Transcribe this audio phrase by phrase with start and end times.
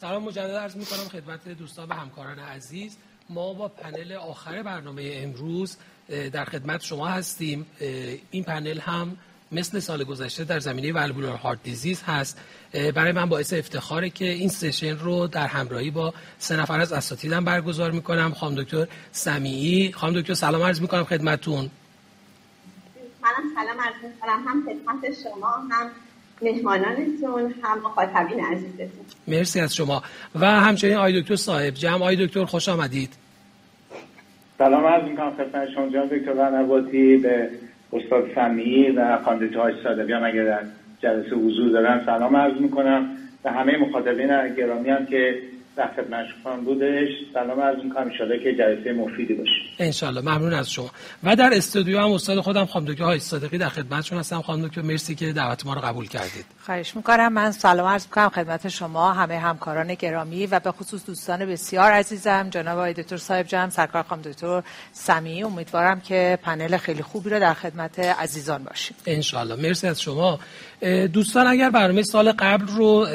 [0.00, 2.96] سلام مجدد عرض می کنم خدمت دوستان و همکاران عزیز.
[3.30, 5.76] ما با پنل آخر برنامه امروز
[6.08, 7.66] در خدمت شما هستیم.
[8.30, 9.16] این پنل هم
[9.52, 12.38] مثل سال گذشته در زمینه والبولار هارت دیزیز هست.
[12.94, 17.44] برای من باعث افتخاره که این سشن رو در همراهی با سه نفر از اساتیدم
[17.44, 18.34] برگزار می‌کنم.
[18.34, 19.92] خانم دکتر سمیعی.
[19.92, 21.70] خانم دکتر سلام عرض می‌کنم خدمتتون.
[23.22, 24.44] منم سلام عرض می‌کنم.
[24.48, 25.90] هم خدمت شما هم
[26.42, 28.88] مهمانانتون هم مخاطبین عزیزتون.
[29.28, 30.02] مرسی از شما.
[30.34, 31.94] و همچنین آقای دکتر صاحب جمع.
[31.94, 33.10] آقای دکتر خوش آمدید.
[34.58, 37.50] سلام عرض می‌کنم خدمت شما جناب دکتر ونواتی به
[37.92, 40.62] استاد سمیعی و خانم های صادقی هم اگر در
[41.02, 42.02] جلسه حضور دارن.
[42.06, 43.10] سلام عرض می‌کنم
[43.44, 45.38] و همه مخاطبین گرامی هم که
[45.78, 46.26] در خدمت
[46.64, 47.08] بودش.
[47.34, 49.50] سلام عرض می‌کنم انشالله که جلسه مفیدی باشه.
[49.78, 50.20] انشالله.
[50.20, 50.90] ممنون از شما.
[51.24, 54.42] و در استودیو هم استاد خودم خانم دکتر های صادقی در خدمتشون هستم.
[54.42, 56.44] خانم دکتر مرسی که دعوت ما رو قبول کردید.
[56.60, 57.32] خواهش می‌کنم.
[57.32, 62.50] من سلام عرض می‌کنم خدمت شما همه همکاران گرامی و به خصوص دوستان بسیار عزیزم.
[62.50, 64.62] جناب آقای دکتر صاحب جمع سرکار خانم دکتر
[64.92, 68.96] سمی امیدوارم که پنل خیلی خوبی رو در خدمت عزیزان باشیم.
[69.06, 69.68] انشالله.
[69.68, 70.38] مرسی از شما.
[71.12, 73.06] دوستان اگر برنامه سال قبل رو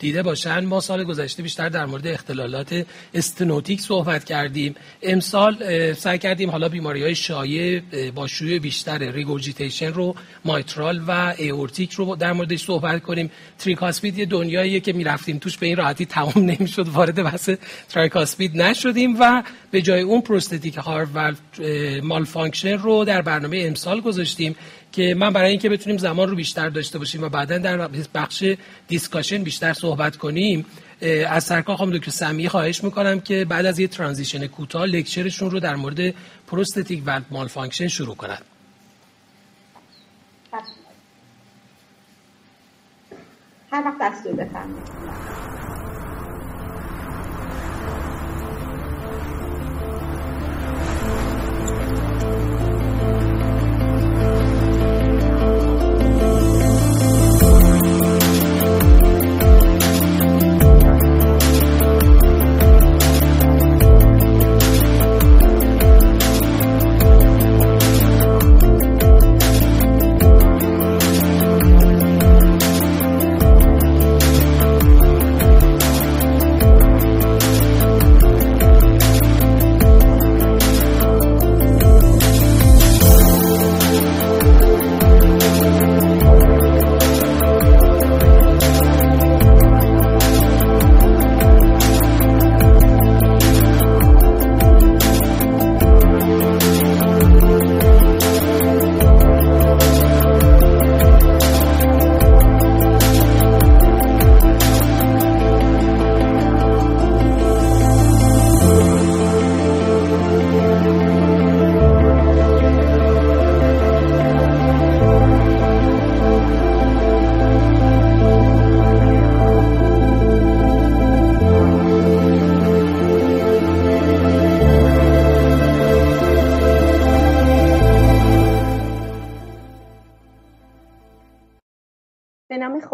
[0.00, 0.64] دیده باشن.
[0.64, 4.74] ما سال گذشته بیشتر در مورد اختلالات استنوتیک صحبت کردیم.
[5.02, 5.54] امسال
[5.94, 7.80] سعی کردیم حالا بیماری های شایع
[8.14, 13.30] با شیوع بیشتر regurgitation رو mitral و aortic رو در موردش صحبت کنیم.
[13.58, 17.50] tricuspid یه دنیاییه که می‌رفتیم توش به این راحتی تمام نمی‌شد وارد بحث
[17.88, 21.32] tricuspid نشدیم و به جای اون prosthetic هارو و
[22.02, 24.56] malfunction رو در برنامه امسال گذاشتیم.
[24.92, 28.44] که من برای اینکه بتونیم زمان رو بیشتر داشته باشیم و بعدا در بخش
[28.88, 30.66] discussion بیشتر صحبت کنیم
[31.28, 35.50] از سرکار خانم دکتر سمیه خواهش می‌کنم که بعد از یه transition کوتاه lecture شون
[35.50, 36.14] رو در مورد
[36.46, 38.42] prosthetic و malfunction شروع کنند
[43.72, 45.99] هر وقت دستور بفرمایید.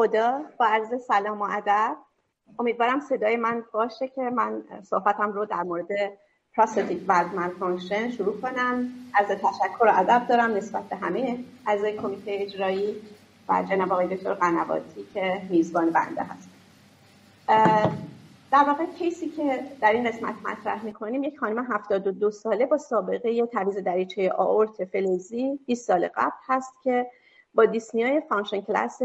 [0.06, 1.97] خدا با عرض سلام و ادب.
[2.59, 5.89] امیدوارم صدای من باشه که من صحبتم رو در مورد
[6.56, 8.91] prosthetic valve function شروع کنم.
[9.15, 13.03] از تشکر و ادب دارم نسبت به همه اعضای کمیته اجرایی
[13.49, 16.49] و جناب آقای دکتر قنواتی که میزبان بنده هست
[18.53, 22.78] در واقع case ی که در این قسمت مطرح می‌کنیم یک خانم 72 ساله با
[22.78, 27.06] سابقه یه تعویض دریچه آئورت فلزی 20 سال قبل هست که
[27.55, 28.98] با dyspnea ی function class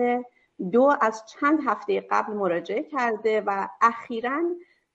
[0.72, 4.42] دو از چند هفته قبل مراجعه کرده و اخیرا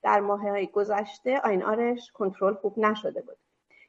[0.02, 3.36] در ماه گذشته INR ش کنترل خوب نشده بود.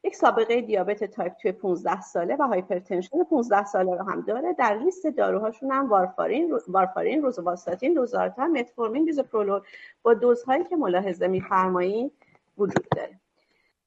[0.03, 4.53] یک سابقه دیابت تایپ 2 15 ساله و hypertension 15 ساله رو هم داره.
[4.53, 9.61] در لیست داروهاشون هم وارفارین وارفارین روزواستاتین لوزارتان متفورمین بیزوپرولول
[10.03, 12.11] با دوزهایی که ملاحظه میفرمایید
[12.57, 13.19] وجود داره.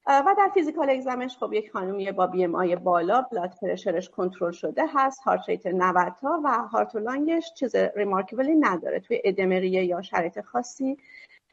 [0.07, 4.51] و در physical exam ش خب یک خانومی با BMI بالا blood pressure ش کنترل
[4.51, 8.99] شده هست heart rate 90 تا و heart و lung ش چیز remarkable ی نداره.
[8.99, 10.97] توی ادم ریه یا شرایط خاصی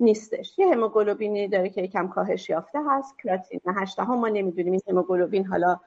[0.01, 0.59] نیستش.
[0.59, 3.19] یه هموگلوبینی داره که یکم کاهش یافته هست.
[3.19, 5.81] کراتینین 8 هم ما نمی‌دونیم این هموگلوبین حالا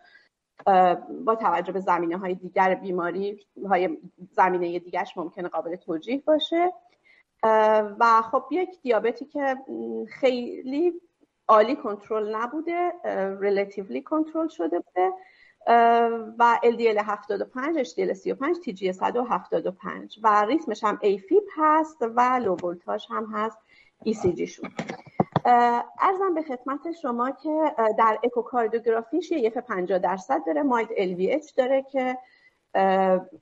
[1.25, 3.98] با توجه به زمینه های دیگر بیماری های
[4.31, 6.74] زمینه دیگرش ممکنه قابل توجیه باشه.
[8.00, 9.58] و خب یک دیابتی که
[10.10, 11.02] خیلی
[11.48, 12.94] عالی کنترل نبوده
[13.40, 15.12] relatively کنترل شده بوده
[16.40, 23.06] و LDL 75 HDL 35 TG 175 و ریتمش هم AFib هست و low voltage
[23.10, 23.58] هم هست
[24.06, 24.70] ECG شون.
[26.00, 32.18] عرضم به خدمت شما که در اکوکاردیوگرافیش یه 50 درصد داره mild LVH داره که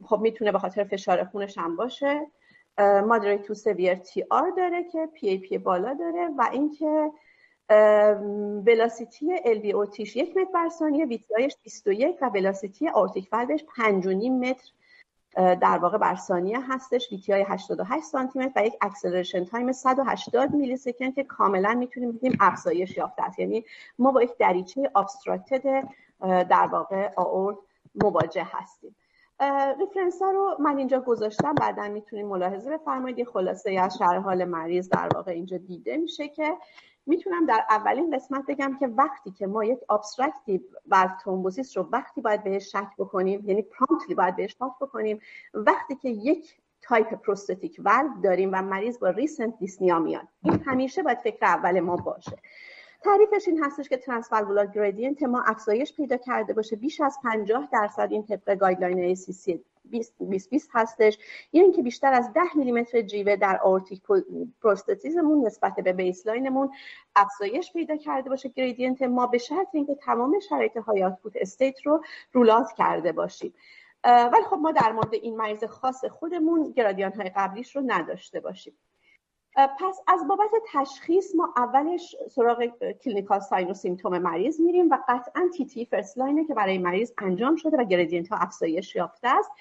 [0.06, 2.28] خب می‌تونه به خاطر فشار خونش هم باشه.
[2.80, 7.12] moderate to severe TR داره که PAP بالا داره و اینکه
[8.66, 13.64] velocity LVOT ش یک متر بر ثانیه VTI ش 21 و velocity aortic valve ش
[13.64, 14.72] 5.5 متر
[15.56, 17.12] در واقع بر ثانیه هستش.
[17.12, 22.38] VTI ی 88 سانتی متر و یک acceleration time 180 millisecond که کاملا می‌تونیم بگیم
[22.40, 23.40] افزایش یافته است.
[23.40, 23.66] یعنی
[24.00, 25.88] ما با یک دریچه obstructed
[26.22, 27.58] در واقع آئورت
[27.96, 28.96] مواجه هستیم.
[29.80, 31.54] reference ها رو من اینجا گذاشتم.
[31.54, 33.28] بعدا می‌تونیم ملاحظه بفرمایید.
[33.28, 36.54] خلاصه از شرح حال مریض در واقع اینجا دیده میشه که
[37.10, 42.22] می‌تونم در اولین قسمت بگم که وقتی که ما یک obstructive valve thrombosis رو وقتی
[42.22, 45.20] باید بهش شک بکنیم یعنی promptly باید بهش شک بکنیم
[45.54, 51.04] وقتی که یک type prosthetic valve داریم و مریض با recent dyspnea میاد این همیشه
[51.04, 52.38] باید فکر اول ما باشه.
[53.04, 58.08] تعریفش این هستش که transvalvular gradient ما افزایش پیدا کرده باشه بیش از 50 درصد
[58.12, 59.60] این طبق guideline ACC
[59.92, 61.18] 2020 هستش.
[61.54, 64.02] یا اینکه بیشتر از 10 میلیمتر جیوه در aortic
[64.62, 66.72] prosthesis مون نسبت به baseline مون
[67.16, 68.50] افزایش پیدا کرده باشه.
[68.50, 72.04] gradient ما به شرط اینکه تمام شرایط high output state رو
[72.34, 73.54] rule out کرده باشیم.
[74.04, 78.74] ولی خب ما در مورد این مریض خاص خودمون گرادیان های قبلیش رو نداشته باشیم.
[79.56, 82.66] پس از بابت تشخیص ما اولش سراغ
[83.04, 87.14] clinical sign و symptom مریض میریم و قطعا TTE first line ه که برای مریض
[87.18, 89.52] انجام شده و gradient ها افزایش یافته است.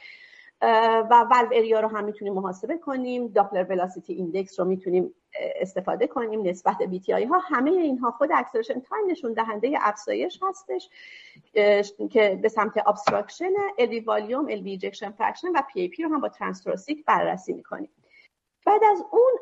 [1.10, 3.28] و ولو اریا رو هم می‌تونیم محاسبه کنیم.
[3.28, 5.14] Doppler velocity index رو می‌تونیم
[5.60, 6.42] استفاده کنیم.
[6.42, 10.88] نسبت VTI ها همه اینها خود acceleration time نشون دهنده افزایش هستش
[12.10, 17.04] که به سمت obstruction LV volume LV ejection fraction و PAP رو هم با transthoracic
[17.04, 17.90] بررسی می‌کنیم.
[18.68, 19.32] بعد از اون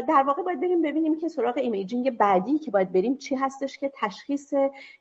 [0.00, 3.92] در واقع باید بریم ببینیم که سراغ imaging بعدی که باید بریم چی هستش که
[3.94, 4.54] تشخیص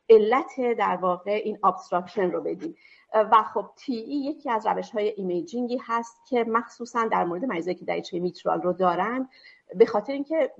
[0.10, 2.76] علت در واقع این obstruction رو بدیم.
[3.14, 7.76] و خب TEE یکی از روش های imaging ی هست که مخصوصا در مورد مریضایی
[7.76, 9.30] که دریچه میترال رو دارن
[9.76, 10.52] به خاطر اینکه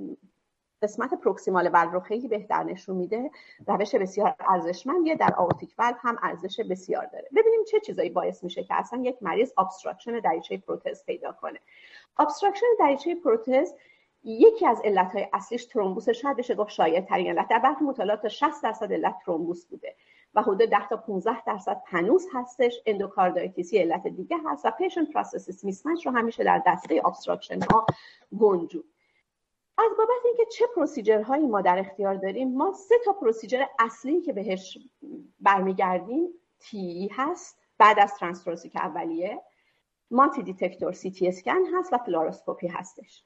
[0.84, 3.32] قسمت proximal valve رو خیلی بهتر نشون میده
[3.68, 7.28] روش بسیار ارزشمندیه در aortic valve هم ارزش بسیار داره.
[7.36, 11.60] ببینیم چه چیزایی باعث میشه که اصلا یک مریض obstruction دریچه پروتز پیدا کنه.
[12.18, 13.74] obstruction دریچه پروتز
[14.24, 18.30] یکی از علتهای اصلیش thrombus شاید بشه گفت شایع ترین علت در برخی مطالعات تا
[18.30, 19.96] 60 درصد علت thrombus بوده
[20.36, 25.64] و حدود 10 تا 15 درصد pannus هستش endocarditis علت دیگه هست و patient prosthesis
[25.64, 27.86] mismatch رو همیشه در دسته obstruction ها
[28.40, 28.84] گنجوندن
[29.78, 34.22] از بابت اینکه چه procedure هایی ما در اختیار داریم ما سه تا procedure اصلی
[34.22, 34.78] که بهش
[35.40, 36.28] برمیگردیم
[36.60, 39.42] TEE هست بعد از transthoracic اولیه
[40.12, 43.24] multidetector سی تی اسکن هست و فلوروسکوپی هستش.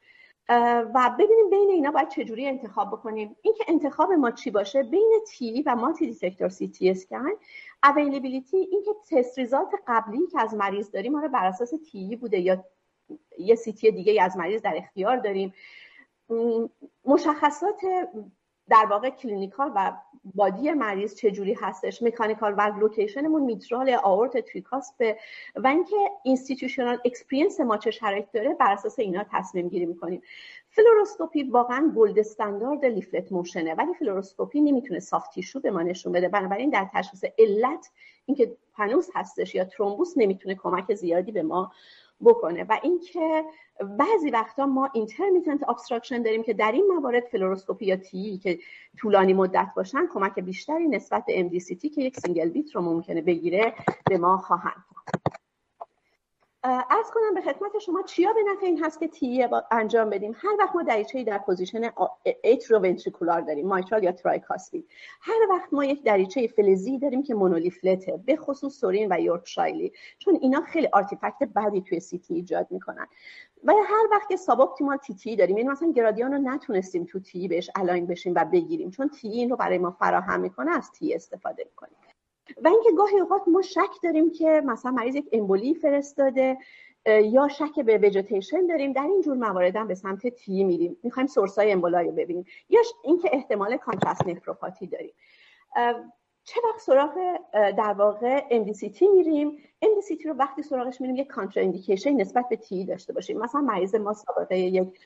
[0.94, 3.36] و ببینیم بین اینا باید چجوری انتخاب بکنیم.
[3.42, 7.30] اینکه انتخاب ما چی باشه بین TEE و multidetector سی تی اسکن
[7.84, 12.66] availability اینکه test result قبلی که از مریض داریم ما بر اساس TEE بوده یا
[13.40, 15.54] یه سی تی دیگه از مریض در اختیار داریم.
[17.06, 17.82] مشخصات
[18.70, 19.94] در واقع clinical و
[20.36, 24.38] body مریض چجوری هستش mechanical و location مون میترال آورت
[24.98, 25.18] به
[25.56, 30.22] و اینکه institutional experience ما چه شرایط داره بر اساس اینا تصمیم گیری می‌کنیم.
[30.70, 36.12] فلوروسکوپی واقعا gold standard leaflet motion ه ولی فلوروسکوپی نمی‌تونه soft tissue به ما نشون
[36.12, 36.30] بده.
[36.30, 37.92] بنابراین در تشخیص علت
[38.26, 41.72] اینکه pannus هستش یا thrombus نمی‌تونه کمک زیادی به ما
[42.26, 42.64] بکنه.
[42.70, 43.46] و اینکه
[43.98, 48.60] بعضی وقتا ما intermittent obstruction داریم که در این موارد فلوروسکوپی یا TEE که
[48.98, 53.74] طولانی مدت باشن کمک بیشتری نسبت به MDCT که یک single beat رو ممکنه بگیره
[54.10, 54.84] به ما خواهند
[56.70, 60.56] عرض کنم به خدمت شما چیا به نفع این هست که TEE انجام بدیم؟ هر
[60.60, 61.92] وقت ما دریچه در position
[62.72, 64.90] ventricular داریم mitral یا tricuspid
[65.22, 69.94] هر وقت ما یک دریچه فلزی داریم که monoleaflet ه به خصوص Sorin و Björk-Shiley
[70.20, 73.08] چون اینا خیلی artifact بعدی توی CT ایجاد می‌کنن.
[73.64, 77.70] و هر وقت که suboptimal TTE داریم یعنی مثلا گرادیان رو نتونستیم تو TTE بهش
[77.76, 81.64] align بشیم و بگیریم چون TEE این رو برای ما فراهم می‌کنه از TEE استفاده
[81.64, 81.98] می‌کنیم.
[82.64, 86.58] و اینکه گاهی اوقات ما شک داریم که مثلا مریض یک امبولی فرستاده
[87.06, 90.98] یا شک به وجتیشن داریم در این جور موارد هم به سمت تی میریم.
[91.04, 92.46] می‌خوایم سورسای امبولای رو ببینیم.
[92.70, 95.14] یا اینکه احتمال کانتراست نفروپاتی داریم.
[96.44, 97.14] چه وقت سراغ
[97.54, 101.64] در واقع MDCT میریم؟ MDCT رو وقتی سراغش میریم یک کانترا
[102.06, 103.38] نسبت به تی داشته باشیم.
[103.38, 105.00] مثلا مریض ما سابقه یک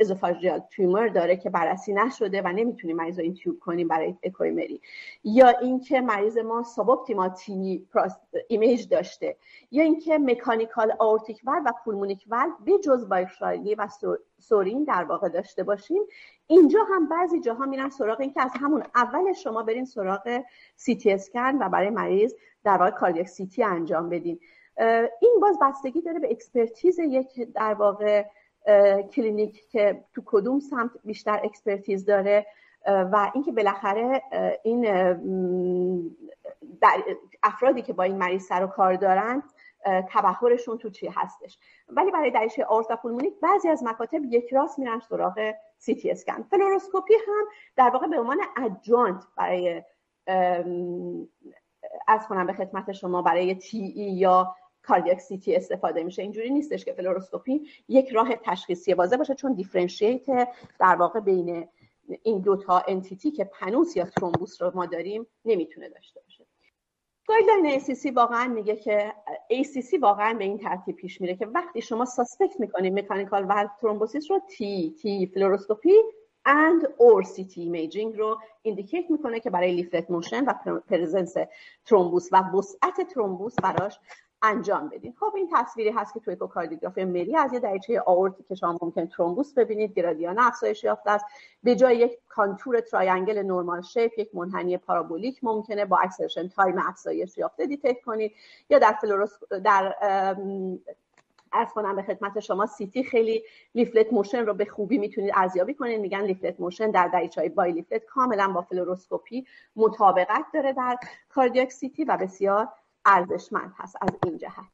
[0.00, 4.80] ازوفاژیال تومور داره که بررسی نشده و نمی‌تونیم مریض این تیوب کنیم برای اکویمری.
[5.24, 7.86] یا اینکه مریض ما suboptimal TEE
[8.48, 9.36] image داشته.
[9.70, 13.88] یا اینکه mechanical aortic valve و pulmonic valve به جز Björk-Shiley و
[14.38, 16.02] Sorin در واقع داشته باشیم.
[16.46, 20.40] اینجا هم بعضی جاها میرن سراغ اینکه از همون اول شما برین سراغ
[20.76, 22.34] سی تی اسکن و برای مریض
[22.64, 24.40] در واقع cardiac CT انجام بدین.
[25.20, 28.24] این باز بستگی داره به expertise یک در واقع
[29.14, 32.46] کلینیک که تو کدوم سمت بیشتر expertise داره
[32.86, 34.22] و اینکه بالاخره
[34.62, 34.86] این
[37.42, 39.42] افرادی که با این مریض سر و کار دارن
[39.84, 41.58] تبحرشون تو چی هستش.
[41.88, 42.66] ولی برای دریچه
[43.02, 46.42] pulmonic بعضی از مکاتب یک راست میرن سراغ سی تی اسکن.
[46.42, 47.44] فلوروسکوپی هم
[47.76, 49.82] در واقع به عنوان adjunct برای
[52.08, 54.54] عرض کنم به خدمت شما برای TEE یا
[54.88, 56.22] cardiac CT استفاده میشه.
[56.22, 61.68] اینجوری نیستش که فلوروسکوپی یک راه تشخیصی واضح باشه چون differentiate در واقع بین
[62.22, 66.46] این دوتا entity که pannus یا thrombus رو ما داریم نمی‌تونه داشته باشه.
[67.26, 69.14] guideline ACC واقعا میگه که
[69.52, 74.30] ACC واقعا به این ترتیب پیش میره که وقتی شما suspect می‌کنید mechanical valve thrombosis
[74.30, 75.94] رو TTE فلوروسکوپی
[76.48, 80.52] and or CT imaging رو indicate می‌کنه که برای leaflet motion و
[80.88, 81.34] presence
[81.84, 83.98] thrombus و وسعت thrombus براش
[84.42, 85.14] انجام بدین.
[85.20, 89.06] خب این تصویری هست که توی اکوکاردیوگرافی ملی از یه دریچه آورتی که شما ممکن
[89.06, 91.24] thrombus ببینید گرادیان افزایش یافته است.
[91.62, 97.38] به جای یک contour triangle normal shape یک منحنی پارابولیک ممکنه با acceleration time افزایش
[97.38, 98.32] یافته detect کنید.
[98.70, 99.96] یا در فلوروس در
[101.52, 103.42] عرض کنم به خدمت شما CT خیلی
[103.74, 106.00] leaflet motion رو به خوبی می‌تونید ارزیابی کنید.
[106.00, 110.96] میگن leaflet motion در دریچه های bileaflet کاملا با فلوروسکوپی مطابقت داره در
[111.28, 112.68] cardiac CT و بسیار
[113.08, 114.64] ارزشمند هست از این جهت.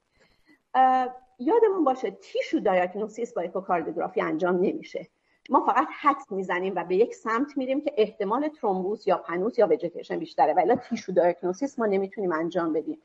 [1.39, 5.09] یادمون باشه tissue diagnosis با اکوکاردیوگرافی انجام نمیشه.
[5.51, 9.67] ما فقط حدس می‌زنیم و به یک سمت میریم که احتمال thrombus یا pannus یا
[9.67, 12.99] وجتیشن بیشتره ولی tissue diagnosis ما نمی‌تونیم انجام بدیم.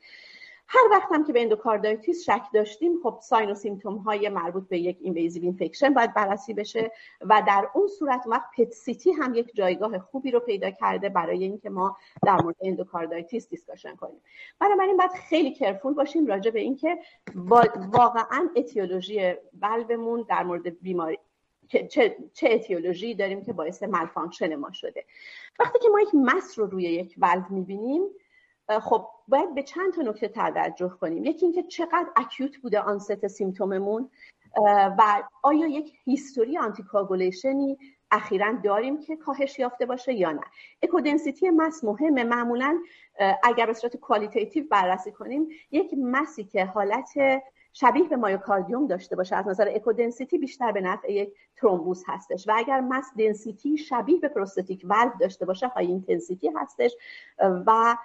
[0.72, 4.78] هر وقت هم که به endocarditis شک داشتیم خب sign و symptom های مربوط به
[4.78, 9.54] یک invasive infection باید بررسی بشه و در اون صورت وقت PET CT هم یک
[9.54, 11.96] جایگاه خوبی رو پیدا کرده برای اینکه ما
[12.26, 14.20] در مورد endocarditis discussion کنیم.
[14.58, 16.98] بنابراین باید خیلی careful باشیم راجع به اینکه
[17.92, 21.18] واقعا etiology valve مون در مورد بیماری
[21.68, 25.04] چه, چه etiology داریم که باعث malfunction ما شده.
[25.58, 28.02] وقتی که ما یک mass رو روی یک ولو می‌بینیم
[28.78, 31.24] خب باید به چند تا نکته توجه کنیم.
[31.24, 34.10] یکی اینکه چقدر acute بوده آنست سیمتوممون
[34.98, 37.78] و آیا یک history anticoagulation ی
[38.10, 40.40] اخیرا داریم که کاهش یافته باشه یا نه.
[40.82, 42.24] echodensity mass مهمه.
[42.24, 42.78] معمولا
[43.42, 47.08] اگر به صورت qualitative بررسی کنیم یک mass ی که حالت
[47.72, 52.48] شبیه به myocardium داشته باشه از نظر echodensity بیشتر به نفع یک thrombus هستش.
[52.48, 56.96] و اگر mass density شبیه به prosthetic valve داشته باشه high intensity هستش.
[57.66, 57.96] و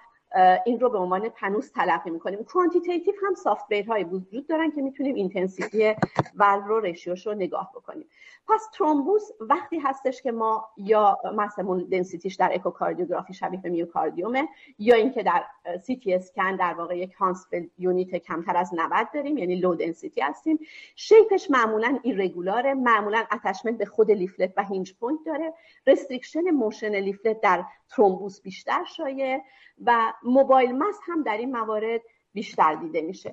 [0.66, 2.44] این رو به عنوان pannus تلقی می‌کنیم.
[2.44, 5.96] quantitative هم software هایی وجود دارن که می‌تونیم intensity
[6.36, 8.08] ول رو رشیوش رو نگاه بکنیم.
[8.48, 14.41] پس thrombus وقتی هستش که ما یا مثلا density ش در اکوکاردیوگرافی شبیه به myocardium
[14.41, 14.48] ه
[14.80, 15.44] یا اینکه در
[15.82, 20.22] سی تی اسکن در واقع یک Hounsfield unit کمتر از 90 داریم یعنی low density
[20.22, 20.60] هستیم.
[20.96, 25.54] شیپش معمولا irregular ه معمولا attachment به خود leaflet و hinge point داره.
[25.88, 29.42] restriction motion leaflet در thrombus بیشتر شایع
[29.86, 32.02] و mobile mass هم در این موارد
[32.34, 33.32] بیشتر دیده میشه.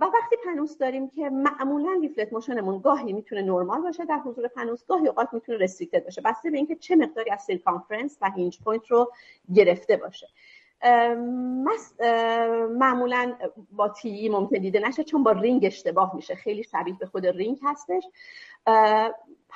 [0.00, 4.48] و وقتی pannus داریم که معمولا leaflet motion مون گاهی می‌تونه نرمال باشه در حضور
[4.48, 6.20] pannus گاهی اوقات می‌تونه restricted باشه.
[6.20, 9.12] بسته به اینکه چه مقداری از circumference و hinge point رو
[9.54, 10.26] گرفته باشه.
[12.78, 13.34] معمولا
[13.72, 16.34] با TEE ممکن دیده نشه چون با رینگ اشتباه میشه.
[16.34, 18.04] خیلی شبیه به خود رینگ هستش.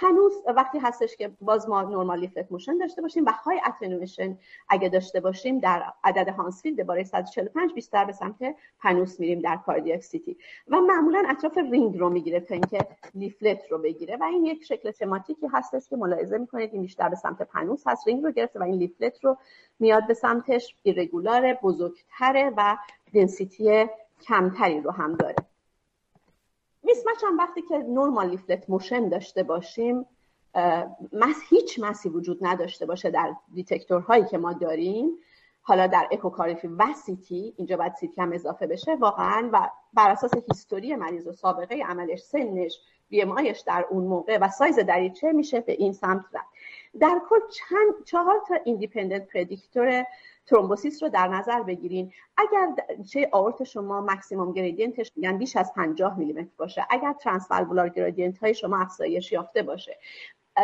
[0.03, 4.89] pannus وقتی هستش که باز ما normal leaflet motion داشته باشیم و high attenuation اگه
[4.89, 10.37] داشته باشیم در عدد Hounsfield بالای 145 بیشتر به سمت pannus میریم در cardiac CT.
[10.69, 12.79] و معمولا اطراف رینگ رو می‌گیره تا اینکه
[13.15, 17.17] leaflet رو بگیره و این یک شکل شماتیکی هستش که ملاحظه می‌کنید این بیشتر به
[17.17, 19.37] سمت pannus هست رینگ رو گرفته و این leaflet رو
[19.81, 22.77] میاد به سمتش irregular ه بزرگتره و
[23.15, 23.87] density
[24.21, 25.50] کمتری رو هم داره.
[26.83, 30.07] mismatch هم وقتی که normal leaflet motion داشته باشیم
[31.13, 35.11] mass هیچ mass ی وجود نداشته باشه در detector هایی که ما داریم.
[35.63, 40.31] حالا در اکوکاردیوگرافی و CT اینجا باید CT هم اضافه بشه واقعا و بر اساس
[40.49, 43.25] history مریض و سابقه عملش سنش BSA
[43.67, 46.49] در اون موقع و سایز دریچه میشه به این سمت رفت.
[47.01, 50.05] در کل چند چهار تا independent predictor
[50.51, 52.13] thrombosis رو در نظر بگیرین.
[52.37, 52.69] اگر
[53.13, 56.87] دریچه آئورت شما maximum gradient ش میگن بیش از 50 میلیمتر باشه.
[56.91, 59.99] اگر transvalvular gradient های شما افزایش یافته باشه.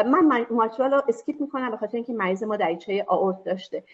[0.07, 3.85] من میترال رو skip می‌کنم به خاطر اینکه مریض ما دریچه آئورت داشته.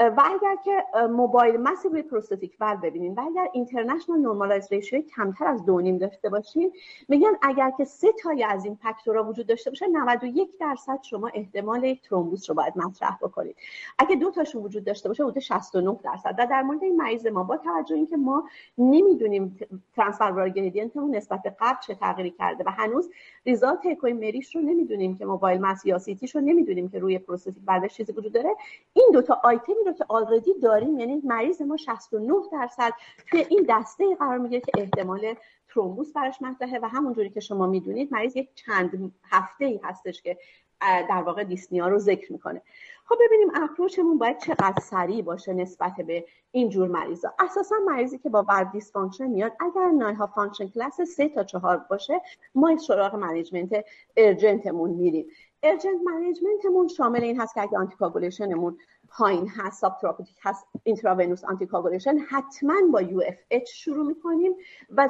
[0.00, 5.46] و اگر که mobile mass رو prosthetic valve ببینین و اگر international normalized ratio کمتر
[5.46, 6.72] از دو نیم داشته باشین
[7.08, 11.84] میگن اگر که سه تای از این فاکتورها وجود داشته باشه 91 درصد شما احتمال
[11.84, 13.56] یک thrombus رو باید مطرح بکنید.
[13.98, 16.34] اگه دو تاشون وجود داشته باشه حدود 69 درصد.
[16.38, 19.58] و در مورد این مریض ما با توجه اینکه ما نمی‌دونیم
[19.96, 23.10] transvalvular gradient مون نسبت به قبل چه تغییری کرده و هنوز
[23.46, 27.18] result اکوی مریض رو نمی‌دونیم که mobile mass یا CT ش رو نمی‌دونیم که روی
[27.18, 28.56] prosthetic valve ش چیزی وجود داره
[28.92, 32.92] این دو تا آیتمی رو که already داریم یعنی مریض ما 69 درصد
[33.30, 35.34] توی این دسته قرار می‌گیره که احتمال
[35.68, 40.38] thrombus براش مطرحه و همونجوری که شما می‌دونید مریض یک چند هفته ای هستش که
[40.80, 42.62] در واقع dyspnea رو ذکر می‌کنه.
[43.04, 47.32] خب ببینیم approach مون باید چقدر سریع باشه نسبت به این جور مریضا.
[47.38, 52.20] اساسا مریضی که با valve dysfunction میاد اگر NYHA function class 3 تا 4 باشه
[52.54, 53.84] ما سراغ management
[54.16, 55.26] urgent مون میریم.
[55.62, 58.78] urgent management مون شامل این هست که اگه anticoagulation مون
[59.10, 59.96] پایین هست sub
[60.42, 64.52] هست intravenous anticoagulation حتما با UFH شروع می‌کنیم
[64.90, 65.08] و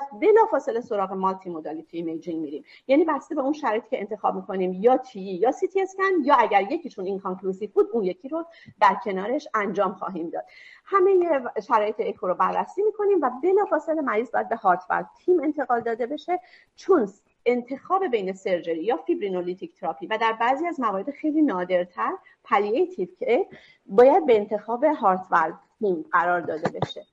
[0.51, 2.65] بلافاصله سراغ multimodality imaging میریم.
[2.87, 6.35] یعنی بسته به اون شرایطی که انتخاب می‌کنیم یا TEE یا سی تی اسکن یا
[6.35, 8.45] اگر یکیشون inconclusive بود اون یکی رو
[8.81, 10.45] در کنارش انجام خواهیم داد.
[10.85, 13.31] همه شرایط اکو رو بررسی می‌کنیم و
[13.71, 14.81] بلافاصله مریض باید به heart
[15.19, 16.41] team انتقال داده بشه
[16.77, 17.09] چون
[17.51, 22.13] انتخاب بین surgery یا fibrinolytic therapy و در بعضی از موارد خیلی نادرتر
[22.45, 23.47] palliative که
[23.87, 27.07] باید به انتخاب heart team قرار داده بشه.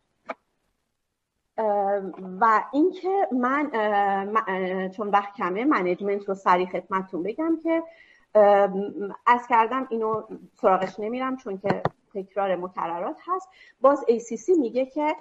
[2.41, 3.71] و اینکه من
[4.89, 7.83] چون وقت کمه management رو سریع خدمتتون بگم که
[9.25, 11.81] عرض کردم اینو سراغش نمیرم چون که
[12.13, 13.49] تکرار مکررات هست.
[13.81, 15.15] باز ACC میگه که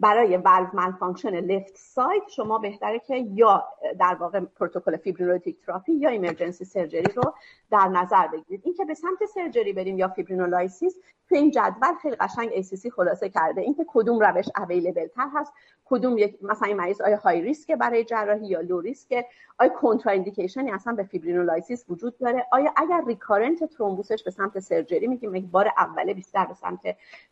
[0.00, 3.64] برای valve malfunction left side شما بهتره که یا
[4.00, 7.34] در واقع پروتکل fibrinolytic therapy یا emergency surgery رو
[7.70, 8.60] در نظر بگیرید.
[8.64, 10.94] اینکه به سمت surgery بریم یا fibrinolysis
[11.28, 13.60] تو این جدول خیلی قشنگ ACC خلاصه کرده.
[13.60, 15.52] اینکه کدوم روش available تر هست
[15.88, 19.24] کدوم یک مثلا این مریض آیا high risk برای جراحی یا low risk
[19.58, 24.58] آیا contraindication ی اصلا به fibrinolysis وجود داره آیا اگر recurrent thrombus ش به سمت
[24.58, 26.80] surgery میگیم یک بار اوله بیشتر به سمت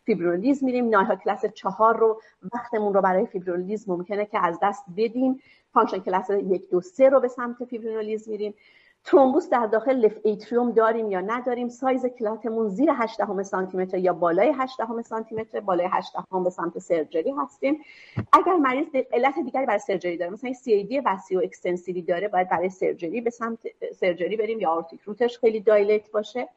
[0.05, 2.21] فیبرینولیز میریم NYHA class چهار رو
[2.53, 5.39] وقتمون رو برای فیبرینولیز ممکنه که از دست بدیم.
[5.73, 8.53] function class یک دو سه رو به سمت فیبرینولیز میریم.
[9.05, 13.97] thrombus در داخل left atrium داریم یا نداریم؟ سایز clot مون زیر 8 سانتی متر
[13.97, 17.81] یا بالای 8 سانتی متر بالای 8 به سمت surgery هستیم.
[18.33, 22.49] اگر مریض علت دیگری برای surgery داره مثلا CAD وسیع و extensive ی داره باید
[22.49, 23.59] برای surgery به سمت
[23.99, 26.49] surgery بریم یا aortic root ش خیلی dilate باشه.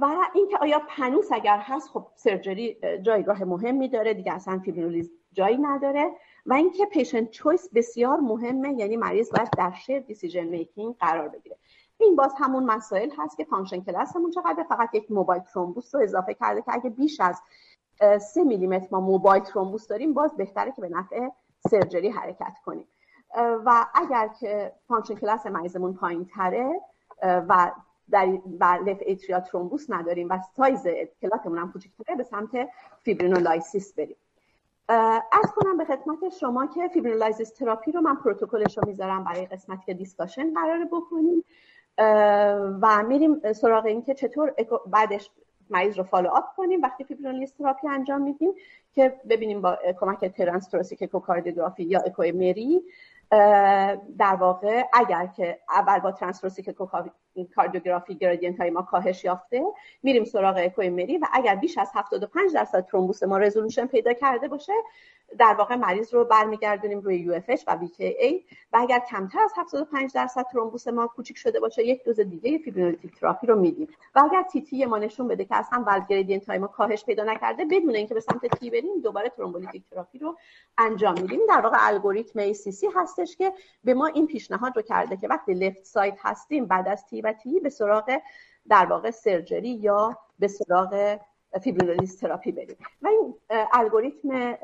[0.00, 4.14] و اینکه آیا pannus اگر هست خب surgery جایگاه مهمی داره.
[4.14, 6.10] دیگه اصلا فیبرینولیز جایی نداره.
[6.46, 11.56] و اینکه patient choice بسیار مهمه یعنی مریض باید در shared decision making قرار بگیره.
[11.98, 16.00] این باز همون مسائل هست که function class همون چقدر فقط یک mobile thrombus رو
[16.00, 17.42] اضافه کرده که اگه بیش از
[18.20, 21.28] سه میلیمتر ما mobile thrombus داریم باز بهتره که به نفع
[21.70, 22.88] surgery حرکت کنیم.
[23.36, 26.80] و اگر که function class مریضمون پایین تره
[27.22, 27.72] و
[28.10, 28.26] در
[28.60, 28.98] valve
[29.50, 30.86] thrombus نداریم و سایز
[31.22, 32.50] clot مون هم کوچیک‌تره به سمت
[33.02, 34.16] fibrinolysis بریم.
[35.32, 39.82] عرض کنم به خدمت شما که fibrinolysis therapy رو من پروتکلش رو می‌ذارم برای قسمتی
[39.86, 41.44] که discussion قرار بکنیم.
[42.82, 44.54] و میریم سراغ این که چطور
[44.86, 45.30] بعدش
[45.70, 48.52] مریض رو follow up کنیم وقتی fibrinolysis therapy انجام میدیم
[48.92, 52.82] که ببینیم با کمک transthoracic echocardiography یا اکو مری
[54.18, 56.68] در واقع اگر که اول با transthoracic
[57.54, 59.62] echocardiography gradient های ما کاهش یافته.
[60.02, 64.48] میریم سراغ اکوی مری و اگر بیش از 75 درصد thrombus ما resolution پیدا کرده
[64.48, 64.72] باشه
[65.38, 70.46] در واقع مریض رو برمیگردونیم روی UFH و VKA و اگر کمتر از 75 درصد
[70.52, 73.88] thrombus ما کوچیک شده باشه یک دوز دیگه fibrinolytic therapy رو میدیم.
[74.14, 77.94] و اگر TTE ما نشون بده که اصلا valve gradient ما کاهش پیدا نکرده بدون
[77.94, 80.36] اینکه به سمت TEE بریم دوباره thrombolytic therapy رو
[80.78, 81.40] انجام میدیم.
[81.48, 83.52] در واقع الگوریتم ACC هستش که
[83.84, 87.32] به ما این پیشنهاد رو کرده که وقتی left side هستیم بعد از TTE و
[87.32, 88.20] TEE به سراغ
[88.68, 91.18] در واقع surgery یا به سراغ
[91.62, 92.76] fibrinolysis therapy بریم.
[93.02, 93.34] و این
[93.72, 94.54] الگوریتم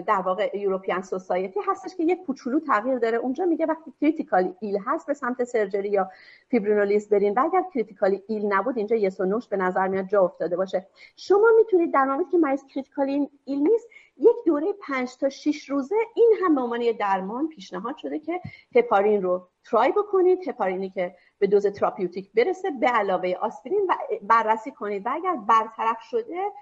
[0.00, 3.18] در واقع European Society هستش که یک کوچولو تغییر داره.
[3.18, 6.10] اونجا میگه وقتی critical ill هست به سمت surgery یا
[6.48, 10.06] فیبرینولیز برین و اگر critically ill نبود اینجا yes و no ش به نظر میاد
[10.06, 10.86] جا افتاده باشه.
[11.16, 16.32] شما می‌تونید در که مریض critically ill نیست یک دوره پنج تا 6 روزه این
[16.44, 18.40] هم به عنوان درمان پیشنهاد شده که
[18.74, 20.48] هپارین رو try بکنید.
[20.48, 25.98] هپارینی که به دوز therapeutic برسه به علاوه آسپرین و بررسی کنید و اگر برطرف
[26.02, 26.52] شده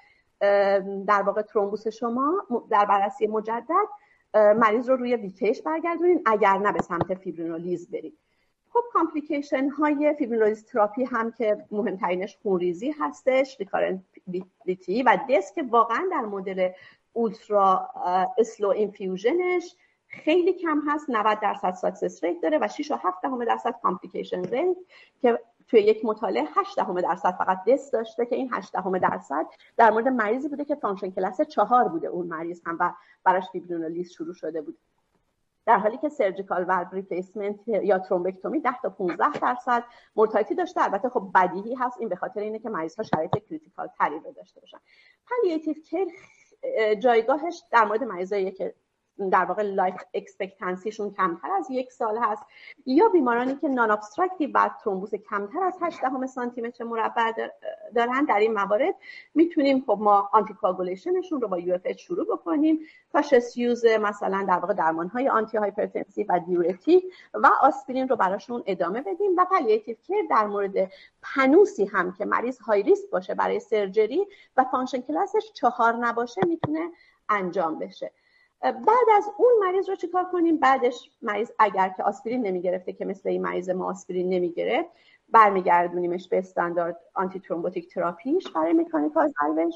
[1.07, 3.87] در واقع thrombus شما در بررسی مجدد
[4.35, 8.19] مریض رو روی VKA ش برگردونید اگر نه به سمت فیبرینولیز برید
[8.73, 15.63] خب complication های fibrinolysis therapy هم که مهمترینش خونریزی هستش recurrent TE و death که
[15.63, 16.69] واقعا در مدل
[17.13, 17.91] ultra
[18.39, 19.77] slow infusion ش.
[20.09, 24.45] خیلی کم هست 90 درصد success rate داره و 6 و 7 دهم درصد complication
[24.45, 24.77] rate
[25.23, 29.47] که توی یک مطالعه 8 دهم درصد فقط دست داشته که این 8 دهم درصد
[29.77, 32.93] در مورد مریضی بوده که function class 4 بوده اون مریض هم و
[33.25, 34.79] براش فیبرینولیز شروع شده بود
[35.67, 39.85] در حالی که surgical valve replacement یا thrombectomy 10 تا 15 درصد
[40.17, 43.89] mortality داشته البته خب بدیهی هست این به خاطر اینه که مریض ها شرایط critical
[43.99, 44.79] تری داشته باشن.
[45.29, 46.09] palliative care
[46.95, 48.75] جایگاهش در مورد مریضایی که
[49.31, 52.43] در واقع life expectancy شون کمتر از یک سال هست.
[52.87, 57.33] یا بیمارانی که non-obstructive و ترومبوز کمتر از 8 دهم سانتی متر مربع
[57.95, 58.95] دارن در این موارد
[59.35, 62.79] می‌تونیم خب ما anticoagulation شون رو با UFH شروع بکنیم
[63.13, 67.05] cautious use مثلا در واقع درمان های antihypertensive و diuretic
[67.35, 72.25] و آسپرین رو براشون ادامه بدیم و palliative care در مورد pannus ی هم که
[72.25, 74.27] مریض high risk باشه برای surgery
[74.57, 76.91] و function class ش چهار نباشه می‌تونه
[77.29, 78.11] انجام بشه.
[78.63, 83.29] بعد از اون مریض رو چیکار کنیم؟ بعدش مریض اگر که آسپرین نمی‌گرفته که مثل
[83.29, 84.89] این مریض ما آسپرین نمی‌گرفت
[85.29, 89.75] برمیگردونیمش به standard antithrombotic therapy ش برای mechanical valve ش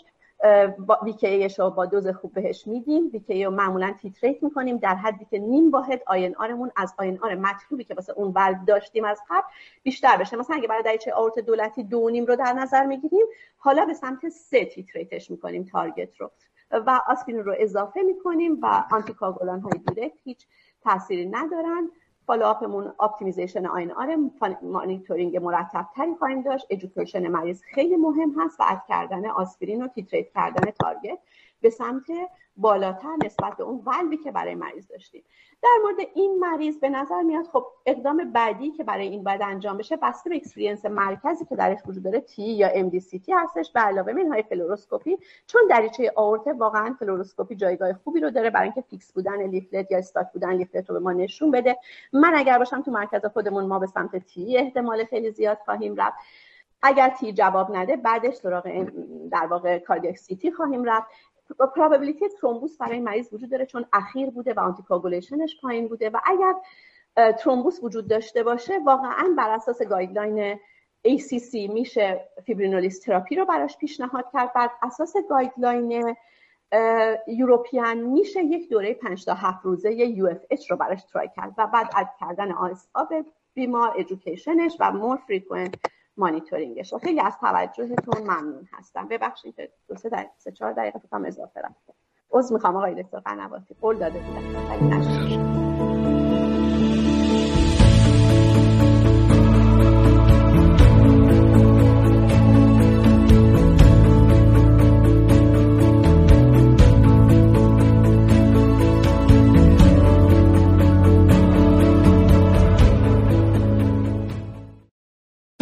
[1.03, 3.11] VKA ش رو با دوز خوب بهش میدیم.
[3.13, 7.85] VKA رو معمولا titrate می‌کنیم در حدی که نیم واحد INR مون از INR مطلوبی
[7.85, 9.47] که واسه اون ولو داشتیم از قبل
[9.83, 10.37] بیشتر بشه.
[10.37, 14.29] مثلا اگه برای دریچه آورت دولتی دو نیم رو در نظر می‌گیریم حالا به سمت
[14.29, 16.31] سه titrate ش می‌کنیم target رو.
[16.73, 20.47] و آسپرین رو اضافه می‌کنیم و آنتیکاگولان های direct هیچ
[20.85, 21.91] تاثیری ندارن.
[22.27, 24.17] follow-up مون optimization INR
[24.63, 26.67] مانیتورینگ مرتب تری خواهیم داشت.
[26.71, 31.19] education مریض خیلی مهم هست و add کردن آسپرین و titrate کردن target.
[31.63, 32.05] به سمت
[32.57, 35.23] بالاتر نسبت به اون ولوی که برای مریض داشتیم.
[35.63, 39.77] در مورد این مریض به نظر میاد خب اقدام بعدی که برای این باید انجام
[39.77, 43.73] بشه بسته به experience مرکزی که درش وجود داره TEE یا MDCT هستش.
[43.73, 48.81] به علاوه منهای فلوروسکوپی چون دریچه آورته واقعا فلوروسکوپی جایگاه خوبی رو داره برای اینکه
[48.81, 51.79] فیکس بودن leaflet یا stuck بودن leaflet رو به ما نشون بده.
[52.13, 56.17] من اگر باشم تو مرکز خودمون ما به سمت TEE احتمال خیلی زیاد خواهیم رفت.
[56.83, 58.87] اگر TEE جواب نده بعدش سراغ
[59.31, 61.07] در واقع cardiac CT خواهیم رفت.
[61.59, 66.11] و probability thrombus برای مریض وجود داره چون اخیر بوده و anticoagulation ش پایین بوده
[66.11, 66.55] و اگر
[67.33, 70.59] thrombus وجود داشته باشه واقعا بر اساس guideline
[71.09, 74.53] ACC میشه fibrinolysis therapy رو براش پیشنهاد کرد.
[74.53, 76.17] بر اساس guideline
[77.27, 80.29] European میشه یک دوره 5 تا 7 روزه UFH
[80.71, 83.09] رو براش try کرد و بعد add کردن ASA به
[83.55, 85.75] بیمار education ش و more frequent
[86.17, 89.09] monitoring ش خیلی از توجهتون ممنون هستم.
[89.09, 91.95] ببخشید که دو سه دقیقه سه چهار دقیقه فکرم اضافه رفته
[92.31, 93.77] عذر می‌خوام آقای دکتر قنواتی.
[93.81, 95.92] قول داده بودم.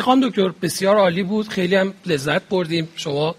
[0.02, 1.48] خانم دکتر بسیار عالی بود.
[1.48, 2.88] خیلی هم لذت بردیم.
[2.96, 3.34] شما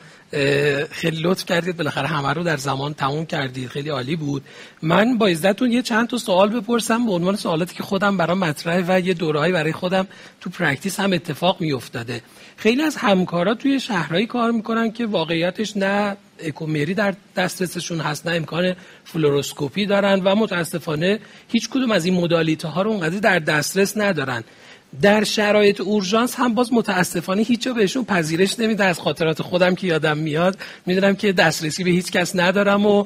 [0.92, 1.78] خیلی لطف کردید.
[1.78, 3.68] بالاخره همه رو در زمان تموم کردید.
[3.70, 4.44] خیلی عالی بود.
[4.82, 7.06] من با اجازتون یه چند تا سوال بپرسم.
[7.06, 10.08] به عنوان سوالاتی که خودم برام مطرحه و یه دورهایی برای خودم
[10.42, 12.22] تو practice هم اتفاق میافتاده.
[12.58, 18.28] خیلی از همکارا توی شهرهایی کار می‌کنن که واقعیتش نه اکو مری در دسترسشون هست
[18.28, 23.40] نه امکان فلوروسکوپی دارن و متاسفانه هیچ کدوم از این modality ها رو اونقدر در
[23.40, 24.44] دسترس ندارن.
[25.02, 28.84] در شرایط اورژانس هم باز متاسفانه هیچ بهشون پذیرش نمیده.
[28.86, 33.06] از خاطرات خودم که یادم میاد می‌دونم که دسترسی به هیچ کس ندارم و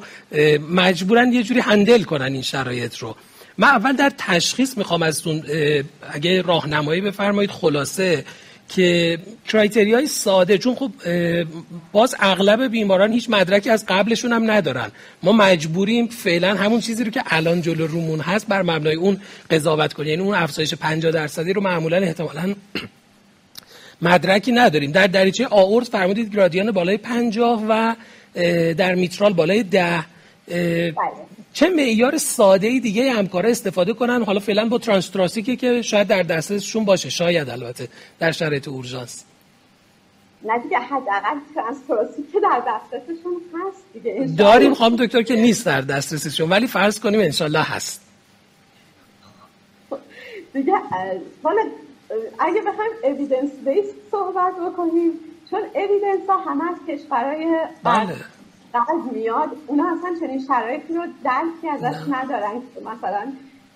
[0.70, 3.16] مجبورن یه جوری هندل کنن این شرایط رو.
[3.58, 5.44] من اول در تشخیص می‌خوام ازتون
[6.12, 8.26] اگه راهنمایی بفرمایید خلاصه
[8.70, 9.20] که
[9.54, 10.92] های ساده چون خب
[11.92, 14.92] باز اغلب بیماران هیچ مدرکی از قبلشون هم ندارن.
[15.24, 19.94] ما مجبوریم فعلا همون چیزی رو که الان جلو رومون هست بر مبنای اون قضاوت
[19.94, 20.10] کنیم.
[20.10, 22.56] یعنی اون افزایش 50 درصدی رو معمولا احتمالا
[24.02, 24.92] مدرکی نداریم.
[24.92, 27.96] در دریچه آورت فرمودید گرادیان بالای 50 و
[28.74, 30.06] در میترال بالای 10
[31.56, 36.24] چه معیار ساده ای دیگه همکارا استفاده کنن؟ حالا فعلا با ترانستراسیکی که شاید در
[36.24, 37.10] دسترسشون باشه.
[37.10, 37.88] شاید البته
[38.20, 39.24] در شرایط اورژانس.
[40.46, 41.40] نه دیگه حداقل
[42.34, 44.28] که در دسترسشون هست دیگه.
[44.38, 48.02] داریم خانم دکتر که نیست در دسترسشون ولی فرض کنیم انشالله هست.
[50.54, 50.74] دیگه
[51.44, 51.62] حالا
[52.40, 55.12] اگه بخوایم اویدنس بیس صحبت بکنیم
[55.50, 58.16] چون اویدنس ها همه از کشورهای بله.
[58.80, 63.34] قلب میاد اونا اصلا چنین شرایطی رو درکی ازش ندارن که مثلا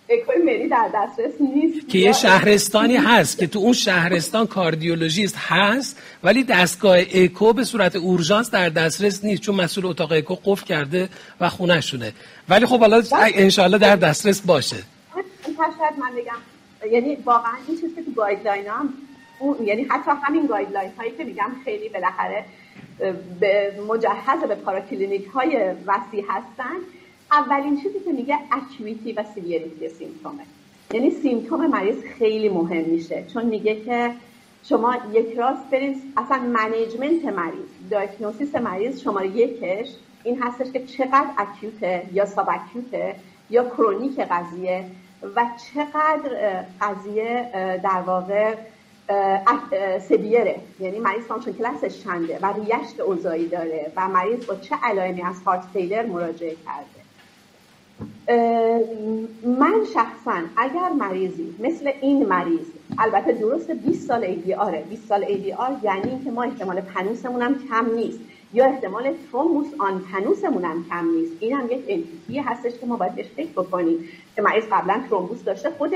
[0.09, 6.01] اکوی مری در دسترس نیست که یه شهرستانی هست که تو اون شهرستان کاردیولوژیست هست
[6.23, 11.09] ولی دستگاه اکو به صورت اورژانس در دسترس نیست چون مسئول اتاق اکو قفل کرده
[11.39, 12.13] و خونه شونه
[12.49, 14.77] ولی خب حالا انشالله در دسترس باشه.
[15.57, 18.93] شاید من بگم یعنی واقعا این چیزی که تو guideline هم
[19.39, 22.45] اون یعنی حتی همین guideline هایی که میگم خیلی بالاخره
[23.87, 26.75] مجهز به paraclinic های وسیع هستن.
[27.31, 30.43] اولین چیزی که میگه acuity و severity symptomه
[30.93, 33.23] یعنی symptom مریض خیلی مهم میشه.
[33.33, 34.11] چون میگه که
[34.63, 41.27] شما یک راست برید اصلا management مریض diagnosis مریض شماره یکش این هستش که چقدر
[41.37, 43.15] اکیوته یا ساب اکیوته
[43.49, 44.85] یا کرونیک قضیه
[45.35, 47.49] و چقدر قضیه
[47.83, 48.55] در واقع
[50.09, 55.21] سبیره یعنی مریض فانکشن کلاسش چنده و ریشت اوزایی داره و مریض با چه علائمی
[55.21, 56.99] از هارت فیلر مراجعه کرده.
[59.43, 62.67] من شخصا اگر مریضی مثل این مریض
[62.97, 67.41] البته درست 20 سال ایدی آره 20 سال ایدی آر یعنی که ما احتمال پنوسمون
[67.41, 68.19] هم کم نیست.
[68.53, 71.31] یا احتمال ترومبوس آن پنوسمون هم کم نیست.
[71.39, 74.09] این هم یک entity هستش که ما باید بهش فکر بکنیم.
[74.35, 75.91] که مریض قبلا thrombus داشته خود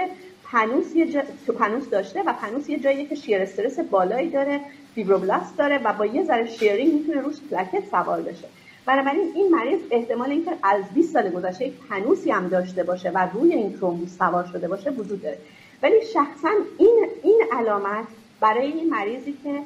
[0.53, 1.21] pannus یه جا...
[1.59, 4.59] pannus داشته و pannus یه جایی که shear stress بالایی داره
[4.95, 8.47] fibroblast داره و با یه ذره shearing می‌تونه روش پلاکت سوار بشه.
[8.85, 13.27] بنابراین این مریض احتمال اینکه از 20 سال گذشته یک pannusی هم داشته باشه و
[13.33, 15.37] روی این thrombus سوار شده باشه وجود داره.
[15.83, 18.07] ولی شخصا این این علامت
[18.39, 19.61] برای این مریضی که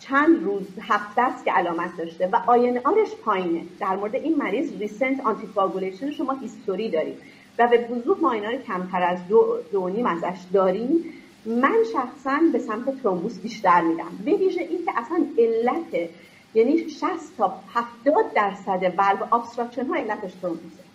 [0.00, 3.62] چند روز هفته است که علامت داشته و INRش پایینه.
[3.80, 7.16] در مورد این مریض recent anticoagulation شما history داریم
[7.58, 11.04] و به وضوح ما کمتر از دو, دو نیم ازش داریم
[11.46, 16.10] من شخصا به سمت thrombus بیشتر میدم به ویژه اینکه اصلا علت
[16.54, 20.86] یعنی 60 تا 70 درصد valve obstruction ها علتش thrombusه.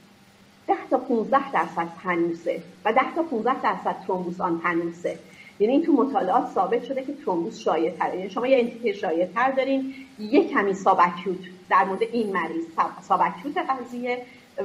[0.67, 5.19] 10 تا 15 درصد pannusه و 10 تا 15 درصد thrombus on pannusه
[5.59, 9.25] یعنی این تو مطالعات ثابت شده که ترومبوس شایع تره یعنی شما یه انتیتی شایع
[9.25, 12.65] تر دارین یه کمی سابکیوت در مورد این مریض
[13.01, 14.21] سابکیوت قضیه.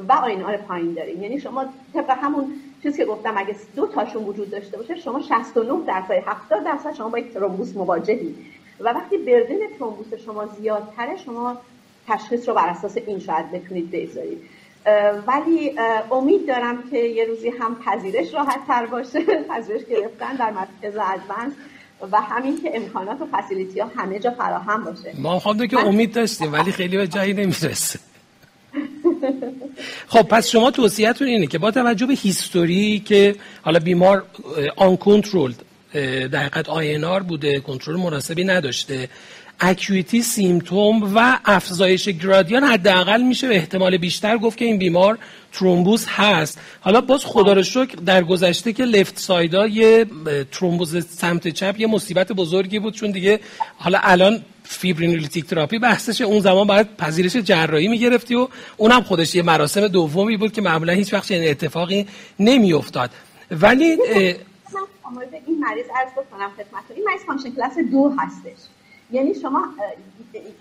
[0.08, 1.22] و آینار پایین داریم.
[1.22, 5.86] یعنی شما طبق همون چیزی که گفتم اگه دو تاشون وجود داشته باشه شما 69
[5.86, 8.36] درصد 70 درصد شما با یک ترومبوس مواجهید
[8.80, 11.56] و وقتی بردن ترومبوس شما زیادتره شما
[12.08, 14.38] تشخیص رو بر اساس این شاید بتونید بگذارید.
[15.26, 15.72] ولی
[16.10, 19.20] امید دارم که یه روزی هم پذیرش راحت تر باشه
[19.50, 21.52] پذیرش گرفتن در مرکز ادوانس
[22.12, 25.12] و همین که امکانات و فسیلیتی ها همه جا فراهم باشه.
[25.18, 27.98] ما خواهد که امید داشتیم ولی خیلی به جایی نمی‌رسه.
[30.06, 34.24] خب پس شما توصیهتون اینه که با توجه به هیستوری که حالا بیمار
[34.76, 35.52] آن کنترل
[36.32, 39.08] در حقیقت آینار بوده کنترل مناسبی نداشته
[39.60, 45.18] اکیویتی سیمتوم و افزایش گرادیان حداقل میشه به احتمال بیشتر گفت که این بیمار
[45.52, 46.60] ترومبوز هست.
[46.80, 50.06] حالا باز خدا رو شکر در گذشته که left sideا یه
[50.52, 53.40] ترومبوز سمت چپ یه مصیبت بزرگی بود چون دیگه
[53.76, 59.42] حالا الان fibrinolytic therapy بحثش اون زمان باید پذیرش جراحی می‌گرفتی و اونم خودش یه
[59.42, 62.06] مراسم دومی بود که معمولا هیچ وقت این اتفاقی
[62.38, 63.10] نمیافتاد.
[63.50, 66.96] ولی این مریض عرض بکنم خدمتتون.
[66.96, 68.75] این مریض function class دو هستش.
[69.10, 69.68] یعنی شما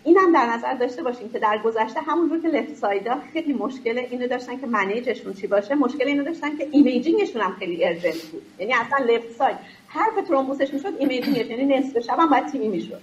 [0.04, 4.28] اینم در نظر داشته باشین که در گذشته همونجور که left sideا خیلی مشکل اینو
[4.28, 8.42] داشتن که manageشون چی باشه مشکل اینو داشتن که imagingشون هم خیلی urgent بود.
[8.60, 9.56] یعنی اصلا left side
[9.88, 13.02] حرف thrombusش می‌شد imagingش یعنی نصف شب هم باید تیمی می‌شد.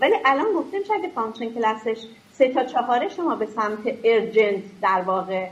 [0.00, 5.46] ولی الان گفتیم شاید function classش سه تا چهاره شما به سمت urgent در واقع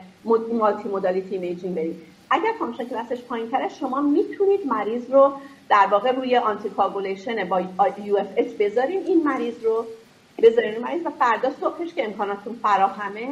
[0.53, 1.97] multimodality imaging برید.
[2.31, 5.33] اگر function classش پایین شما می‌تونید مریض رو
[5.69, 7.61] در واقع روی anticoagulation با
[8.05, 9.87] UFH بذارین این مریض رو
[10.43, 13.29] بذارین مریض و فردا صبحش که امکاناتون فراهمه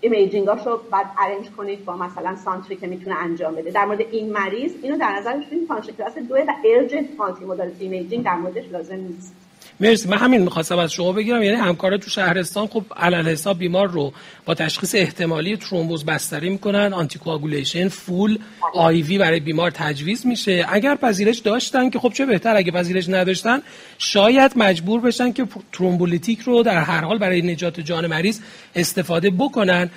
[0.00, 3.70] imagingاش رو بعد arrange کنید با مثلا centerی که می‌تونه انجام بده.
[3.70, 8.24] در مورد این مریض اینو در نظر بگیرید function class دو و urgent multimodality imaging
[8.24, 9.34] در موردش لازم نیست.
[9.80, 10.08] مرسی.
[10.08, 11.42] من همین می‌خواستم از شما بگیرم.
[11.42, 14.12] یعنی همکارا تو شهرستان خب علی الحساب بیمار رو
[14.44, 18.38] با تشخیص احتمالی ترومبوز بستری می‌کنن anticoagulation full
[18.74, 20.66] IV برای بیمار تجویز میشه.
[20.68, 23.62] اگر پذیرش داشتن که خب چه بهتر اگه پذیرش نداشتن
[23.98, 28.40] شاید مجبور بشن که ترومبولیتیک رو در هر حال برای نجات جان مریض
[28.74, 29.90] استفاده بکنن.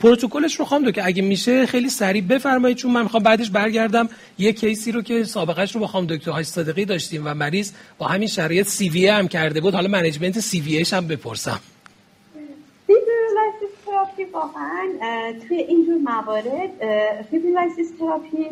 [0.00, 4.08] پروتکلش رو خواهم دو که اگه میشه خیلی سریع بفرمایید چون من می‌خوام بعدش برگردم.
[4.38, 8.06] یه کیسی رو که سابقش رو با خانم دکتر های صادقی داشتیم و مریض با
[8.06, 11.60] همین شرایط سی وی هم کرده بود حالا منیجمنت سی وی هم بپرسم.
[12.86, 14.88] فیبریلایسیس تراپی واقعا
[15.48, 16.70] توی اینجور موارد
[17.30, 18.46] فیبریلایسیس تراپی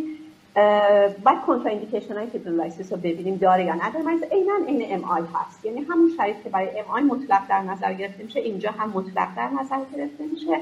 [1.24, 4.04] بعد contraindication های fibrinolysis رو ببینیم داره یا نداره.
[4.04, 5.64] مریض عینا عین MI هست.
[5.64, 9.48] یعنی همون شرایط که برای MI مطلق در نظر گرفته میشه اینجا هم مطلق در
[9.60, 10.60] نظر گرفته میشه.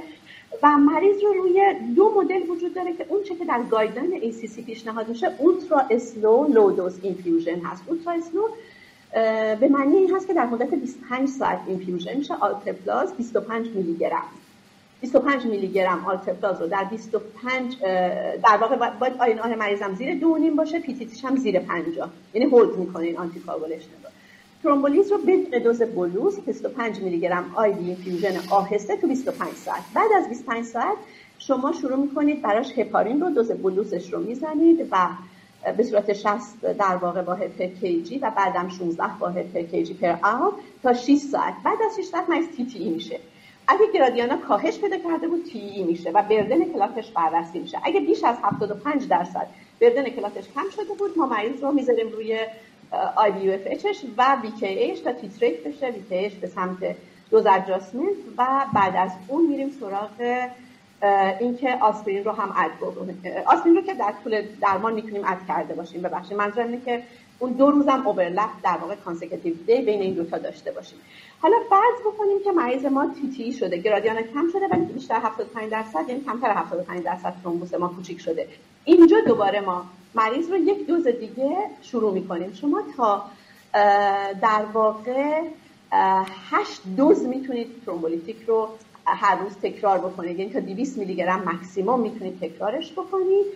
[0.63, 4.65] و مریض رو روی دو مدل وجود داره که اون چه که در guideline ACC
[4.67, 7.83] پیشنهاد میشه ultra slow low dose infusion هست.
[7.87, 8.49] ultra slow
[9.61, 14.23] به معنی این هست که در مدت 25 ساعت infusion میشه alteplase 25 میلی گرم
[15.01, 17.79] 25 میلی گرم alteplase رو در 25
[18.43, 22.97] در واقع باید INR مریضم زیر دو نیم باشه PTTش هم زیر 50 یعنی hold
[22.97, 24.11] این anticoagulation رو.
[24.63, 29.83] thrombolysis رو بدون دوز bolus 25 میلی گرم IV infusion آهسته تو 25 ساعت.
[29.95, 30.97] بعد از 25 ساعت
[31.39, 35.09] شما شروع می‌کنید براش هپارین رو دوز bolusش رو می‌زنید و
[35.77, 40.17] به صورت 60 در واقع واحد per kg و بعدم 16 واحد per kg per
[40.23, 41.55] hour تا 6 ساعت.
[41.65, 43.21] بعد از 6 ساعت مریض TTE میشه؟
[43.69, 47.79] اگه گرادیانا کاهش پیدا کرده بود تی میشه و بردن کلاتش بررسی میشه.
[47.83, 49.47] اگه بیش از 75 درصد
[49.81, 52.39] بردن کلاتش کم شده بود ما مریض رو می‌ذاریم روی
[53.17, 53.49] آی بی
[54.17, 56.97] و وی تا تیتریت بشه وی به سمت
[57.31, 57.47] دوز
[58.37, 60.49] و بعد از اون میریم سراغ
[61.41, 62.71] اینکه آسپرین رو هم اد
[63.47, 66.03] آسپرین رو که در طول درمان می‌تونیم اد کرده باشیم.
[66.03, 67.03] ببخشید منظورم اینه که
[67.39, 70.99] اون دو روزم اوورلپ در واقع کانسکتیو دی بین این دوتا داشته باشیم.
[71.41, 76.09] حالا فرض بکنیم که مریض ما TTE شده gradient کم شده ولی بیشتر 75 درصد
[76.09, 78.49] یعنی کمتر 75 درصد thrombus ما کوچیک شده.
[78.85, 79.85] اینجا دوباره ما
[80.15, 82.53] مریض رو یک دوز دیگه شروع می‌کنیم.
[82.53, 83.25] شما تا
[84.43, 85.41] در واقع
[86.51, 88.69] هشت دوز می‌تونید thrombolytic رو
[89.07, 90.39] هر روز تکرار بکنید.
[90.39, 93.47] یعنی تا 200 میلی گرم مکسیموم می‌تونید تکرارش بکنید.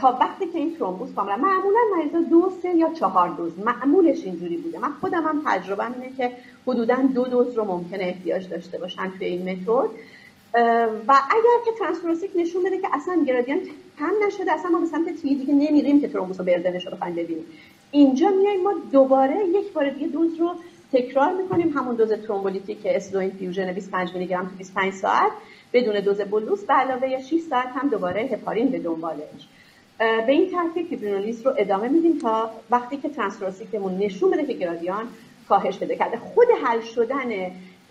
[0.00, 3.52] تا وقتی که این thrombus کاملا معمولا مریضا دو سه یا چهار دوز.
[3.58, 4.78] معمولش اینجوری بوده.
[4.78, 6.32] من خودم هم تجربه اینه که
[6.66, 9.90] حدودا دو دوز رو ممکنه احتیاج داشته باشن توی این متد.
[11.08, 13.62] و اگر که transthoracic نشون بده که اصلا gradient
[13.98, 17.14] کم نشده اصلا ما به سمت TEE دیگه نمیریم که thrombus رو بردنش رو بخوایم
[17.14, 17.44] ببینیم
[17.90, 20.54] اینجا میایم ما دوباره یک بار دیگه دوز رو
[20.92, 25.32] تکرار می‌کنیم همون دوز thrombolytic slow infusion 25 میلی گرم تو 25 ساعت
[25.72, 29.48] بدون دوز bolus به علاوه 6 ساعت هم دوباره هپارین به دنبالش.
[29.98, 34.52] به این ترتیب فیبرینولیز رو ادامه میدیم تا وقتی که transthoracic مون نشون بده که
[34.52, 35.08] گرادیان
[35.48, 36.16] کاهش بده کرده.
[36.16, 37.30] خود حل شدن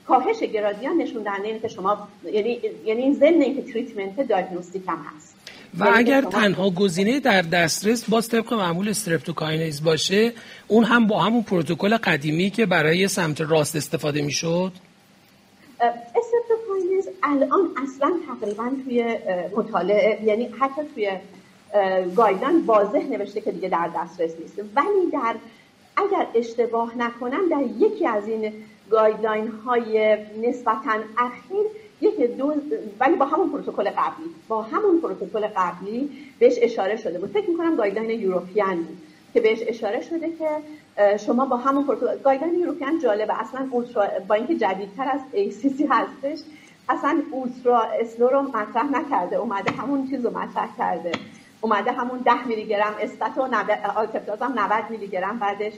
[0.07, 5.05] کاهش گرادیان نشون دهنده اینه که شما یعنی یعنی این ضمن اینکه treatment diagnostic هم
[5.15, 5.38] هست.
[5.77, 10.33] و اگر تنها گزینه در دسترس باز طبق معمول streptokinase باشه
[10.67, 14.71] اون هم با همون پروتکل قدیمی که برای سمت راست استفاده می‌شد؟
[15.79, 19.17] streptokinase الان اصلا تقریبا توی
[19.55, 21.11] مطالعه یعنی حتی توی
[22.15, 24.59] guideline واضح نوشته که دیگه در دسترس نیست.
[24.75, 25.35] ولی در
[25.97, 28.53] اگر اشتباه نکنم در یکی از این
[28.89, 31.65] guideline های نسبتا اخیر
[32.01, 32.53] یک دو
[32.99, 34.25] ولی با همون پروتکل قبلی.
[34.47, 36.09] با همون پروتکل قبلی
[36.39, 37.31] بهش اشاره شده بود.
[37.31, 38.87] فکر می‌کنم guideline European
[39.33, 40.49] که بهش اشاره شده که
[41.17, 43.39] شما با همون پروتکل guideline European جالبه.
[43.39, 43.69] اصلا
[44.27, 46.39] با اینکه جدیدتر از ACC هستش
[46.89, 49.35] اصلا ultra slow رو مطرح نکرده.
[49.35, 51.11] اومده همون چیز رو مطرح کرده.
[51.61, 53.41] اومده همون 10 میلی گرم stat و
[53.95, 55.73] آلتپلاز هم 90 میلی گرم بعدش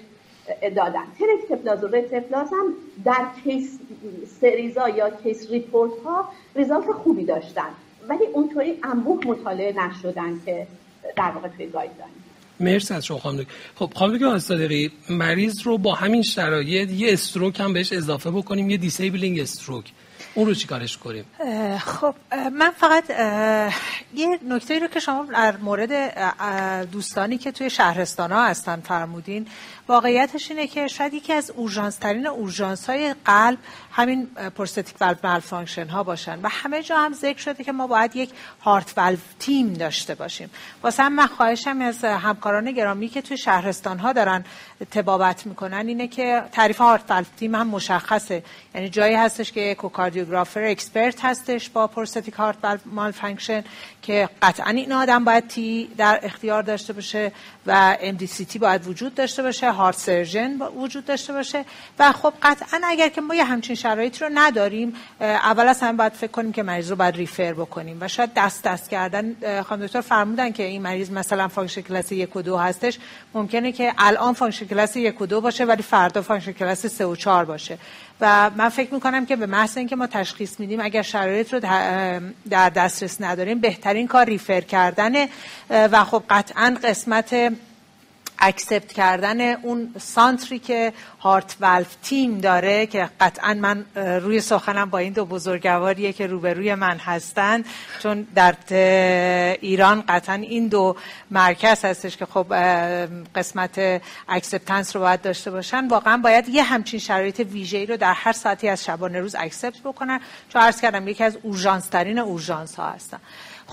[0.76, 1.04] دادن.
[1.20, 2.74] تنکتپلاز و رتپلاز هم
[3.06, 3.80] در case
[4.42, 7.70] series ا یا case report ها result خوبی داشتن.
[8.10, 10.68] ولی اونطوری انبوه مطالعه نشدن که
[11.18, 12.12] در واقع توی guideline.
[12.60, 17.60] مرسی از شما خانم خب خانم دکتر صادقی مریض رو با همین شرایط یه stroke
[17.60, 19.92] هم بهش اضافه بکنیم یه disabling stroke.
[20.34, 21.26] اون رو چیکارش کنیم؟
[21.80, 22.16] خب
[22.54, 23.10] من فقط
[24.16, 25.92] یه نکته رو که شما در مورد
[26.92, 29.48] دوستانی که توی شهرستان ها هستن فرمودین
[29.88, 33.58] واقعیتش اینه که شاید یکی از اورژانس ترین اورژانس های قلب
[33.92, 38.16] همین prosthetic valve malfunction ها باشن و همه جا هم ذکر شده که ما باید
[38.16, 38.30] یک
[38.62, 40.50] heart valve team داشته باشیم.
[40.84, 44.46] واسه من خواهشم از همکاران گرامی که توی شهرستان ها دارن
[44.92, 48.44] طبابت می‌کنن اینه که تعریف heart valve team هم مشخصه.
[48.76, 53.64] یعنی جایی هستش که echocardiographer expert هستش با prosthetic heart valve malfunction
[54.02, 57.32] که قطعا این آدم باید TEE در اختیار داشته باشه
[57.68, 61.66] و ام تی باید وجود داشته باشه heart surgeon وجود داشته باشه
[62.00, 66.14] و خب قطعا اگر که ما یه همچین شرایط رو نداریم اول از همه باید
[66.14, 70.02] فکر کنیم که مریض رو باید refer بکنیم و شاید دست دست کردن خانم دکتر
[70.02, 73.00] فرمودن که این مریض مثلا function class یک و دو هستش
[73.34, 77.16] ممکنه که الان function class یک و دو باشه ولی فردا function class سه و
[77.16, 77.78] چهار باشه.
[78.22, 81.60] و من فکر می‌کنم که به محض اینکه ما تشخیص میدیم اگر شرایط رو
[82.50, 85.30] در دسترس نداریم بهترین کار ریفر کردنه
[85.70, 87.54] و خب قطعا قسمت
[88.42, 94.98] اکسپت کردن اون سانتری که هارت والف تیم داره که قطعا من روی سخنم با
[94.98, 97.64] این دو بزرگواریه که روبروی من هستن
[98.04, 98.56] چون در
[99.62, 100.96] ایران قطعا این دو
[101.32, 102.54] مرکز هستش که خب
[103.36, 105.88] قسمت acceptance رو باید داشته باشن.
[105.88, 110.20] واقعا باید یه همچین شرایط ویژه‌ای رو در هر ساعتی از شبانه روز accept بکنن.
[110.50, 113.20] چون عرض کردم یکی از اورژانس ترین اورژانس ها هستن.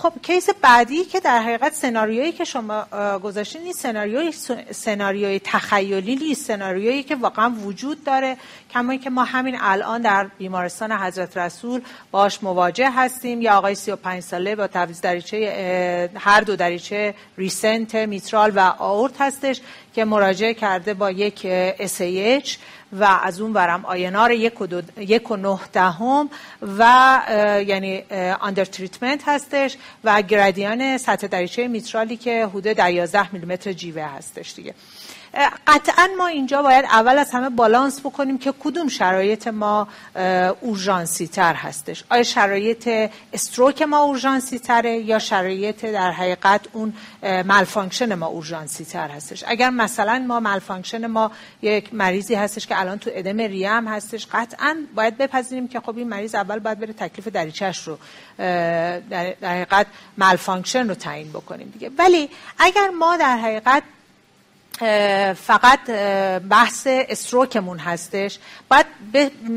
[0.02, 2.84] خب case بعدی که در حقیقت سناریویی که شما
[3.22, 4.32] گذاشتین این سناریوی
[4.70, 6.46] سناریوی تخیلی نیست.
[6.46, 8.36] سناریویی که واقعا وجود داره.
[8.70, 11.80] کما که ما همین الان در بیمارستان حضرت رسول
[12.10, 13.42] باهاش مواجه هستیم.
[13.42, 19.60] یا آقای 35 ساله با تعویض دریچه هر دو دریچه recent میترال و آئورت هستش
[19.94, 21.46] که مراجعه کرده با یک
[21.78, 22.50] SAH
[22.92, 26.30] و از اون ورم آینار یک و, دو یک و دهم
[26.78, 27.22] و
[27.66, 28.04] یعنی
[28.40, 34.74] اندر تریتمنت هستش و گرادیان سطح دریچه میترالی که حدود 11 میلیمتر جیوه هستش دیگه.
[35.66, 39.88] قطعا ما اینجا باید اول از همه بالانس بکنیم که کدوم شرایط ما
[40.60, 42.04] اورژانسی تر هستش.
[42.10, 49.08] آیا شرایط استروک ما اورژانسی تره یا شرایط در حقیقت اون malfunction ما اورژانسی تر
[49.08, 51.30] هستش؟ اگر مثلا ما malfunction ما
[51.62, 55.98] یک مریضی هستش که الان تو ادم ریه هم هستش قطعا باید بپذیریم که خب
[55.98, 57.98] این مریض اول باید بره تکلیف دریچش رو
[59.10, 59.86] در حقیقت
[60.18, 61.90] malfunction رو تعیین بکنیم دیگه.
[61.98, 63.82] ولی اگر ما در حقیقت
[65.34, 65.90] فقط
[66.48, 68.38] بحث stroke مون هستش.
[68.70, 68.86] باید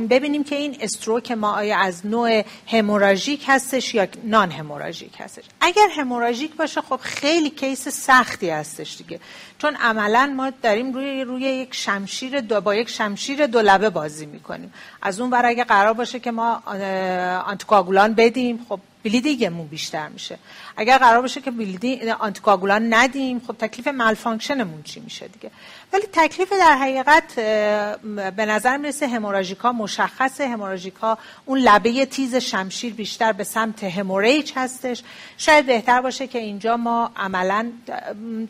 [0.10, 5.44] ببینیم که این stroke ما آیا از نوع hemorrhagic هستش یا non-hemorrhagic هستش.
[5.62, 9.20] اگر hemorrhagic باشه خب خیلی case سختی هستش دیگه.
[9.58, 14.26] چون عملا ما داریم روی روی یک شمشیر دو با یک شمشیر دو لبه بازی
[14.26, 14.74] می‌کنیم.
[15.02, 16.64] از اون بر اگه قرار باشه که ما
[17.46, 20.38] آنتیکاگولان بدیم خب بلیدینگمون بیشتر میشه.
[20.82, 25.52] اگر قرار باشه که بلیدینگ آنتیکاگولان ندیم خب تکلیف مالفانکشنمون چی میشه دیگه؟
[25.94, 27.36] ولی تکلیف در حقیقت
[28.36, 35.04] به نظر می‌رسه هموراژیکا مشخص هموراژیکا اون لبه تیز شمشیر بیشتر به سمت هموریج هستش.
[35.38, 37.72] شاید بهتر باشه که اینجا ما عملا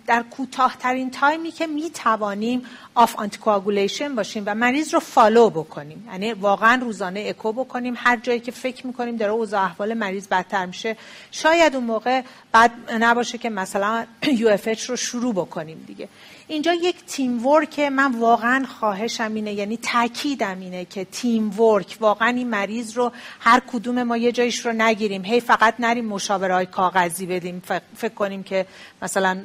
[0.07, 2.65] در کوتاهترین time ی که می‌توانیم
[2.95, 6.09] off anticoagulation باشیم و مریض رو follow بکنیم.
[6.11, 7.93] یعنی واقعا روزانه اکو بکنیم.
[7.97, 10.97] هر جایی که فکر می‌کنیم داره اوضاع احوال مریض بدتر میشه.
[11.31, 12.21] شاید اون موقع
[12.51, 16.07] بد نباشه که مثلا یو رو شروع بکنیم دیگه.
[16.51, 22.97] اینجا یک teamwork من واقعا خواهشم اینه یعنی تاکیدم اینه که teamwork واقعا این مریض
[22.97, 25.25] رو هر کدوم ما یه جایش رو نگیریم.
[25.25, 27.63] هی فقط نریم مشاوره های کاغذی بدیم.
[27.95, 28.65] فکر کنیم که
[29.01, 29.41] مثلا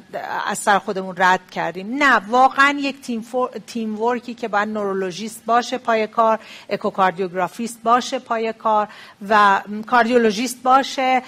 [0.47, 2.03] از سر خودمون رد کردیم.
[2.03, 3.25] نه واقعا یک تیم,
[3.67, 6.39] teamwork ی که باید نورولوژیست باشه پای کار
[6.69, 8.87] اکوکاردیوگرافیست باشه پای کار
[9.29, 11.21] و کاردیولوژیست باشه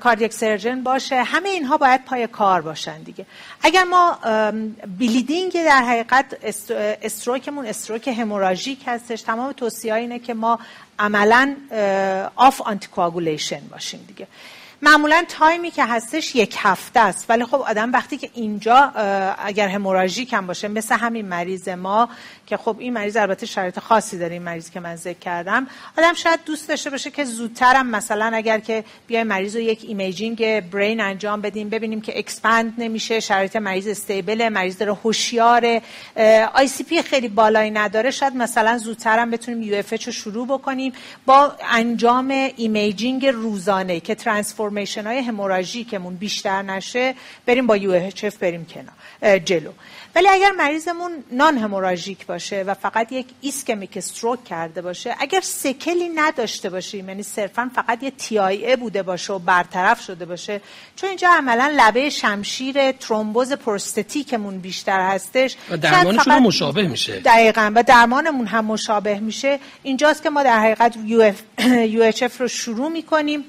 [0.00, 1.22] cardiac surgeon باشه.
[1.22, 3.26] همه اینها باید پای کار باشن دیگه.
[3.62, 4.18] اگر ما
[4.98, 6.36] bleeding در حقیقت
[7.02, 9.22] stroke مون stroke hemorrhagic هستش.
[9.22, 10.58] تمام توصیه اینه که ما
[10.98, 11.56] عملا
[12.36, 14.26] off anticoagulation باشیم دیگه.
[14.82, 17.26] معمولا time ی که هستش یک هفته است.
[17.28, 18.76] ولی خب آدم وقتی که اینجا
[19.38, 22.08] اگر hemorrhagic هم باشه مثل همین مریض ما
[22.46, 25.66] که خب این مریض البته شرایط خاصی داره این مریض که من ذکر کردم.
[25.98, 30.60] آدم شاید دوست داشته باشه که زودترم مثلا اگر که بیای مریض رو یک imaging
[30.60, 35.80] brain انجام بدیم ببینیم که expand نمیشه شرایط مریض stable مریض داره هوشیار
[36.54, 40.92] ICP خیلی بالایی نداره شاید مثلا زودترم بتونیم UF رو شروع بکنیم
[41.26, 47.14] با انجام imaging روزانه که transformation های hemorrhagic مون بیشتر نشه
[47.46, 48.10] بریم با UF
[48.40, 48.94] بریم کنار.
[49.22, 49.70] جلو.
[50.16, 56.08] ولی اگر مریضمون non-hemorrhagic باشه و فقط یک ischemic stroke کرده باشه اگر sequel ی
[56.08, 60.60] نداشته باشیم یعنی صرفا فقط یه TIA بوده باشه و برطرف شده باشه
[60.96, 65.56] چون اینجا عملا لبه شمشیر ترومبوز prosthetic مون بیشتر هستش.
[65.70, 67.20] و درمانشون هم مشابه میشه.
[67.20, 67.72] دقیقا.
[67.74, 69.58] و درمانمون هم مشابه میشه.
[69.82, 73.44] اینجاست که ما در حقیقت UF رو شروع می‌کنیم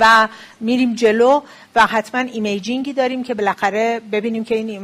[0.00, 0.28] و
[0.62, 1.40] میریم جلو
[1.74, 4.82] و حتما imaging ی داریم که بالاخره ببینیم که این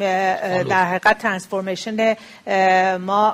[0.64, 2.16] در حقیقت transformation
[2.96, 3.30] ما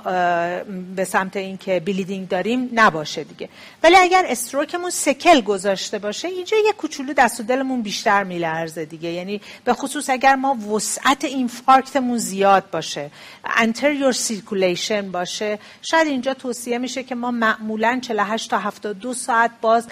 [0.96, 3.48] به سمت اینکه bleeding داریم نباشه دیگه.
[3.82, 8.84] ولی اگر stroke مون sequel گذاشته باشه اینجا یه کوچولو دست و دلمون بیشتر میلرزه
[8.84, 9.10] دیگه.
[9.10, 13.10] یعنی به خصوص اگر ما وسعت infarct مون زیاد باشه
[13.56, 19.88] anterior circulation باشه شاید اینجا توصیه میشه که ما معمولا 48 تا 72 ساعت باز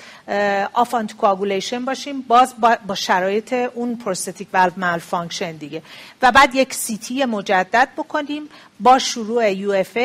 [0.73, 2.55] off anticoagulation باشیم با باز
[2.87, 5.83] با, شرایط اون prosthetic valve malfunction دیگه.
[6.23, 8.43] و بعد یک CT مجدد بکنیم
[8.81, 9.97] با شروع UF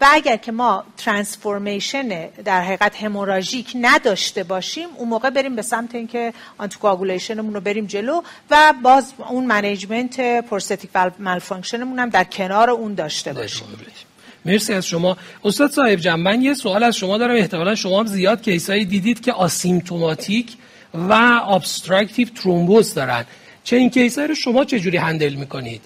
[0.00, 5.94] و اگر که ما transformation در حقیقت hemorrhagic نداشته باشیم اون موقع بریم به سمت
[5.94, 12.08] اینکه anticoagulation مون رو بریم جلو و باز اون management prosthetic valve malfunction مون هم
[12.08, 13.66] در کنار اون داشته باشیم.
[14.44, 15.16] مرسی از شما.
[15.44, 17.36] استاد صاحب جمع من یه سوال از شما دارم.
[17.36, 20.56] احتمالا شما هم زیاد case ایی دیدید که asymptomatic
[20.94, 21.12] و
[21.48, 23.24] obstructive ترومبوز دارن.
[23.64, 25.82] چه این case ایی رو شما چجوری handle می‌کنید؟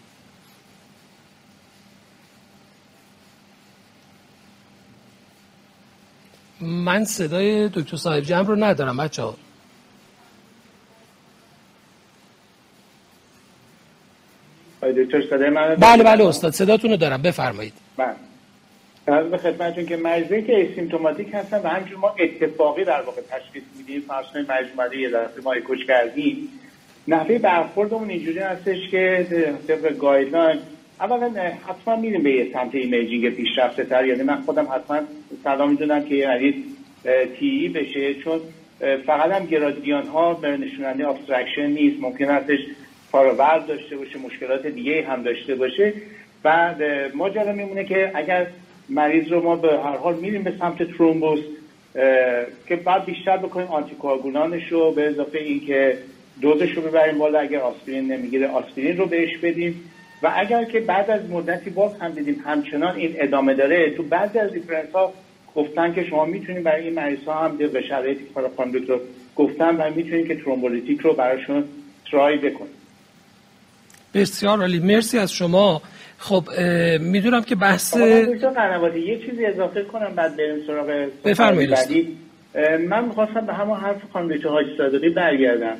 [6.60, 9.36] من صدای دکتر صاحب جمع رو ندارم بچه ها
[15.76, 17.22] بله بله استاد صداتون رو دارم.
[17.22, 17.72] بفرمایید.
[17.96, 18.31] بله.
[19.06, 23.62] از به خدمتتون که مریضایی که asymptomatic هستن و همچنین ما اتفاقی در واقع تشخیص
[23.78, 26.48] میدیم فرض کنید مجموعه یه دفعه ما catch کردیم.
[27.08, 29.26] نحوه برخوردمون اینجوری هستش که
[29.68, 30.58] طبق guideline
[31.00, 31.32] اولا
[31.68, 35.00] حتما میریم به یه سمت imaging پیشرفته تر یعنی من خودم حتما
[35.44, 36.54] صلاح می‌دونم که یه مریض
[37.38, 38.40] CT بشه چون
[39.06, 42.00] فقط هم گرادیان ها نشون‌دهنده obstruction نیست.
[42.00, 42.58] ممکن هستش
[43.10, 45.92] forward داشته باشه مشکلات دیگه هم داشته باشه.
[46.42, 46.82] بعد
[47.14, 48.46] ماجرا میمونه که اگر
[48.88, 51.40] مریض رو ما به هر حال میریم به سمت thrombus
[52.68, 55.98] که بعد بیشتر بکنیم anticoagulant ش رو به اضافه اینکه
[56.40, 59.80] دوزش رو ببریم بالا اگر آسپرین نمی‌گیره آسپرین رو بهش بدیم.
[60.22, 64.38] و اگر که بعد از مدتی باز هم دیدیم همچنان این ادامه داره تو بعضی
[64.38, 65.12] از reference ها
[65.54, 68.40] گفتن که شما می‌تونید برای این مریض ها هم به شرایطی که
[68.88, 69.00] رو
[69.36, 71.64] گفتن و می‌تونید که thrombolytic رو براشون
[72.10, 72.82] try بکنید.
[74.14, 74.78] بسیار عالی.
[74.78, 75.82] مرسی از شما.
[76.18, 76.44] خب
[77.00, 82.08] می‌دونم که بحث یه چیزی اضافه کنم بعد بریم سراغ بفرمایید
[82.88, 85.76] من می‌خواستم به همون حرف خانم دکتر حاجی صادقی برگردم.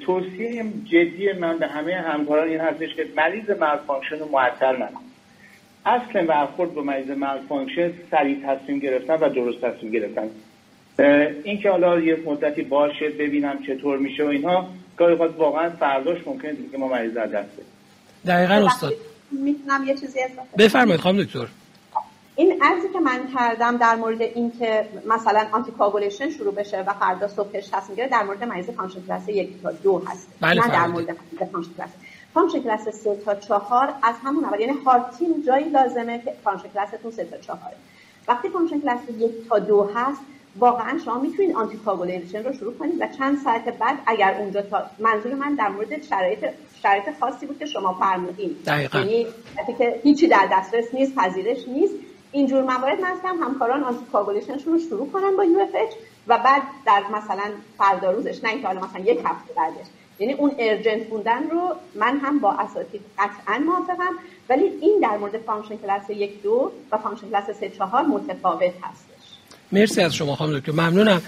[0.00, 5.00] توصیه جدی من به همه همکاران این هستش که مریض malfunction رو معطل نکن.
[5.86, 10.28] اصل برخورد با مریض malfunction سریع تصمیم گرفتن و درست تصمیم گرفتن.
[11.44, 16.52] این که حالا یه مدتی باشه ببینم چطور میشه و اینها گاهی واقعا فرداش ممکنه
[16.72, 17.62] که ما مریض در دسته
[18.26, 18.92] دقیقا استاد.
[19.32, 21.46] می‌تونم یه چیزی اضافه بفرمایید خانم دکتر.
[22.36, 27.68] این عرضی که من کردم در مورد اینکه مثلا anticoagulation شروع بشه و فردا صبحش
[27.68, 30.28] تصمیم گیره در مورد مریض function class یک تا دو هست.
[30.40, 31.16] بله نه در مورد
[31.52, 31.90] function class
[32.34, 36.68] function class سه تا چهار از همون اول یعنی heart team جایی لازمه که function
[36.68, 37.76] class تون سه تا چهاره.
[38.28, 40.20] وقتی function class یک تا دو هست
[40.58, 45.34] واقعا شما می‌تونید anticoagulation رو شروع کنید و چند ساعت بعد اگر اونجا تا منظور
[45.34, 46.46] من در مورد شرایط
[46.82, 48.56] شرایط خاصی بود که شما فرمودین.
[48.94, 49.26] یعنی
[49.78, 51.94] که هیچی در دسترس نیست پذیرش نیست
[52.32, 55.66] اینجور موارد من همکاران anticoagulation شون رو شروع کنن با UF
[56.28, 59.86] و بعد در مثلا فردا روزش نه اینکه حالا مثلا یک هفته بعدش.
[60.18, 64.14] یعنی اون urgent بودن رو من هم با اساتید قطعا موافقم
[64.48, 69.09] ولی این در مورد function class یک دو و function class سه چهار متفاوت هست.
[69.72, 70.72] مرسی از شما خانم دکتر.
[70.72, 71.22] ممنونم.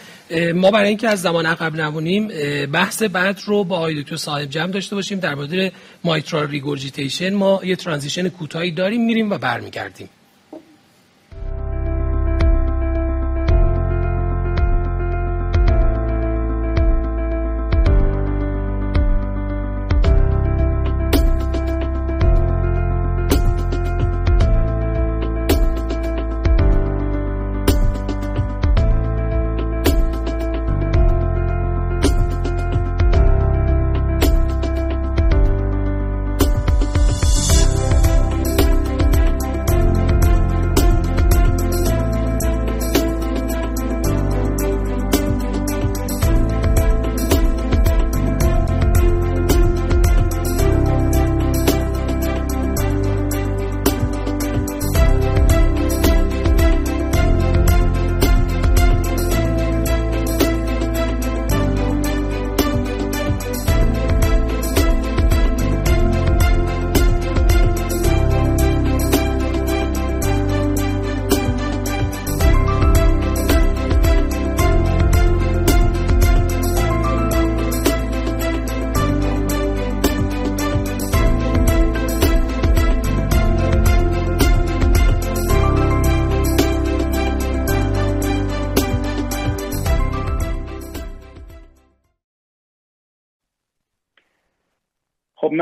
[0.55, 2.29] ما برای اینکه از زمان عقب نمونیم
[2.67, 5.21] بحث بعد رو با آقای دکتر صاحب جمع داشته باشیم.
[5.21, 5.73] در مورد
[6.05, 10.09] mitral regurgitation ما یه transition کوتاهی داریم میریم و برمیگردیم.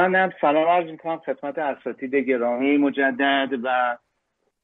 [0.08, 3.96] من سلام عرض می‌کنم خدمت اساتید گرامی مجدد و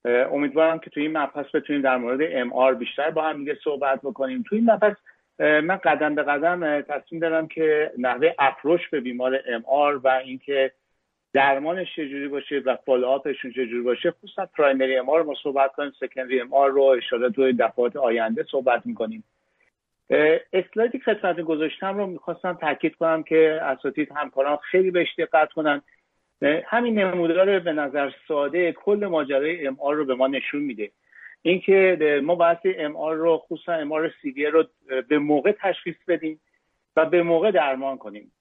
[0.04, 4.44] امیدوارم که توی این مبحث بتونیم در مورد MR بیشتر با هم دیگه صحبت بکنیم.
[4.48, 4.96] توی این مبحث
[5.38, 10.72] من قدم به قدم تصمیم دارم که نحوه approach به بیمار MR و اینکه
[11.32, 16.40] درمانش چجوری باشه و follow-up شون چجوری باشه خصوصا primary MR رو صحبت کنیم secondary
[16.40, 19.24] MR رو ایشالا توی دفعات آینده صحبت می‌کنیم.
[20.52, 25.82] اسلایدی خدمت گذاشتم رو می‌خواستم تاکید کنم که اساتید همکاران خیلی بهش دقت کنن.
[26.66, 30.90] همین نمودار به نظر ساده کل ماجرای MR رو به ما نشون میده.
[31.42, 34.64] اینکه ما باید MR رو خصوصا MR سی رو
[35.08, 36.40] به موقع تشخیص بدیم
[36.96, 38.32] و به موقع درمان کنیم.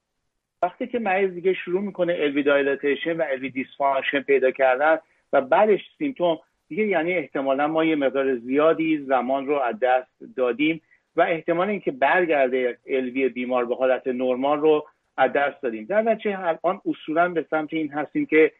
[0.62, 4.98] وقتی که مریض دیگه شروع می‌کنه LV dilatation و LV dysfunction پیدا کردن
[5.32, 6.38] و بعدش symptom
[6.68, 10.82] دیگه یعنی احتمالا ما یه مقدار زیادی زمان رو از دست دادیم.
[11.16, 14.86] و احتمال اینکه برگرده LV بیمار به حالت نرمال رو
[15.16, 15.84] از دست دادیم.
[15.84, 18.52] در نتیجه الان اصولا به سمت این هستیم که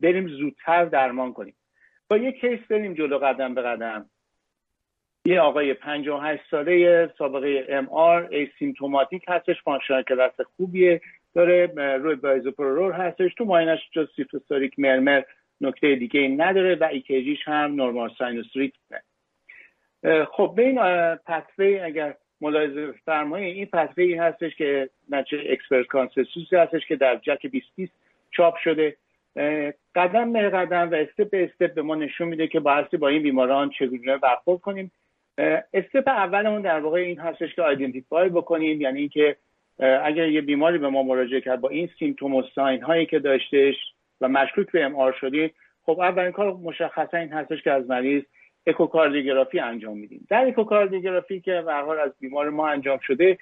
[0.00, 1.54] بریم زودتر درمان کنیم.
[2.08, 4.10] با یه case بریم جلو قدم به قدم.
[5.24, 11.00] یه آقای 58 ساله سابقه MR symptomatic هستش functional class خوبیه.
[11.34, 13.34] داره روی bisoprolol هستش.
[13.34, 15.22] تو معاینه‌ش جز systolic murmur
[15.60, 18.46] نکته دیگه نداره و EKG ش هم normal sinus
[20.30, 20.78] خب به این
[21.14, 27.16] pathway اگر ملاحظه فرمایید این pathway هستش که نتیجه expert consensus ی هستش که در
[27.16, 27.92] JACC 2020
[28.30, 28.96] چاپ شده.
[29.94, 33.22] قدم به قدم و step به step به ما نشون میده که بایستی با این
[33.22, 34.92] بیماران چگونه برخورد کنیم.
[35.74, 39.36] step اولمون در واقع این هستش که identify بکنیم یعنی اینکه
[39.78, 43.74] اگر یه بیماری به ما مراجعه کرد با این symptom و sign هایی که داشتش
[44.20, 45.50] و مشکوک به MR شدیم
[45.82, 48.22] خب اولین کار مشخصا این هستش که از مریض
[48.66, 50.26] اکوکاردیوگرافی انجام میدیم.
[50.30, 53.38] در اکوکاردیوگرافی که به حال از بیمار ما انجام شده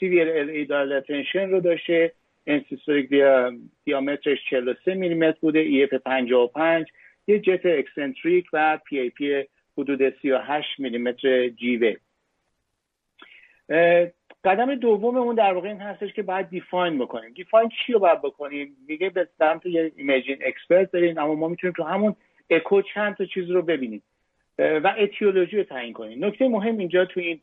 [0.00, 2.12] severe LA dilatation رو داشته
[2.46, 3.08] end systolic
[3.84, 6.86] diameter ش 43 میلیمتر بوده EF 55
[7.26, 9.44] یه jet eccentric و PAP
[9.78, 11.96] حدود 38 میلیمتر جیوه
[14.44, 17.32] قدم دوممون در واقع این هستش که باید define بکنیم.
[17.32, 21.74] define چی رو باید بکنیم؟ میگه به سمت یه imaging expert داریم اما ما می‌تونیم
[21.76, 22.16] تو همون
[22.50, 24.02] اکو چند تا چیز رو ببینیم.
[24.58, 26.24] و etiology رو تعیین کنیم.
[26.24, 27.40] نکته مهم اینجا تو این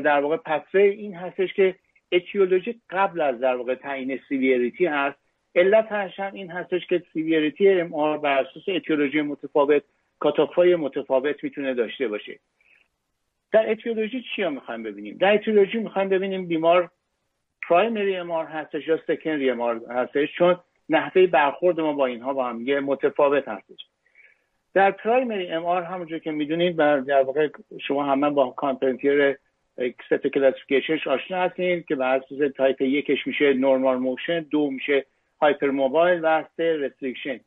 [0.00, 1.74] در واقع pathway این هستش که
[2.12, 5.18] etiology قبل از در واقع تعیین severity هست.
[5.54, 9.82] علت هم این هستش که severity MR بر اساس etiology متفاوت
[10.18, 12.38] cutoff ای متفاوت می‌تونه داشته باشه.
[13.52, 16.90] در etiology چی رو می‌خوایم ببینیم؟ در etiology می‌خوایم ببینیم بیمار
[17.68, 20.58] primary MR هستش یا secondary MR هستش چون
[20.88, 23.86] نحوه برخورد ما با اینها با هم متفاوت هستش.
[24.76, 27.48] در primary MR همونجور که می‌دونید در واقع
[27.80, 29.36] شما همه با Carpentier's
[30.06, 35.04] classification ش آشنا هستین که بر اساس تایپ یکش میشه normal motion دو میشه
[35.40, 37.40] hypermobile و سه restriction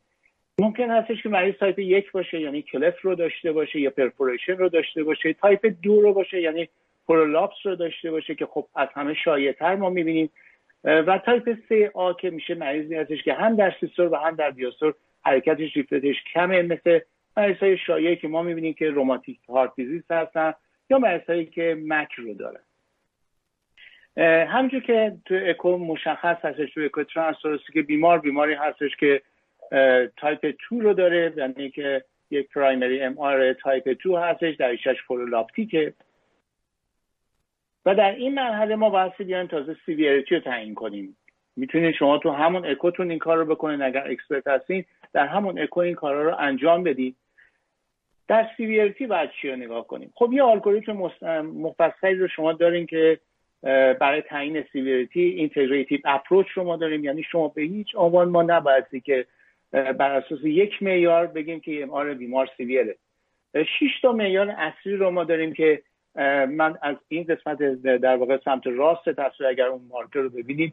[0.58, 4.68] ممکن هستش که مریض تایپ یک باشه یعنی cleft رو داشته باشه یا perforation رو
[4.68, 5.32] داشته باشه.
[5.32, 6.68] تایپ دو رو باشه یعنی
[7.08, 10.30] prolapse رو داشته باشه که خب از همه شایعتر ما می‌بینیم.
[10.84, 14.50] و تایپ سه آ که میشه مریضی هستش که هم در سیستور و هم در
[14.50, 17.00] دیاستور حرکتش ریفتش کمه مثل
[17.40, 20.54] مریض های شایعی که ما می‌بینیم که روماتیک هارت دیزیز هستن
[20.90, 22.60] یا مریض که مک رو دارن
[24.46, 27.02] همونجور که تو اکو مشخص هستش تو اکو
[27.72, 29.22] که بیمار بیماری هستش که
[30.16, 35.02] تایپ 2 رو داره یعنی که یک پرایمری ام آر تایپ 2 هستش در ایشش
[35.06, 35.94] فولولاپتیکه
[37.86, 41.16] و در این مرحله ما باید بیایم تازه severity رو تعیین کنیم.
[41.56, 45.80] می‌تونید شما تو همون اکوتون این کار رو بکنید اگر expert هستین در همون اکو
[45.80, 47.16] این کارا رو انجام بدید
[48.30, 50.92] در severity باید چی رو نگاه کنیم؟ خب یه الگوریتم
[51.42, 53.18] مفصلی رو شما دارین که
[54.00, 57.04] برای تعیین severity integrative approach رو ما داریم.
[57.04, 59.26] یعنی شما به هیچ عنوان ما نبایستی که
[59.72, 62.96] بر اساس یک معیار بگیم که MR بیمار severe ه
[63.54, 65.82] شش تا معیار اصلی رو ما داریم که
[66.48, 70.72] من از این قسمت در واقع سمت راست تصویر اگر اون مارکر رو ببینید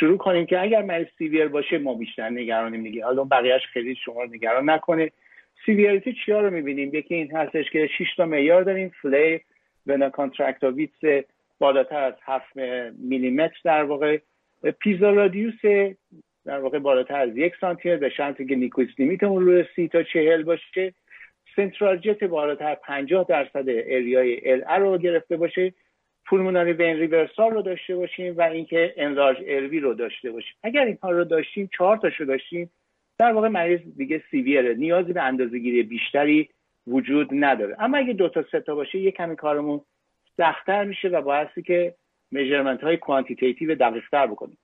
[0.00, 3.04] شروع کنیم که اگر مریض severe باشه ما بیشتر نگرانیم دیگه.
[3.04, 5.10] حالا بقیهش خیلی شما نگران نکنه.
[5.66, 8.92] severity چیا رو می‌بینیم؟ یکی این هستش که 6 تا معیار داریم.
[9.02, 9.40] flail
[9.86, 11.26] vena contracta width
[11.58, 12.56] بالاتر از 7
[12.98, 14.18] میلیمتر در واقع.
[14.80, 15.60] PISA radius
[16.44, 20.02] در واقع بالاتر از یک سانتی به شرطی که Nyquist limit مون روی سی تا
[20.02, 20.94] چهل باشه.
[21.56, 25.72] central jet بالاتر 50 درصد area ی LA رو گرفته باشه.
[26.26, 30.54] pulmonary vein reversal رو داشته باشیم و اینکه enlarge LV رو داشته باشیم.
[30.62, 32.70] اگر اینها رو داشتیم چهار تاشو داشتیم.
[33.20, 34.74] در واقع مریض دیگه severe ه.
[34.74, 36.48] نیازی به اندازهگیری بیشتری
[36.86, 37.76] وجود نداره.
[37.78, 39.80] اما اگه دو تا سه تا باشه یه کمی کارمون
[40.36, 41.94] سختتر میشه و باعثی که
[42.30, 44.58] measurement های quantitative دقیقتر بکنیم.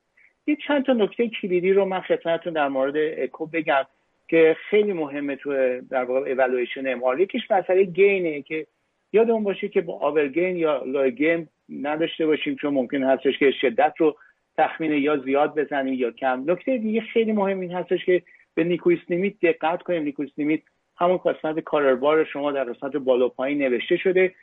[0.46, 3.84] یه چند تا نکته کلیدی رو من خدمتتون در مورد اکو بگم
[4.28, 8.66] که خیلی مهمه تو در واقع evaluation MR یکیش مسئله gain ه که
[9.12, 11.48] یادمون باشه که با overgain یا low gain
[11.82, 14.16] نداشته باشیم چون ممکن هستش که شدت رو
[14.58, 16.44] تخمین یا زیاد بزنیم یا کم.
[16.46, 18.22] نکته دیگه خیلی مهم این هستش که
[18.56, 20.02] به Nyquist limit دقت کنیم.
[20.02, 20.60] Nyquist limit
[20.96, 24.34] همون قسمت color bar شما در قسمت بالا پایین نوشته شده.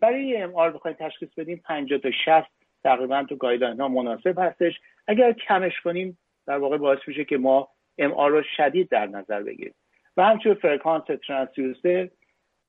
[0.00, 2.50] برای MR بخواید تشخیص بدیم 50 تا 60
[2.84, 4.80] تقریبا تو guideline ها مناسب هستش.
[5.06, 7.68] اگر کمش کنیم در واقع باعث میشه که ما
[7.98, 9.74] MR رو شدید در نظر بگیریم.
[10.16, 12.08] و همچنین فرکانس transducer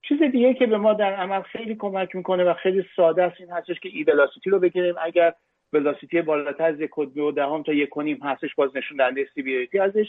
[0.01, 3.49] چیز دیگه که به ما در عمل خیلی کمک می‌کنه و خیلی ساده است این
[3.49, 4.95] هستش که E velocity رو بگیریم.
[5.01, 5.33] اگر
[5.73, 9.80] velocity بالاتر از یک و دهم تا یک و نیم هستش باز نشون دهنده severity
[9.79, 10.07] ازش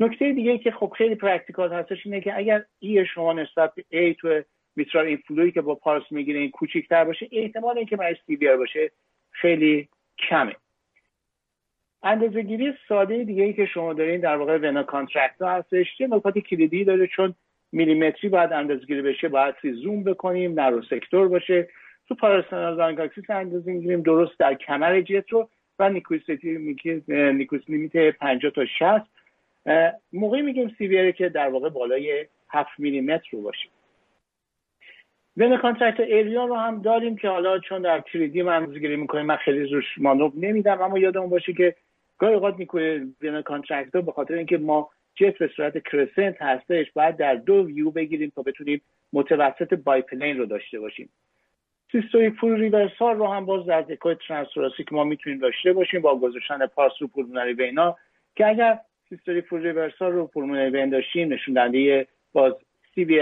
[0.00, 4.14] نکته دیگه که خب خیلی practical هستش اینه که اگر E شما نسبت به A
[4.14, 4.42] تو
[4.76, 8.90] mitral inflow ی که با پارس می‌گیره این کوچیکتر باشه احتمال اینکه مریض سی باشه
[9.30, 9.88] خیلی
[10.18, 10.56] کمه.
[12.02, 16.38] اندازه گیری ساده دیگه ای که شما دارین در واقع vena contracta هستش یه نکات
[16.38, 17.34] کلیدی داره چون
[17.72, 21.68] میلیمتری باید اندازه گیری بشه باید زوم بکنیم narrow sector باشه.
[22.08, 26.22] تو parasternal long axis اندازه می‌گیریم درست در کمر jet رو و Nyquist
[27.68, 29.17] limit 50 تا 60
[30.12, 33.68] موقعی میگیم severe ه که در واقع بالای 7 میلیمتر رو باشه
[35.36, 39.36] vena contracta area رو هم داریم که حالا چون در 3D من اندازه‌گیری می‌کنیم من
[39.36, 41.74] خیلی روش مانور نمیدم اما یادمون باشه که
[42.18, 47.16] گاهی اوقات می‌کنه vena contracta به خاطر اینکه ما jet به صورت crescent هستش باید
[47.16, 48.80] در دو ویو بگیریم تا بتونیم
[49.12, 51.08] متوسط biplane رو داشته باشیم.
[51.92, 54.16] systolic flow reversal رو هم باز در دکای
[54.76, 57.96] که ما می‌تونیم داشته باشیم با گذاشتن پاس رو pulmonary vein ا
[58.36, 58.78] که اگر
[59.08, 62.52] systolic flow reversal رو pulmonary vein داشتیم نشون دهنده باز
[62.94, 63.18] severe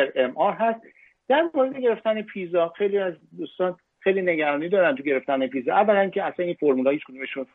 [0.58, 0.80] هست.
[1.28, 5.72] در مورد گرفتن PISA خیلی از دوستان خیلی نگرانی دارن تو گرفتن PISA.
[5.72, 7.46] اولا که اصلا این فرمولا هیچ کدومشون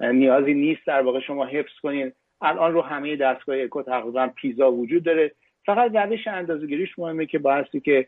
[0.00, 2.12] نیازی نیست در واقع شما حفظ کنین.
[2.40, 5.32] الان رو همه دستگاه اکو تقریبا PISA وجود داره.
[5.66, 8.06] فقط روش اندازه‌گیریش مهمه که باعثی که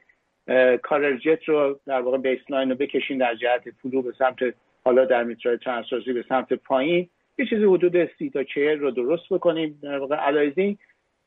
[0.82, 4.54] color jet رو در واقع baseline رو بکشین در جهت flow به سمت
[4.84, 7.08] حالا در mitral transthoracic به سمت پایین.
[7.38, 9.78] یه چیزی حدود سی تا چهل رو درست بکنیم.
[9.82, 10.78] در واقع aliasing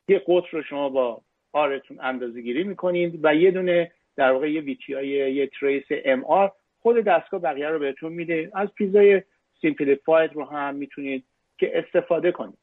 [0.08, 1.20] یه قطر رو شما با
[1.52, 6.96] آرتون اندازه گیری می‌کنید و یه دونه در واقع یه VTI یه trace MR خود
[6.96, 8.50] دستگاه بقیه رو بهتون میده.
[8.54, 9.22] از PISA
[9.60, 11.24] ی simplified رو هم می‌تونید
[11.58, 12.58] که استفاده کنید.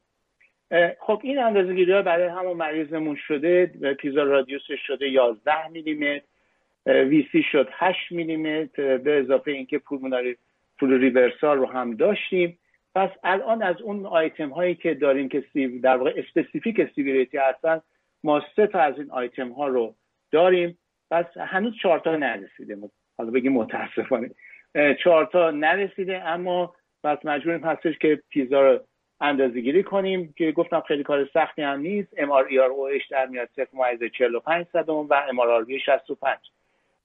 [1.00, 3.66] خب این اندازه گیری ها برای همون مریضمون شده.
[4.00, 6.24] PISA radius ش شده 11 میلیمتر
[6.86, 8.96] VC شد 8 میلیمتر.
[8.96, 10.36] به اضافه اینکه pulmonary
[10.78, 12.58] flow reversal رو هم داشتیم.
[12.94, 15.44] پس الان از اون آیتم هایی که داریم که
[15.82, 17.80] در واقع specific severity هستن
[18.24, 19.94] ما سه تا از این آیتم ها رو
[20.30, 20.78] داریم.
[21.10, 22.78] پس هنوز چهار تا نرسیده.
[23.18, 24.30] حالا بگیم متاسفانه.
[25.04, 26.74] چهار تا نرسیده اما
[27.04, 28.80] پس مجبوریم هستش که PISA رو
[29.20, 32.08] اندازه گیری کنیم که گفتم خیلی کار سختی هم نیست.
[32.16, 36.38] MR ERO اش در میاد 0.45 صدم و MR RV 65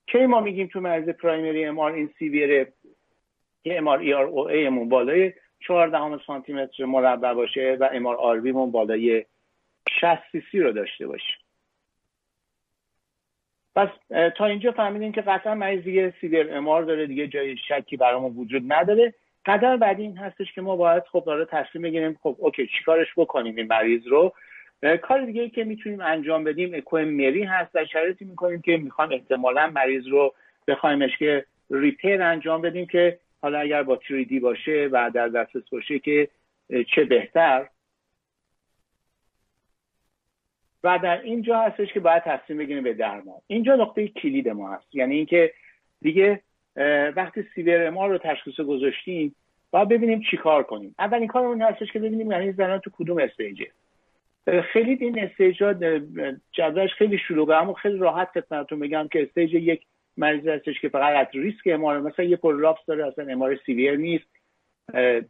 [0.08, 2.74] cc ما میگیم تو مرز primary MR این severe ه
[3.64, 7.90] که ام آر ای آر او ای مون بالای 14 سانتی متر مربع باشه و
[7.94, 9.26] MR RV مون بالای
[10.00, 10.20] 60
[10.52, 11.38] سی رو داشته باشیم
[13.76, 13.90] پس
[14.38, 18.74] تا اینجا فهمیدیم که قطعا مریض دیگه severe MR داره دیگه جای شکی برامون وجود
[18.74, 19.14] نداره.
[19.46, 23.56] قدم بعدی این هستش که ما باید خب داره تصمیم بگیریم خب okay چیکارش بکنیم
[23.56, 24.34] این مریض رو؟
[25.02, 29.68] کار دیگه که می‌تونیم انجام بدیم اکو مری هست و شرایطی می‌کنیم که می‌خوایم احتمالا
[29.68, 30.34] مریض رو
[30.68, 36.00] بخوایمش که ریپیر انجام بدیم که حالا اگر با 3D باشه و در دسترس باشه
[36.00, 36.30] که
[36.96, 37.68] چه بهتر.
[40.84, 43.42] و در اینجا هستش که باید تصمیم بگیریم به درمان.
[43.48, 44.96] اینجا نقطه کلید ما هست.
[44.96, 45.54] یعنی اینکه
[46.02, 46.42] دیگه
[47.16, 49.36] وقتی سیور ما رو تشخیص گذاشتیم
[49.72, 50.96] باید ببینیم چیکار کنیم.
[51.00, 53.68] اولین کارمون هستش که ببینیم یعنی زنان تو کدوم استیجه.
[54.74, 55.74] خیلی این استیجا
[56.52, 59.82] جدولش خیلی شلوغه اما خیلی راحت خدمتتون بگم که stage یک
[60.20, 64.26] مریض هستش که فقط at risk MR مثلا یه prolapse داره اصلا MR severe نیست.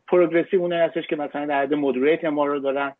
[0.08, 2.96] progressive اونه هستش که مثلا در حد moderate MR رو دارن.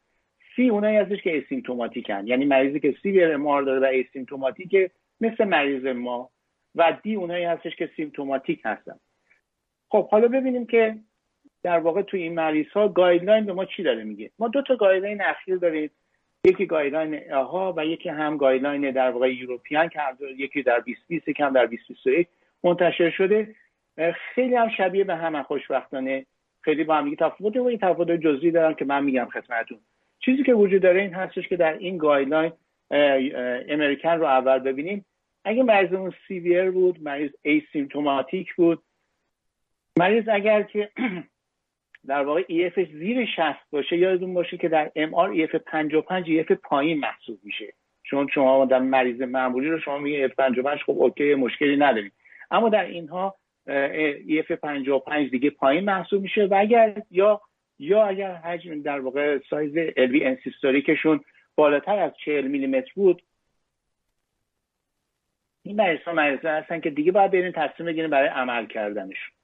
[0.56, 4.92] C اونایی هستش که asymptomatic ن یعنی مریضی که severe MR داره و asymptomatic ه
[5.22, 6.30] مثل مریض ما.
[6.76, 9.00] و D اونایی هستش که symptomatic هستن.
[9.90, 10.96] خب حالا ببینیم که
[11.64, 14.32] در واقع توی این مریض ها guideline به ما چی داره میگه.
[14.40, 15.92] ما دو تا guideline اخیر داریم.
[16.50, 20.00] یکی guideline AHA و یکی هم guideline در واقع European که
[20.38, 22.28] یکی در 2020 یکی هم در 2021
[22.64, 23.56] منتشر شده.
[24.36, 26.26] خیلی هم شبیه به هم خوشبختانه.
[26.62, 29.78] خیلی با هم دیگه تفاوت و این تفاوت جزئی دارن که من میگم خدمتتون.
[30.20, 32.52] چیزی که وجود داره این هستش که در این guideline
[33.70, 35.06] American رو اول ببینیم.
[35.44, 38.84] اگه مریضمون severe بود مریض asymptomatic بود.
[40.00, 40.90] مریض اگر که
[42.08, 46.52] در واقع EF ش زیر 60 باشه یادتون باشه که در MR EF 55 EF
[46.52, 47.74] پایین محسوب میشه.
[48.10, 52.12] چون شما در مریض معمولی رو شما میگه EF 55 خب okay مشکلی نداریم.
[52.52, 53.36] اما در اینها
[54.40, 57.42] EF 55 دیگه پایین محسوب میشه و اگر یا
[57.80, 61.20] یا اگر حجم در واقع سایز LV end systolic شون
[61.56, 63.22] بالاتر از 40 میلیمتر بود
[65.64, 69.39] این مریض ها مریض هستن که دیگه باید برین تصمیم بگیریم برای عمل کردنشون.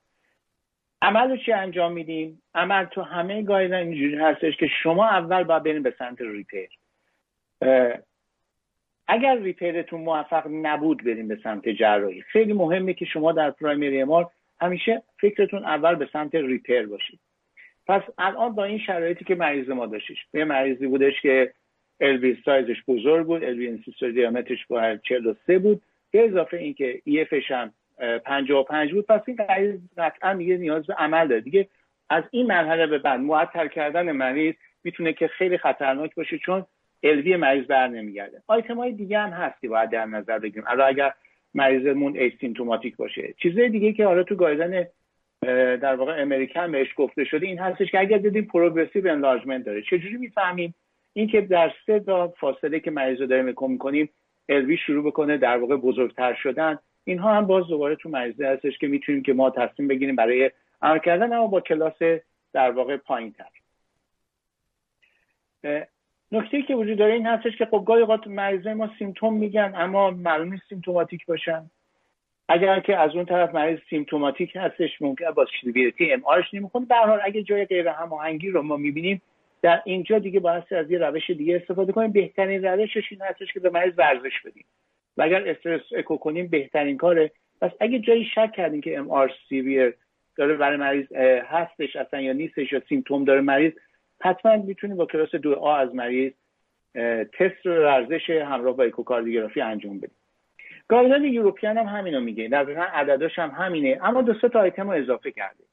[1.05, 5.63] عمل رو چی انجام میدیم؟ عمل تو همه guideline اینجوری هستش که شما اول باید
[5.63, 6.69] بریم به سمت repair.
[9.07, 12.21] اگر repair تون موفق نبود بریم به سمت جراحی.
[12.21, 14.29] خیلی مهمه که شما در primary MR
[14.61, 17.19] همیشه فکرتون اول به سمت repair باشید.
[17.87, 20.17] پس الان با این شرایطی که مریض ما داشتش.
[20.33, 21.53] یه مریضی بودش که
[21.99, 25.81] LV سایزش بزرگ بود LV end systolic diameter ش با 43 بود.
[26.11, 27.73] به اضافه اینکه EF ش هم
[28.25, 29.05] 55 بود.
[29.05, 31.41] پس این مریض قطعا دیگه نیاز به عمل داره.
[31.41, 31.67] دیگه
[32.09, 36.65] از این مرحله به بعد معطل کردن مریض می‌تونه که خیلی خطرناک باشه چون
[37.03, 38.41] LV مریض بر نمیگرده.
[38.47, 40.63] آیتم های دیگه هم هستی باید در نظر بگیریم.
[40.67, 41.13] الان اگر
[41.53, 43.33] مریضمون asymptomatic باشه.
[43.37, 44.87] چیزهای دیگه که حالا تو guideline
[45.77, 49.81] در واقع American بهش گفته شده این هستش که اگر دیدیم progressive enlargement داره.
[49.81, 50.75] چجوری می‌فهمیم؟
[51.13, 54.09] اینکه در سه تا فاصله که مریض رو داریم می‌کنیم
[54.49, 56.79] الوی شروع بکنه در واقع بزرگتر شدن.
[57.05, 60.51] اینها هم باز دوباره تو مریضه هستش که می‌تونیم که ما تصمیم بگیریم برای
[60.81, 61.97] عمل کردن اما با کلاس
[62.53, 63.45] در واقع پایین تر
[66.31, 70.11] نکته که وجود داره این هستش که خب گاهی اوقات مریضای ما سیمتوم میگن اما
[70.11, 71.69] معلوم نیست سیمتوماتیک باشن.
[72.49, 76.95] اگر که از اون طرف مریض سیمتوماتیک هستش ممکن با شیلویتی ام آرش نمی‌خونه به
[76.95, 79.21] حال اگه جای غیر هماهنگی رو ما می‌بینیم
[79.61, 82.11] در اینجا دیگه باید از یه روش دیگه استفاده کنیم.
[82.11, 84.65] بهترین روشش این هستش که به مریض ورزش بدیم.
[85.17, 87.31] و اگر stress echo کنیم بهترین کاره.
[87.61, 89.31] پس اگه جایی شک کردیم که MR
[90.37, 91.11] داره برای مریض
[91.45, 93.73] هستش اصلا یا نیستش یا symptom داره مریض
[94.21, 96.31] حتما می‌تونیم با کلاس دو A از مریض
[97.39, 100.15] تست ورزش همراه با اکوکاردیوگرافی انجام بدیم
[100.87, 102.49] guideline European هم همینو میگه.
[102.49, 103.99] واقع عدداش هم همینه.
[104.01, 105.63] اما دو تا آیتم رو اضافه کرده.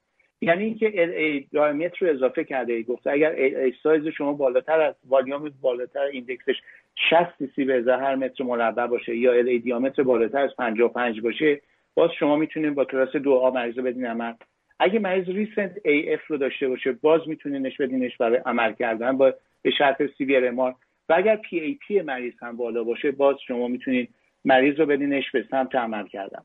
[0.41, 2.83] یعنی اینکه LA diameter رو اضافه کرده.
[2.83, 6.57] گفته اگر LA size شما بالاتر از والیوم بالاتر index ش
[6.97, 11.61] 60 cc به هر متر مربع باشه یا LA diameter بالاتر از 55 باشه
[11.95, 14.33] باز شما می‌تونید با کلاس دو A مریض بدین عمل.
[14.79, 19.71] اگه مریض recent AF رو داشته باشه باز میتونینش بدینش برای عمل کردن با به
[19.71, 20.73] شرط سی وی و
[21.09, 24.09] اگر PAP مریض هم بالا باشه باز شما می‌تونید
[24.45, 26.43] مریض رو بدینش به سمت عمل کردن.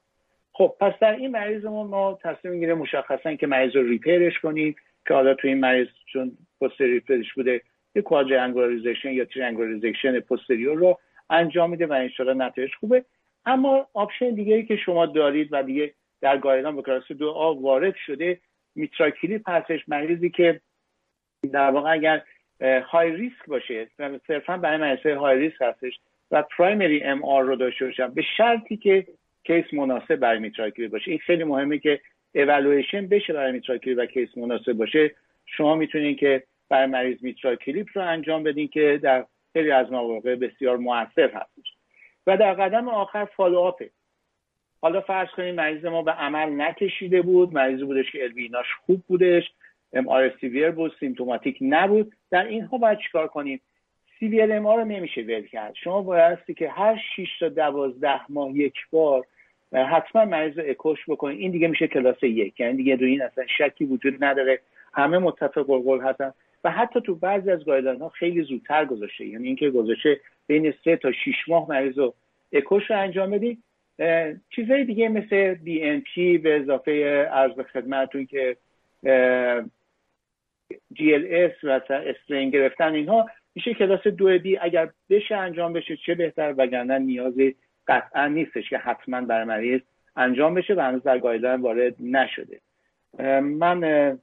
[0.54, 4.76] خب پس در این مریضمون ما تصمیم می‌گیریم مشخصا که مریض رو repair ش کنیم
[5.08, 7.62] که حالا تو این مریض چون posterior ش بوده
[7.98, 13.06] یه quadrangular resection یا triangular resection posterior رو انجام میده و انشالله نتایج خوبه.
[13.45, 17.95] اما option دیگه که شما دارید و دیگه در guideline به کلاس دو a وارد
[18.06, 18.39] شده
[18.76, 20.62] MitraClip هستش مریضی که
[21.52, 22.24] در واقع اگر
[22.61, 23.88] high risk باشه
[24.28, 26.00] صرفا برای مریض high risk هستش
[26.32, 29.08] و primary MR رو داشته باشم به شرطی که
[29.43, 31.12] case مناسب برای MitraClip باشه.
[31.12, 32.00] این خیلی مهمه که
[32.36, 35.12] اولویشن بشه برای MitraClip و case مناسب باشه.
[35.45, 40.78] شما می‌تونید که برای مریض MitraClip رو انجام بدین که در خیلی از مواقع بسیار
[40.78, 41.74] موثر هستش.
[42.28, 43.89] و در قدم آخر follow-up ه
[44.82, 47.53] حالا فرض کنید مریض ما به عمل نکشیده بود.
[47.53, 49.43] مریض بودش که LV ایناش خوب بودش.
[49.93, 52.13] MR severe بود symptomatic نبود.
[52.32, 53.61] در اینها باید چیکار کنیم؟
[54.20, 55.74] severe MR رو نمیشه ول کرد.
[55.84, 59.26] شما بایستی که هر 6 تا 12 ماه یک بار
[59.74, 61.39] حتما مریض اکوش بکنید.
[61.39, 62.59] این دیگه میشه کلاس یک.
[62.59, 64.59] یعنی دیگه روی این اصلا شکی وجود نداره.
[64.93, 66.34] همه متفق القول هستن.
[66.70, 69.26] حتی تو بعضی از guideline ها خیلی زودتر گذاشته.
[69.26, 72.13] یعنی اینکه گذاشته بین سه تا 6 ماه مریض رو
[72.53, 73.63] اکوش رو انجام بدید
[74.49, 78.57] چیزهای دیگه مثل BNP به اضافه عرض به خدمتتون که
[81.30, 86.53] اس و استرین گرفتن اینها میشه کلاس دو دی اگر بشه انجام بشه چه بهتر
[86.57, 87.55] وگرنه نیازی
[87.88, 89.82] قطعا نیستش که حتما بر مریض
[90.15, 92.59] انجام بشه و هنوز در گایدلاین وارد نشده.
[93.41, 93.82] من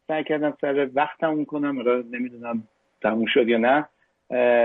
[0.08, 2.68] سعی کردم سر وقتم کنم نمی‌دونم
[3.02, 3.88] تموم شد یا نه.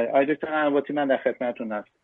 [0.10, 2.00] آقای دکتر من در خدمتتون هستم.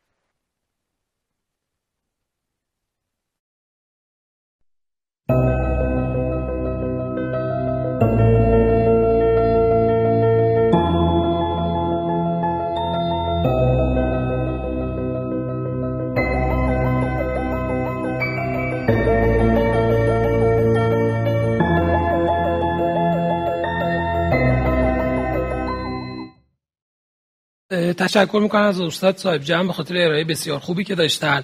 [27.98, 31.44] تشکر می‌کنم از استاد صاحب جمع به خاطر ارائه بسیار خوبی که داشتن.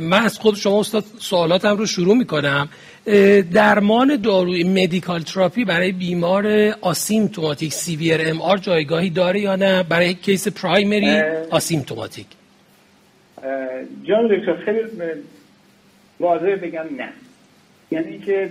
[0.00, 2.68] من از خود شما استاد سوالاتم رو شروع می‌کنم.
[3.52, 10.48] درمان داروی medical therapy برای بیمار asymptomatic severe MR جایگاهی داره یا نه؟ برای case
[10.48, 12.26] primary asymptomatic.
[14.02, 14.78] جان دکتر خیلی
[16.20, 17.08] واضح بگم نه.
[17.90, 18.48] یعنی که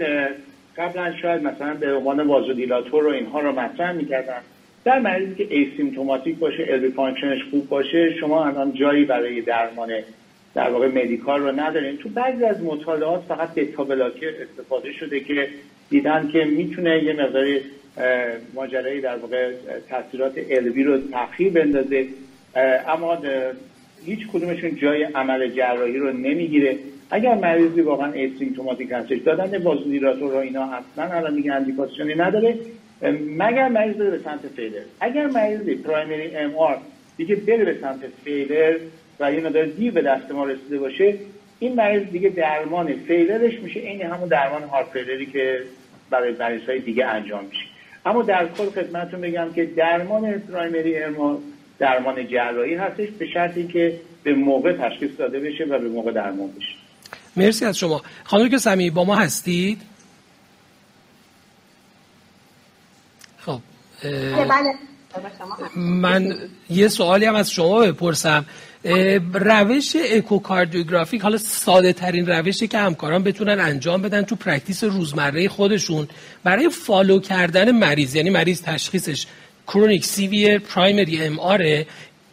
[0.78, 4.42] قبلا شاید مثلا به عنوان vasodilator و اینها رو مطرح می‌کردن
[4.86, 9.90] در مریضی که asymptomatic باشه LV function ش خوب باشه شما الان جایی برای درمان
[10.56, 11.98] در واقع medical رو ندارین.
[11.98, 13.84] تو بعضی از مطالعات فقط بتا
[14.42, 15.48] استفاده شده که
[15.90, 17.62] دیدن که می‌تونه یه مقداری
[18.54, 19.52] ماجرای در واقع
[19.90, 22.06] تاثیرات LV رو تاخیر بندازه.
[22.88, 23.18] اما
[24.06, 26.78] هیچ کدومشون جای عمل جراحی رو نمی‌گیره.
[27.12, 32.56] اگر مریضی واقعا asymptomatic هستش دادن vasodilator رو اینا اصلا الان دیگه اندیکاسیونی نداره.
[33.10, 36.78] مگر مریض بره به سمت فیلر اگر مریضی پرایمری ام آر
[37.18, 38.78] دیگه بره به سمت فیلر
[39.20, 41.16] و یه مقدار دیر به دست ما رسیده باشه
[41.60, 45.62] این مریض دیگه درمان فیلرش میشه این همون درمان هارت فیلری که
[46.10, 47.66] برای مریض های دیگه انجام میشه.
[48.06, 51.40] اما در کل خدمتتون بگم که درمان پرایمری ارما
[51.80, 56.52] درمان جراحی هستش به شرطی که به موقع تشخیص داده بشه و به موقع درمان
[56.52, 56.74] بشه.
[57.38, 58.02] مرسی از شما.
[58.24, 59.82] خانم که سمی با ما هستید
[63.38, 63.60] خب
[64.04, 64.76] بله.
[65.76, 66.36] من
[66.70, 68.46] یه سوالی هم از شما بپرسم
[69.34, 76.08] روش echocardiographic حالا ساده ترین روشی که همکاران بتونن انجام بدن تو practice روزمره خودشون
[76.44, 79.26] برای follow کردن مریض یعنی مریض تشخیصش
[79.68, 81.84] chronic severe primary MR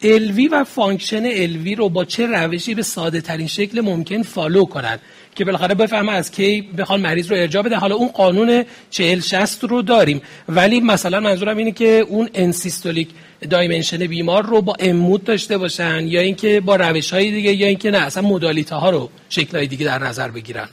[0.02, 4.98] LV و function LV رو با چه روشی به ساده ترین شکل ممکن follow کنن
[5.38, 7.76] که بالاخره بفهمه از کی بخوان مریض رو ارجاع بده.
[7.76, 10.22] حالا اون قانون 40 60 رو داریم.
[10.48, 13.08] ولی مثلا منظورم اینه که اون end-systolic
[13.50, 17.90] dimension بیمار رو با M-mode داشته باشن یا اینکه با روش های دیگه یا اینکه
[17.90, 20.68] نه اصلا modality ها رو شکل های دیگه در نظر بگیرن.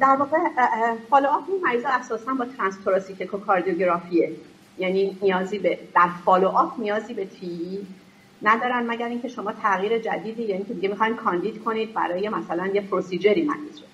[0.00, 0.36] در واقع
[1.10, 4.32] follow-up این مریض اساسا با transthoracic echocardiography ه
[4.78, 7.86] یعنی نیازی به در follow-up نیازی به TEE
[8.44, 12.80] ندارن مگر اینکه شما تغییر جدیدی یعنی که دیگه می‌خواین کاندید کنید برای مثلا یه
[12.80, 13.86] procedure ی مریض رو.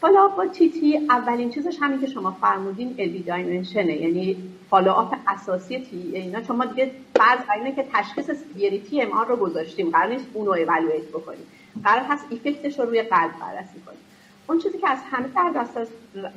[0.00, 4.36] follow-up با TTE اولین چیزش همین که شما فرمودین LV dimension ه یعنی
[4.70, 6.42] follow-up اساسی تی اینا.
[6.42, 9.90] شما دیگه فرض اینه که تشخیص severity MR رو گذاشتیم.
[9.90, 11.46] قرار نیست اون رو evaluate بکنیم.
[11.84, 13.98] قرار هست effect ش رو روی قلب بررسی کنیم.
[14.46, 15.28] اون چیزی که از همه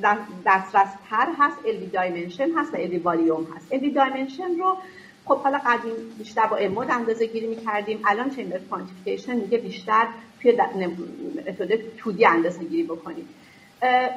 [0.02, 3.72] در دسترس تر هست LV dimension هست و LV volume هست.
[3.72, 4.76] LV dimension رو
[5.24, 8.02] خب حالا قدیم بیشتر با M-mode اندازه گیری می‌کردیم.
[8.06, 10.06] الان chamber quantification میگه بیشتر
[10.42, 13.28] توی متد 2D اندازه گیری بکنیم.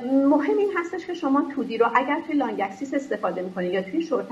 [0.05, 2.61] مهم این هستش که شما 2D رو اگر توی long
[2.93, 4.31] استفاده می‌کنید یا توی شورت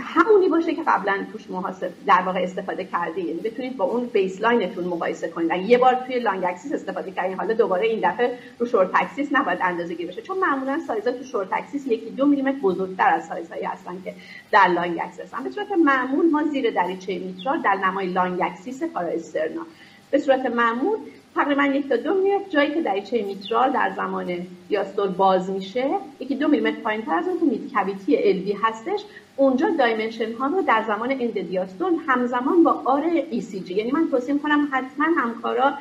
[0.00, 4.63] همونی باشه که قبلا توش محاسب در واقع استفاده کرده یعنی بتونید با اون baseline
[4.63, 5.52] تون مقایسه کنید.
[5.52, 7.36] اگه یه بار توی long axis استفاده کردین.
[7.36, 10.22] حالا دوباره این دفعه رو short axis نباید اندازه گیری بشه.
[10.22, 14.14] چون معمولا سایزا تو short axis یکی دو میلیمتر بزرگتر از سایزهایی هستن که
[14.50, 18.82] در long axis هم به صورت معمول ما زیر دریچه میترال در نمای long axis
[18.82, 19.66] parasternal.
[20.10, 20.98] به صورت معمول
[21.34, 25.86] تقریبا یک تا دو میلیمتر جایی که دریچه میترال در زمان دیاستول باز میشه
[26.20, 29.00] یکی دو میلیمتر پایین تر از اون که میت کویتی الوی هستش
[29.36, 33.90] اونجا دایمنشن ها رو در زمان اند دیاستول همزمان با آر ای سی جی یعنی
[33.90, 35.72] من توصیه کنم حتما همکارا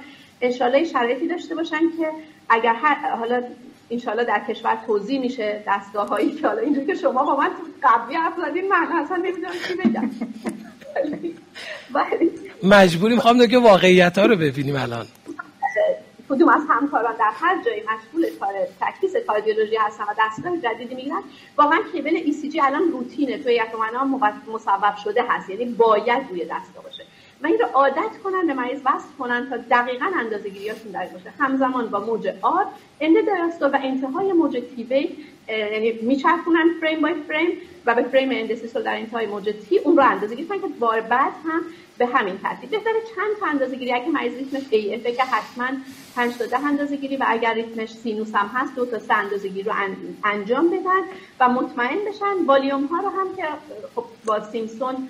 [0.41, 2.08] انشالله شرایطی داشته باشن که
[2.49, 2.74] اگر
[3.20, 3.43] حالا
[3.91, 7.49] انشالله در کشور توضیح میشه دستگاه هایی که حالا اینجا که شما با من
[7.84, 10.10] قبلی حرف زدین من اصلا نمی‌دونم چی بگم.
[12.64, 15.06] مجبوریم خواهم که واقعیت ها رو ببینیم الان.
[16.32, 21.24] کدوم از همکاران در هر جایی مشغول کار تکلیس کاردیولوژی هستن و دستگاه جدیدی می‌گیرن
[21.58, 23.38] واقعا کیبل ای سی جی الان روتینه.
[23.38, 25.50] توی یکمنا مصوب شده هست.
[25.50, 27.06] یعنی باید روی دستگاه باشه.
[27.44, 31.34] من این رو عادت کنن به مریض وصل کنن تا دقیقا اندازه گیریاشون در باشه.
[31.39, 32.66] همزمان با موج آر
[33.02, 33.16] اند
[33.62, 35.10] و انتهای موج تیوی
[35.48, 37.50] یعنی میچرخونن فریم بای فریم
[37.86, 41.34] و به frame end-systole در انتهای موج T اون رو اندازه گیری که بار بعد
[41.46, 41.62] هم
[41.98, 42.70] به همین ترتیب.
[42.70, 43.94] بهتره چند تا اندازه گیری.
[43.94, 45.68] اگه مریض ریتمش AF که حتما
[46.16, 49.48] 5 تا 10 اندازه گیری و اگر ریتمش sinus هم هست دو تا سه اندازه
[49.48, 49.74] گیری رو
[50.24, 51.02] انجام بدن
[51.39, 52.46] و مطمئن بشن.
[52.46, 53.44] والیوم ها رو هم که
[53.96, 55.10] خب با Simpson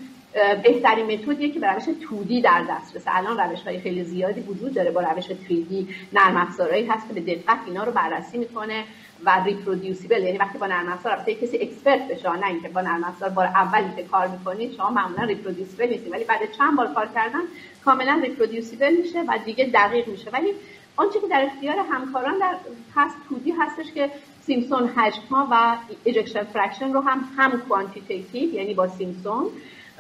[0.64, 4.92] بهترین متدیه که به روش 2D در دسترسه الان روش های خیلی زیادی وجود داره
[4.92, 5.74] با روش 3D
[6.14, 8.84] نرم افزارهایی هست که به دقت اینا رو بررسی می‌کنه
[9.26, 13.04] و reproducible یعنی وقتی با نرم افزار البته کسی expert بشه نه اینکه با نرم
[13.04, 17.10] افزار بار اولی که کار می‌کنید شما معمولا reproducible نیستید ولی بعد چند بار کار
[17.16, 17.42] کردن
[17.86, 20.30] کاملا reproducible میشه و دیگه دقیق میشه.
[20.30, 20.54] ولی
[20.96, 22.56] آنچه که در اختیار همکاران در
[22.96, 24.12] هست 2D هستش که
[24.42, 29.46] Simpson حجم ها و ejection fraction رو هم هم quantitative یعنی با Simpson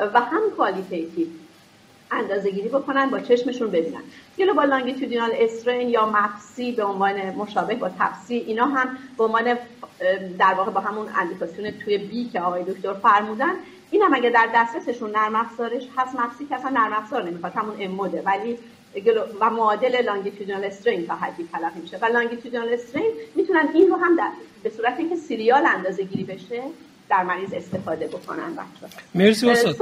[0.05, 1.27] و هم qualitative
[2.11, 4.01] اندازه گیری بکنن با چشمشون ببینن.
[4.55, 9.57] با لانگیتودینال استرین یا مفسی به عنوان مشابه با تفسی اینا هم به عنوان
[10.39, 13.51] در واقع با همون اندیکاسیون توی بی که آقای دکتر فرمودن.
[13.91, 17.75] این هم اگه در دسترسشون نرم افزارش هست مپسی که اصلا نرم افزار نمی‌خواد همون
[17.79, 18.57] اموده ولی
[19.39, 21.97] و معادل لانگیتودینال استرین تا حدی تلقی میشه.
[21.97, 24.29] و لانگیتودینال استرین می‌تونن این رو هم در
[24.63, 26.63] به صورت اینکه سریال اندازه گیری بشه
[27.11, 29.75] در مریض استفاده بکنن بچه مرسی استاد.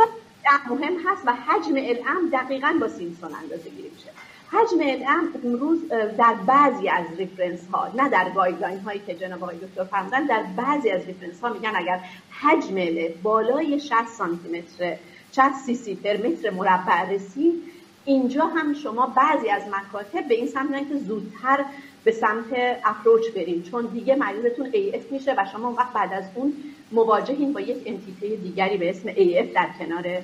[0.70, 4.10] مهم هست و حجم LA هم دقیقا با Simpson اندازه گیری میشه.
[4.52, 5.80] حجم LA هم امروز
[6.18, 10.44] در بعضی از reference ها نه در guideline هایی که جناب آقای دکتر فرمودن در
[10.58, 12.00] بعضی از reference ها میگن اگر
[12.42, 12.76] حجم
[13.24, 14.98] بالای 60 سانتی متر
[15.32, 17.64] 60 سی سی per متر مربع رسید
[18.06, 21.66] اینجا هم شما بعضی از مکاتب به این سمت که زودتر
[22.04, 22.46] به سمت
[22.86, 26.54] approach بریم چون دیگه مریضتون AF میشه و شما وقت بعد از اون
[26.92, 30.22] مواجهین با یک انتیته دیگری به اسم AF در کنار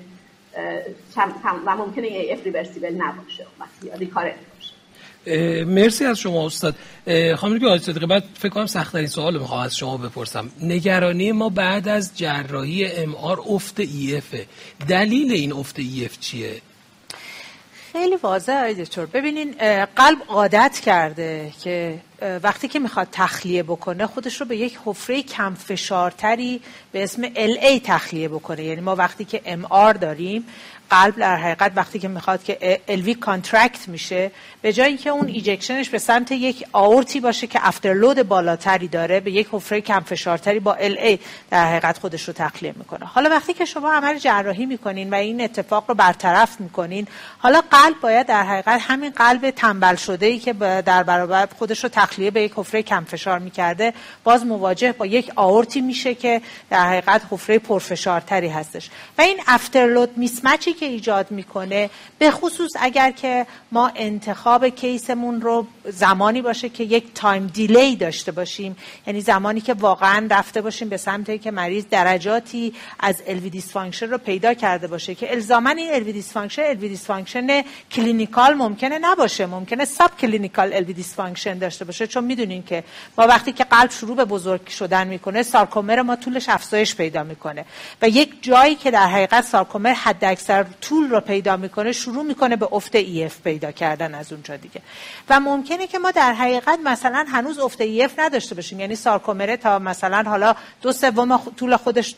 [1.65, 3.63] و ممکنه AF ریورسیبل نباشه و
[3.97, 4.75] ریکارنت باشه.
[5.63, 6.75] مرسی از شما استاد.
[7.35, 10.51] خانم که صدقه بعد فکر کنم سختترین سوال می‌خوام از شما بپرسم.
[10.61, 14.21] نگرانی ما بعد از جراحی ام آر افت ای
[14.87, 16.61] دلیل این افت ای چیه؟
[17.95, 19.55] خیلی واضحه دکتر ببینین
[19.95, 21.99] قلب عادت کرده که
[22.43, 27.81] وقتی که می‌خواد تخلیه بکنه خودش رو به یک حفره کم فشارتری به اسم LA
[27.83, 28.63] تخلیه بکنه.
[28.63, 30.45] یعنی ما وقتی که MR داریم
[30.89, 34.31] قلب در حقیقت وقتی که می‌خواد که LV contract میشه
[34.65, 38.87] به جایی که اون ejection ش به سمت یک aorta یی باشه که afterload بالاتری
[38.87, 41.17] داره به یک حفره کم فشارتری با LA
[41.49, 43.05] در حقیقت خودش رو تخلیه می‌کنه.
[43.05, 47.07] حالا وقتی که شما عمل جراحی می‌کنین و این اتفاق رو برطرف می‌کنین
[47.37, 50.53] حالا قلب باید در حقیقت همین قلب تنبل شده ای که
[50.85, 53.93] در برابر خودش رو تخلیه به یک حفره کم فشار می‌کرده
[54.23, 58.89] باز مواجه با یک aorta یی میشه که در حقیقت حفره پرفشارتری هستش.
[59.17, 61.89] و این afterload mismatch ی که ایجاد می‌کنه
[62.19, 67.95] به خصوص اگر که ما انتخاب case مون رو زمانی باشه که یک time delay
[67.95, 68.77] داشته باشیم.
[69.07, 74.17] یعنی زمانی که واقعا رفته باشیم به سمت که مریض درجاتی از LV dysfunction رو
[74.17, 77.61] پیدا کرده باشه که الزاما این LV dysfunction LV dysfunction
[77.91, 79.45] clinical ممکنه نباشه.
[79.45, 82.07] ممکنه subclinical LV dysfunction داشته باشه.
[82.07, 82.83] چون می‌دونین که
[83.17, 87.65] ما وقتی که قلب شروع به بزرگ شدن می‌کنه sarcomere ما طولش افزایش پیدا می‌کنه.
[88.01, 92.55] و یک جایی که در حقیقت sarcomere حد اکثر طول رو پیدا می‌کنه شروع می‌کنه
[92.55, 94.81] به افت EF پیدا کردن از اونجا دیگه.
[95.29, 98.79] و ممکنه که ما در حقیقت مثلا هنوز افت EF نداشته باشیم.
[98.79, 102.15] یعنی sarcomere ه تا مثلا حالا دو سوم طول خودش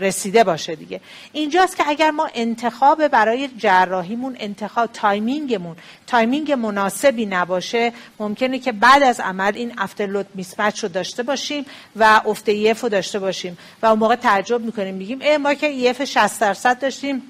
[0.00, 1.00] رسیده باشه دیگه.
[1.32, 8.72] اینجاست که اگر ما انتخاب برای جراحیمون انتخاب timing مون timing مناسبی نباشه ممکنه که
[8.72, 11.66] بعد از عمل این afterload mismatch رو داشته باشیم
[11.96, 13.58] و افت EF رو داشته باشیم.
[13.82, 14.94] و اون موقع تعجب می‌کنیم.
[14.94, 17.22] میگیم ای ما که EF 60 درصد داشتیم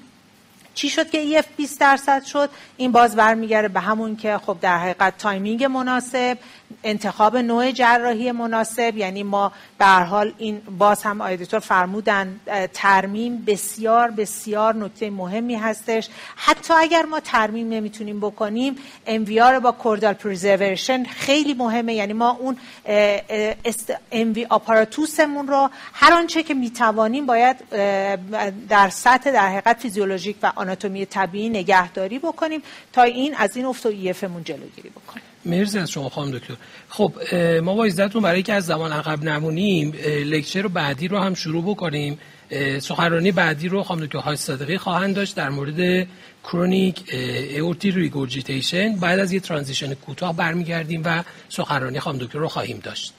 [0.77, 4.77] چی شد که EF 20 درصد شد؟ این باز برمیگرده به همون که خب در
[4.77, 6.37] حقیقت timing مناسب
[6.83, 12.39] انتخاب نوع جراحی مناسب یعنی ما به حال این باز هم آیدیتور فرمودن
[12.73, 16.09] ترمیم بسیار بسیار نکته مهمی هستش.
[16.35, 18.75] حتی اگر ما ترمیم نمی‌تونیم بکنیم
[19.07, 21.93] MVR با chordal preservation خیلی مهمه.
[21.93, 22.57] یعنی ما اون
[24.11, 27.69] MV apparatus مون رو هر آنچه که می‌توانیم باید
[28.69, 32.61] در سطح در حقیقت فیزیولوژیک و آناتومی طبیعی نگهداری بکنیم
[32.93, 35.26] تا این از این افت EF مون جلوگیری بکنیم.
[35.47, 36.53] مرسی از شما خانم دکتر.
[36.89, 37.13] خب
[37.63, 39.91] ما با اجازتون برای که از زمان عقب نمونیم
[40.25, 42.19] lecture رو بعدی رو هم شروع بکنیم.
[42.79, 46.07] سخنرانی بعدی رو خانم دکتر های صادقی خواهند داشت در مورد
[46.43, 52.79] chronic aortic regurgitation بعد از یه transition کوتاه برمیگردیم و سخنرانی خانم دکتر رو خواهیم
[52.83, 53.13] داشت.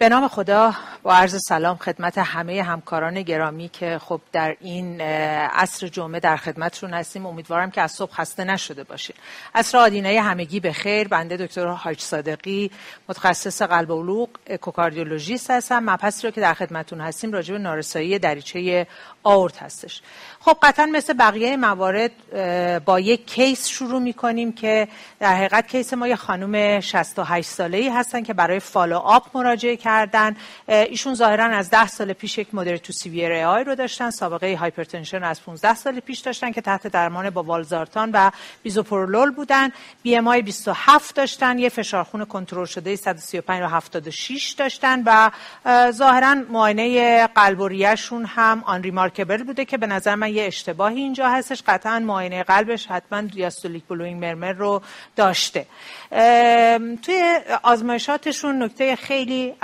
[0.00, 0.74] به نام خدا.
[1.12, 7.26] عرض سلام خدمت همه همکاران گرامی که خب در این عصر جمعه در خدمتشون هستیم.
[7.26, 9.16] امیدوارم که از صبح خسته نشده باشید.
[9.54, 12.70] عصر آدینه همگی به خیر بنده دکتر حاج صادقی
[13.08, 15.90] متخصص قلب و عروق اکوکاردیولوژیست هستم.
[15.90, 18.86] مبحثی رو که در خدمتتون هستیم راجع به نارسایی دریچه
[19.22, 20.02] آورت هستش.
[20.40, 22.10] خب قطعا مثل بقیه موارد
[22.84, 24.88] با یک کیس شروع می کنیم که
[25.20, 29.76] در حقیقت case ما یه خانم 68 ساله ای هستن که برای follow up مراجعه
[29.76, 30.36] کردن.
[31.00, 35.24] ایشون ظاهرا از 10 سال پیش یک moderate to severe AI رو داشتن سابقه hypertension
[35.24, 38.30] از 15 سال پیش داشتن که تحت درمان با والزارتان و
[38.62, 39.68] بیزوپرولول بودن.
[40.02, 45.30] BMI 27 داشتن یه فشار خون کنترل شده 135 و 76 داشتن و
[45.90, 47.68] ظاهرا معاینه قلب و
[48.26, 51.62] هم unremarkable بوده که به نظر من یه اشتباهی اینجا هستش.
[51.66, 54.82] قطعا معاینه قلبش حتما diastolic blowing murmur رو
[55.16, 55.66] داشته.
[57.02, 59.54] توی آزمایشاتشون نکته خیلی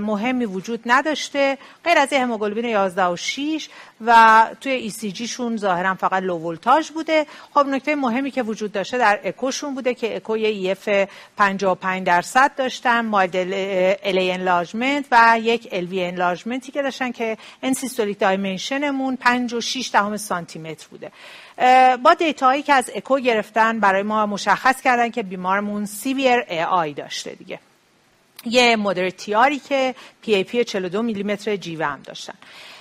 [0.00, 3.68] مهمی وجود نداشته غیر از هموگلوبین 11 و 6
[4.06, 7.26] و توی ECG شون ظاهرا فقط low voltage بوده.
[7.54, 12.54] خب نکته مهمی که وجود داشته در اکوشون بوده که اکو یه EF 55 درصد
[12.56, 13.54] داشتن mild
[14.02, 19.54] LA enlargement و یک LV enlargement ی که داشتن که end systolic dimension مون 5
[19.54, 21.12] و 6 دهم سانتی متر بوده
[21.96, 26.92] با data یی که از اکو گرفتن برای ما مشخص کردن که بیمارمون severe AI
[26.92, 27.58] داشته دیگه.
[28.46, 32.34] یه moderate TR ی که PAP 42 میلیمتر جیوه هم داشتن.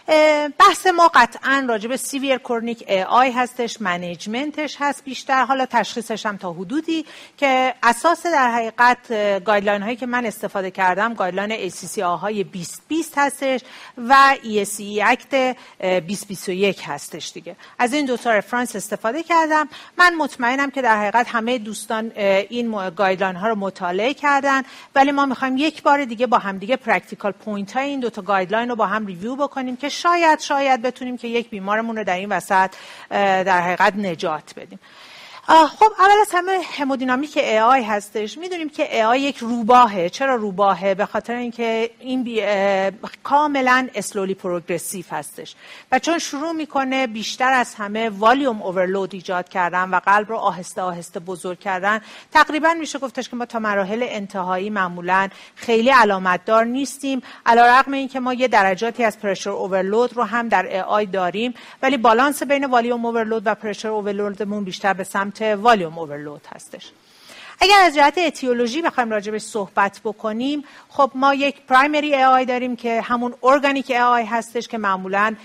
[0.08, 5.46] بحث ما قطعا راجع به severe chronic AI هستش management ش هست بیشتر.
[5.46, 7.06] حالا تشخیصش هم تا حدودی
[7.38, 13.62] که اساس در حقیقت guideline هایی که من استفاده کردم guideline ACC های 2020 هستش
[13.98, 17.56] و ESC EACTS 2021 هستش دیگه.
[17.80, 19.70] از این دو تا reference استفاده کردم.
[19.98, 24.64] من مطمئنم که در حقیقت همه دوستان این guideline ها رو مطالعه کردن
[24.96, 28.22] ولی ما می‌خوایم یک بار دیگه با هم دیگه practical point های این دو تا
[28.22, 32.16] guideline رو با هم review بکنیم که شاید شاید بتونیم که یک بیمارمون رو در
[32.16, 32.72] این وسط
[33.10, 34.80] در حقیقت نجات بدیم.
[35.48, 38.38] خب اول از همه hemodynamic AI هستش.
[38.38, 40.10] می‌دونیم که AI یک روباهه.
[40.10, 42.42] چرا روباهه؟ به خاطر اینکه این بی...
[43.24, 45.56] کاملا slowly progressive هستش.
[45.92, 50.82] و چون شروع می‌کنه بیشتر از همه volume overload ایجاد کردن و قلب رو آهسته
[50.82, 52.02] آهسته بزرگ کردن
[52.32, 57.22] تقریبا میشه گفتش که ما تا مراحل انتهایی معمولا خیلی علامت دار نیستیم.
[57.46, 62.44] علیرغم اینکه ما یه درجاتی از pressure overload رو هم در AI داریم ولی بالانس
[62.44, 66.92] بین volume overload و pressure overload مون بیشتر به سمت سمت volume overload هستش.
[67.64, 73.02] اگر از جهت etiology بخوایم راجع صحبت بکنیم خب ما یک primary AI داریم که
[73.02, 75.36] همون organic AI هستش که معمولا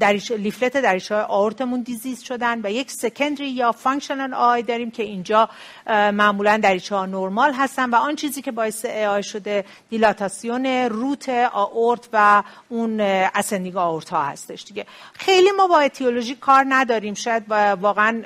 [0.00, 5.48] دریش leaflet دریچه آورتمون disease شدن و یک secondary یا functional AI داریم که اینجا
[5.86, 12.08] معمولا دریچه ها نرمال هستن و آن چیزی که باعث AI شده دیلاتاسیون root آورت
[12.12, 14.86] و اون ascending آورت ها هستش دیگه.
[15.12, 17.14] خیلی ما با اتیولوژی کار نداریم.
[17.14, 17.50] شاید
[17.80, 18.22] واقعا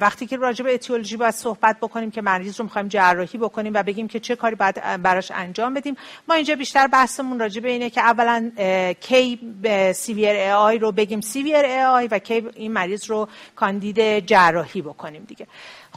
[0.00, 3.82] وقتی که راجع به اتیولوژی باید صحبت بکنیم که مریض رو می‌خوایم جراحی بکنیم و
[3.82, 5.96] بگیم که چه کاری باید براش انجام بدیم.
[6.28, 8.50] ما اینجا بیشتر بحثمون راجع به اینه که اولا
[9.00, 9.40] کی
[9.94, 11.20] severe AI رو بگیم.
[11.20, 15.46] severe AI و کی این مریض رو کاندید جراحی بکنیم دیگه.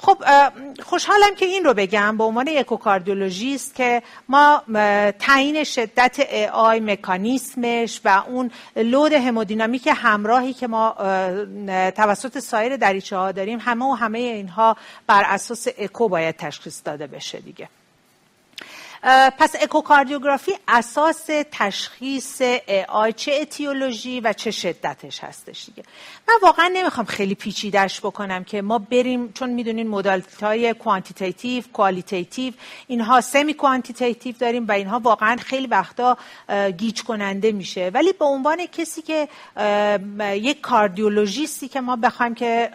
[0.01, 0.17] خب
[0.83, 4.63] خوشحالم که این رو بگم به عنوان اکوکاردیولوژیست که ما
[5.19, 6.19] تعیین شدت
[6.51, 10.95] AI مکانیسمش و اون load همودینامیک همراهی که ما
[11.95, 17.07] توسط سایر دریچه ها داریم همه و همه اینها بر اساس اکو باید تشخیص داده
[17.07, 17.69] بشه دیگه.
[19.37, 22.41] پس اکوکاردیوگرافی اساس تشخیص
[22.87, 25.83] AI چه اتیولوژی و چه شدتش هستش دیگه.
[26.27, 32.53] من واقعا نمی‌خوام خیلی پیچیدش بکنم که ما بریم چون می‌دونین modality های quantitative qualitative
[32.87, 36.17] اینها semi quantitative داریم و اینها واقعا خیلی وقتا
[36.77, 37.91] گیج کننده میشه.
[37.93, 39.27] ولی به عنوان کسی که
[40.33, 42.69] یک کاردیولوژیستی که ما بخوایم که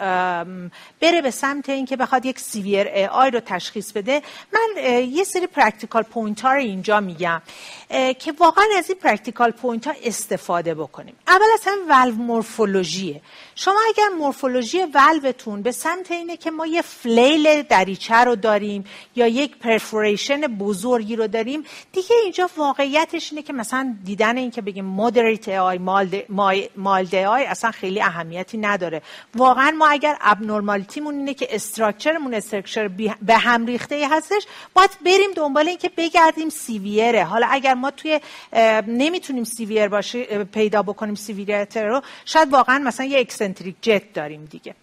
[1.01, 4.23] بره به سمت اینکه بخواد یک severe AI رو تشخیص بده
[4.53, 7.43] من یه سری practical point ها رو اینجا میگم
[8.19, 11.15] که واقعا از این practical point ها استفاده بکنیم.
[11.29, 13.21] اول از هم valve morphology ه.
[13.55, 18.85] شما اگر مورفولوژی ولوتون به سمت اینه که ما یه flail دریچه رو داریم
[19.17, 24.63] یا یک perforation بزرگی رو داریم دیگه اینجا واقعیتش اینه که مثلا دیدن این که
[24.63, 25.79] بگیم moderate AI
[26.77, 29.03] mild AI اصلا خیلی اهمیتی نداره.
[29.35, 32.89] واقعا ما اگر abnormality مون اینه که structure مون structure
[33.23, 37.25] به هم ریخته هستش باید بریم دنبال این که بگردیم severe ه.
[37.25, 38.21] حالا اگر ما توی
[38.87, 44.75] نمی‌تونیم severe باشه پیدا بکنیم severity رو شاید واقعا مثلا یه eccentric jet داریم دیگه.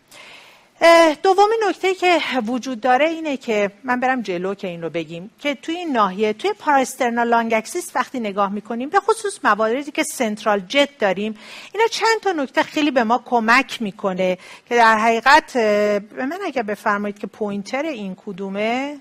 [1.24, 5.56] دومی نکته که وجود داره اینه که من برم جلو که این رو بگیم که
[5.56, 10.60] توی این ناحیه توی parasternal long axis وقتی نگاه می‌کنیم به خصوص مواردی که central
[10.60, 11.38] jet داریم
[11.74, 14.38] اینا چند تا نکته خیلی به ما کمک می‌کنه
[14.70, 18.98] که در حقیقت به من اگر بفرمایید که pointer این کدومه؟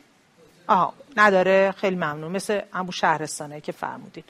[0.68, 1.74] آها نداره.
[1.76, 2.32] خیلی ممنون.
[2.32, 4.24] مثل همون شهرستانه که فرمودین.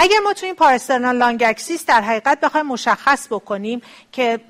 [0.00, 4.40] اگر ما تو این parasternal long axis در حقیقت بخوایم مشخص بکنیم که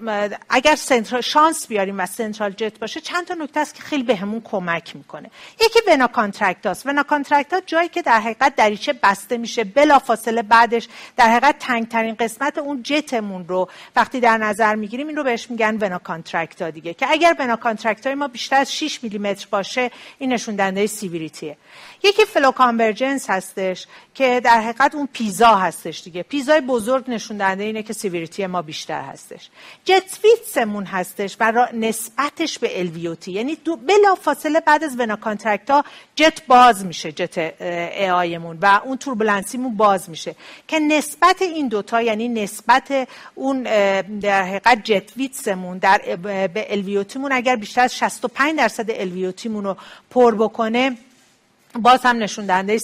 [0.48, 4.40] اگر central شانس بیاریم و central jet باشه چند تا نکته است که خیلی بهمون
[4.44, 5.30] کمک می‌کنه.
[5.60, 6.86] یکی vena contracta ست.
[6.86, 11.88] vena contracta جایی که در حقیقت دریچه بسته میشه بلا فاصله بعدش در حقیقت تنگ
[11.88, 16.70] ترین قسمت اون جتمون رو وقتی در نظر می‌گیریم این رو بهش میگن vena contracta
[16.70, 16.94] دیگه.
[16.94, 21.49] که اگر vena contracta ی ما بیشتر از 6 میلیمتر باشه این نشون دهنده severity
[21.49, 21.56] ه
[22.02, 25.08] یکی flow convergence هستش که در حقیقت اون
[25.38, 26.22] PISA هستش دیگه.
[26.22, 29.48] PISA ی بزرگ نشون دهنده اینه که severity ما بیشتر هستش.
[29.84, 35.16] jet width مون هستش و نسبتش به LVOT یعنی دو بلا فاصله بعد از vena
[35.16, 35.84] contracta
[36.16, 40.34] جت باز میشه جت AI مون و اون turbulency مون باز میشه.
[40.68, 43.62] که نسبت این دوتا یعنی نسبت اون
[44.20, 46.16] در حقیقت jet width مون در
[46.54, 49.76] به LVOT مون اگر بیشتر از 65 درصد LVOT مون رو
[50.10, 50.96] پر بکنه
[51.74, 52.78] باز هم نشون دهنده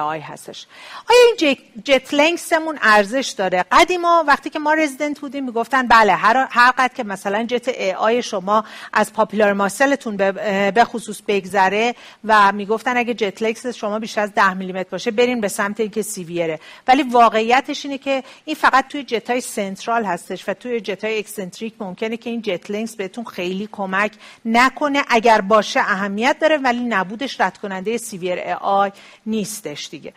[0.00, 0.66] AI هستش.
[1.10, 6.14] آیا این jet length مون ارزش داره؟ قدیما وقتی که ما رزیدنت بودیم می‌گفتن بله
[6.14, 11.94] هر هر قد که مثلا جت AI شما از papillary muscle تون به خصوص بگذره
[12.24, 16.02] و می‌گفتن اگه jet length شما بیشتر از 10 میلیمتر باشه برین به سمت اینکه
[16.02, 20.80] severe ه ولی واقعیتش اینه که این فقط توی جت های central هستش و توی
[20.80, 24.12] جت های eccentric ممکنه که این jet length بهتون خیلی کمک
[24.44, 25.02] نکنه.
[25.08, 28.92] اگر باشه اهمیت داره ولی نبودش رد کننده severe AI
[29.26, 30.12] نیستش دیگه.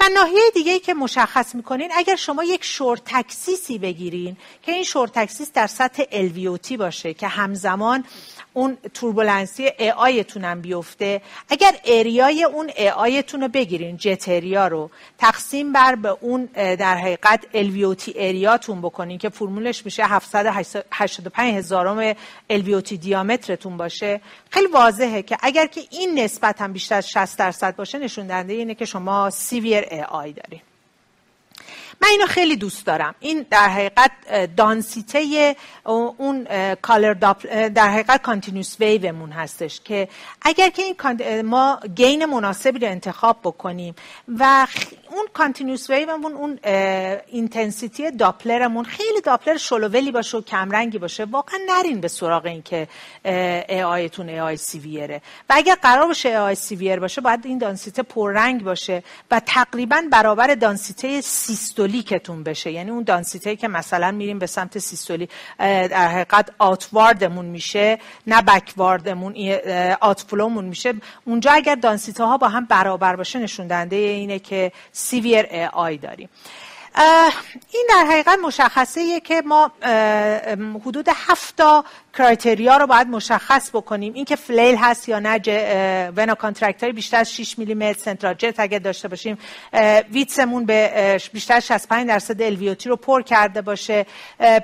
[0.00, 4.72] و ناحیه دیگه ای که مشخص می‌کنین اگر شما یک short axis ی بگیرین که
[4.72, 8.04] این short axis در سطح LVOT باشه که همزمان
[8.56, 11.22] اون turbulency AI تون هم بیفته.
[11.48, 16.44] اگر area ی اون AI تون رو بگیرین jet area رو تقسیم بر به اون
[16.54, 22.16] در حقیقت LVOT area تون بکنین که فرمولش میشه 785 هزارم
[22.50, 24.20] LVOT diameter تون باشه.
[24.50, 28.52] خیلی واضحه که اگر که این نسبت هم بیشتر از 60 درصد باشه نشون دهنده
[28.52, 30.60] اینه که شما severe AI دارین.
[32.00, 33.14] من اینو خیلی دوست دارم.
[33.20, 34.10] این در حقیقت
[34.56, 37.12] دانسیته اون color
[37.68, 40.08] در حقیقت continuous wave مون هستش که
[40.42, 43.94] اگر که این ما gain مناسبی رو انتخاب بکنیم
[44.38, 44.66] و
[45.10, 46.58] اون continuous wave مون اون
[47.26, 52.46] intensity داپلرمون خیلی داپلر شل و ولی باشه و کمرنگی باشه واقعا نرین به سراغ
[52.46, 52.88] این که
[53.68, 58.02] AI تون AI severe ه و اگر قرار باشه AI severe باشه باید این دانسیته
[58.02, 61.20] پررنگ باشه و تقریبا برابر دانسیته
[61.86, 62.70] سیستولیکتون بشه.
[62.70, 68.42] یعنی اون دانسیته که مثلا میریم به سمت سیستولی در حقیقت outward مون میشه نه
[68.42, 69.36] backward مون
[70.00, 70.94] outflow مون میشه.
[71.24, 76.28] اونجا اگر دانسیته ها با هم برابر باشه نشون دهنده اینه که severe AI داریم.
[77.72, 79.70] این در حقیقت مشخصه که ما
[80.86, 81.84] حدود هفتا
[82.16, 84.12] criteria رو باید مشخص بکنیم.
[84.12, 88.54] اینکه flail هست یا نه vena contracta ی بیشتر از 6 میلی متر central jet
[88.58, 89.38] اگه داشته باشیم
[90.12, 94.06] width مون به بیشتر 65 درصد LVOT رو پر کرده باشه.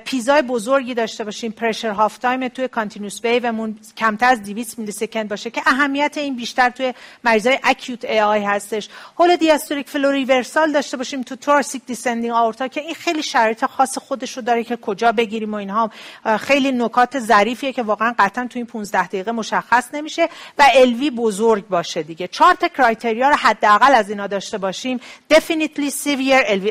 [0.05, 4.79] PISA ی بزرگی داشته باشیم pressure half time توی continuous wave مون کمتر از 200
[4.79, 6.93] millisecond باشه که اهمیت این بیشتر توی
[7.23, 8.89] مریضای acute AI هستش.
[9.19, 14.37] holodiastolic flow reversal داشته باشیم تو thoracic descending aorta که این خیلی شرایط خاص خودش
[14.37, 15.91] رو داره که کجا بگیریم و اینها.
[16.39, 21.67] خیلی نکات ظریفیه که واقعا قطعا تو این 15 دقیقه مشخص نمیشه و LV بزرگ
[21.67, 22.27] باشه دیگه.
[22.27, 24.99] چهار تا criteria رو حداقل از اینا داشته باشیم.
[25.33, 26.61] Definitely severe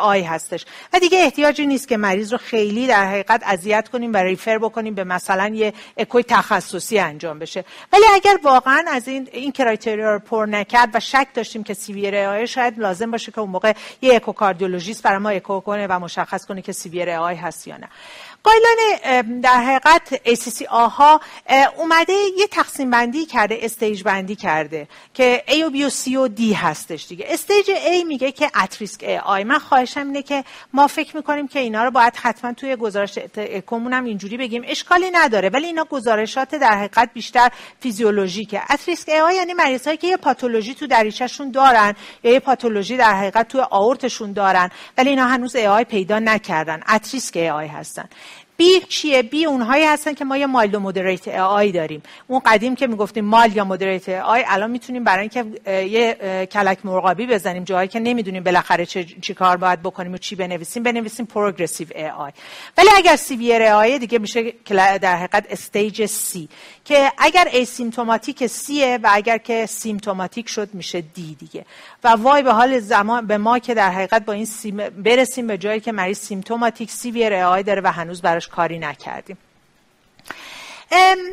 [0.00, 0.64] AI هستش.
[0.92, 4.94] و دیگه احتیاجی نیست که مریض رو خیلی در حقیقت اذیت کنیم و refer بکنیم
[4.94, 7.64] به مثلا یه اکوی تخصصی انجام بشه.
[7.92, 12.16] ولی اگر واقعا از این این criteria رو پر نکرد و شک داشتیم که severe
[12.16, 13.72] AI شاید لازم باشه که اون موقع
[14.02, 17.88] یه echocardiologist برای ما اکو کنه و مشخص کنه که severe AI هست یا نه.
[18.48, 21.20] guideline در حقیقت ACC AHA
[21.76, 26.28] اومده یه تقسیم بندی کرده stage بندی کرده که A و B و C و
[26.28, 27.24] D هستش دیگه.
[27.28, 31.58] stage A میگه که at risk AI من خواهشم اینه که ما فکر می‌کنیم که
[31.58, 34.62] اینا رو باید حتما توی گزارش اکومون هم اینجوری بگیم.
[34.66, 37.50] اشکالی نداره ولی اینا گزارشات در حقیقت بیشتر
[37.80, 38.62] فیزیولوژیکه.
[38.70, 42.96] at risk AI یعنی مریض هایی که یه پاتولوژی تو دریچهشون دارن یا یه پاتولوژی
[42.96, 46.82] در حقیقت تو آورتشون دارن ولی اینا هنوز AI پیدا نکردن.
[46.88, 48.08] at risk AI هستن.
[48.58, 52.02] B چیه؟ B اونهایی هستن که ما یه mild و moderate AI داریم.
[52.26, 57.26] اون قدیم که می‌گفتیم mild یا moderate AI الان می‌تونیم برای اینکه یه کلک مرغابی
[57.26, 60.82] بزنیم جایی که نمی‌دونیم بالاخره چه چی کار باید بکنیم و چی بنویسیم.
[60.82, 61.86] بنویسیم progressive
[62.18, 62.32] AI.
[62.78, 64.52] ولی اگر severe AI دیگه میشه
[65.00, 66.48] در حقیقت stage C
[66.84, 71.64] که اگر asymptomatic C ه و اگر که symptomatic شد میشه D دیگه.
[72.04, 75.58] و وای به حال زمان به ما که در حقیقت با این سیم برسیم به
[75.58, 79.38] جایی که مریض symptomatic severe AI داره و هنوز براش کاری نکردیم.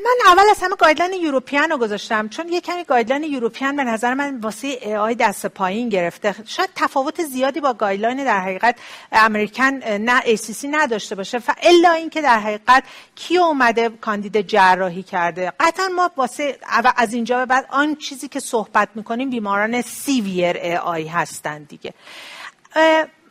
[0.04, 4.14] من اول از همه guideline European رو گذاشتم چون یه کمی guideline European به نظر
[4.14, 6.36] من واسه AI دست پایین گرفته.
[6.46, 8.76] شاید تفاوت زیادی با guideline در حقیقت
[9.12, 11.38] American نه ACC نداشته باشه.
[11.38, 12.84] و الا اینکه در حقیقت
[13.16, 15.54] کی اومده کاندید جراحی کرده.
[15.60, 16.60] قطعا ما واسه
[16.98, 21.94] از اینجا به بعد آن چیزی که صحبت می‌کنیم بیماران severe AI هستن دیگه.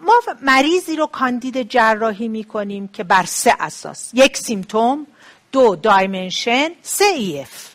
[0.04, 0.12] ما
[0.42, 4.10] مریضی رو کاندید جراحی می‌کنیم که بر سه اساس.
[4.12, 5.06] یک symptom
[5.52, 7.74] دو dimension سه EF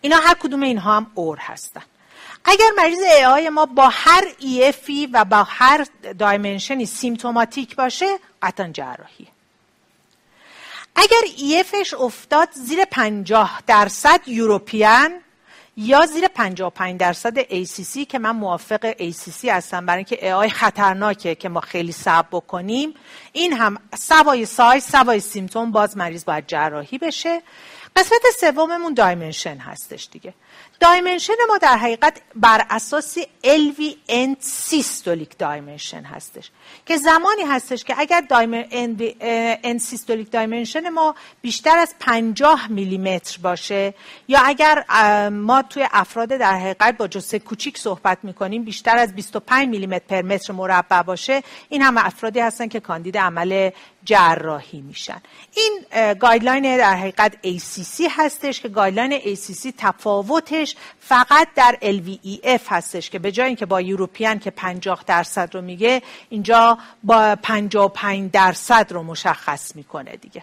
[0.00, 1.82] اینا هر کدوم اینها هم or هستن.
[2.44, 2.98] اگر مریض
[3.36, 5.86] AI ما با هر EF ی و با هر
[6.18, 9.26] dimension ی symptomatic باشه قطعا جراحی
[10.96, 15.20] اگر EF ش افتاد زیر پنجاه درصد European
[15.76, 19.86] یا زیر 55 درصد ACC که من موافق ACC هستم.
[19.86, 22.94] برای اینکه AI خطرناکه که ما خیلی صبر بکنیم.
[23.32, 27.42] این هم سوای سایز سوای symptom باز مریض باید جراحی بشه.
[27.96, 30.34] قسمت سوممون dimension هستش دیگه.
[30.82, 36.50] dimension ما در حقیقت بر اساس LV end systolic dimension هستش.
[36.86, 38.24] که زمانی هستش که اگر
[39.64, 43.94] end systolic dimension ما بیشتر از 50 میلیمتر باشه
[44.28, 44.84] یا اگر
[45.28, 50.22] ما توی افراد در حقیقت با جثه کوچیک صحبت می‌کنیم بیشتر از 25 میلیمتر پر
[50.22, 53.70] متر مربع باشه این هم افرادی هستن که کاندید عمل
[54.04, 55.22] جراحی میشن.
[55.56, 55.84] این
[56.14, 63.32] guideline در حقیقت ACC هستش که guideline ACC تفاوتش فقط در LVEF هستش که به
[63.32, 69.76] جای اینکه با European که 50 درصد رو میگه اینجا با 55 درصد رو مشخص
[69.76, 70.42] می‌کنه دیگه.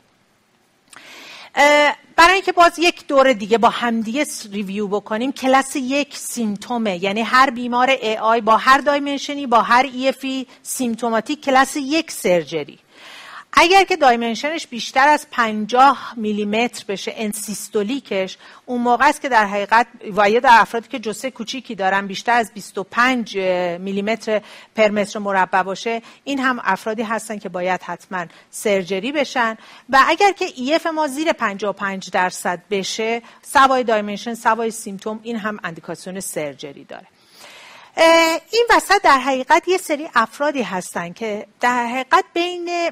[2.16, 7.04] برای اینکه باز یک دور دیگه با همدیگه review بکنیم کلاس یک symptom ه.
[7.04, 12.12] یعنی هر بیمار AI با هر dimension ی با هر EF ی symptomatic class یک
[12.12, 12.80] surgery.
[13.54, 19.22] اگر که dimension ش بیشتر از 50 میلیمتر بشه end systolic ش اون موقع است
[19.22, 23.38] که در حقیقت وایه در افرادی که جثه کوچیکی دارن بیشتر از 25
[23.80, 24.42] میلیمتر
[24.76, 29.58] per متر مربع باشه این هم افرادی هستن که باید حتما surgery بشن.
[29.90, 35.60] و اگر که EF ما زیر 55 درصد بشه سوای dimension سوای symptom این هم
[35.64, 37.08] اندیکاسیون surgery داره.
[38.52, 42.90] این وسط در حقیقت یه سری افرادی هستن که در حقیقت بین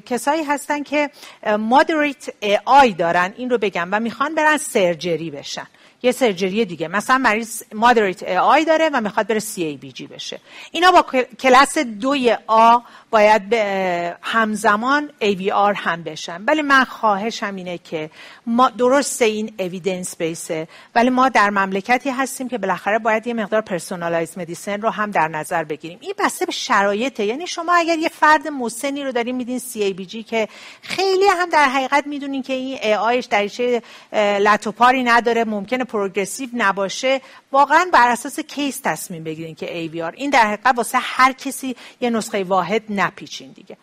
[0.00, 1.10] کسایی هستن که
[1.58, 2.28] moderate
[2.64, 5.66] AI دارن این رو بگم و می‌خوان برن surgery بشن.
[6.02, 6.88] یه surgery دیگه.
[6.88, 10.40] مثلا مریض moderate AI داره و می‌خواد بره CABG بشه.
[10.70, 11.04] اینا با
[11.40, 12.78] کلاس دوی A
[13.10, 15.10] باید به همزمان
[15.52, 16.44] AVR هم بشن.
[16.46, 18.10] ولی من خواهشم اینه که
[18.46, 23.34] ما درسته این evidence base ه ولی ما در مملکتی هستیم که بالاخره باید یه
[23.34, 25.98] مقدار personalized medicine رو هم در نظر بگیریم.
[26.00, 27.24] این بسته به شرایطه.
[27.24, 30.48] یعنی شما اگر یه فرد مسنی رو دارین میدین CABG که
[30.82, 35.44] خیلی هم در حقیقت می‌دونین که این AI ش دریچه لطوپاری نداره.
[35.44, 37.20] ممکنه پروگرسیو نباشه
[37.52, 42.10] واقعا بر اساس کیس تصمیم بگیرین که ای این در حقیقت واسه هر کسی یه
[42.10, 43.76] نسخه واحد نپیچین دیگه.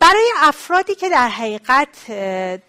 [0.00, 1.88] برای افرادی که در حقیقت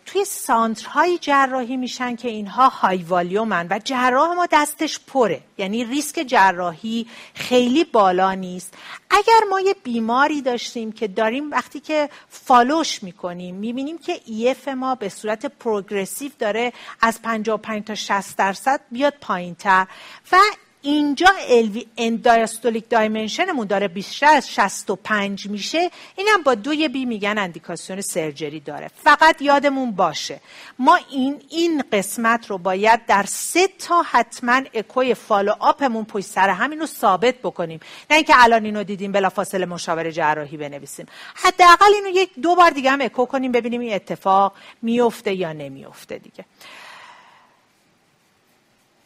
[0.05, 5.41] توی سانترهای جراحی میشن که اینها های والیومن و جراح ما دستش پره.
[5.57, 8.73] یعنی ریسک جراحی خیلی بالا نیست.
[9.09, 14.95] اگر ما یه بیماری داشتیم که داریم وقتی که فالوش می‌کنیم می‌بینیم که ایف ما
[14.95, 19.87] به صورت پروگرسیو داره از 55 تا 60 درصد بیاد پایین تر
[20.31, 20.37] و
[20.81, 25.91] اینجا LV diastolic dimension مون داره بیشتر از 65 میشه.
[26.15, 28.91] اینم با دوی B میگن اندیکاسیون surgery داره.
[29.03, 30.41] فقط یادمون باشه.
[30.79, 36.25] ما این این قسمت رو باید در سه تا حتما اکوی follow up مون پشت
[36.25, 37.79] سر همین رو ثابت بکنیم.
[38.09, 41.05] نه اینکه الان اینو دیدیم بلافاصله مشاور جراحی بنویسیم.
[41.35, 46.17] حداقل اینو یک دو بار دیگه هم اکو کنیم ببینیم این اتفاق میفته یا نمیفته
[46.17, 46.45] دیگه.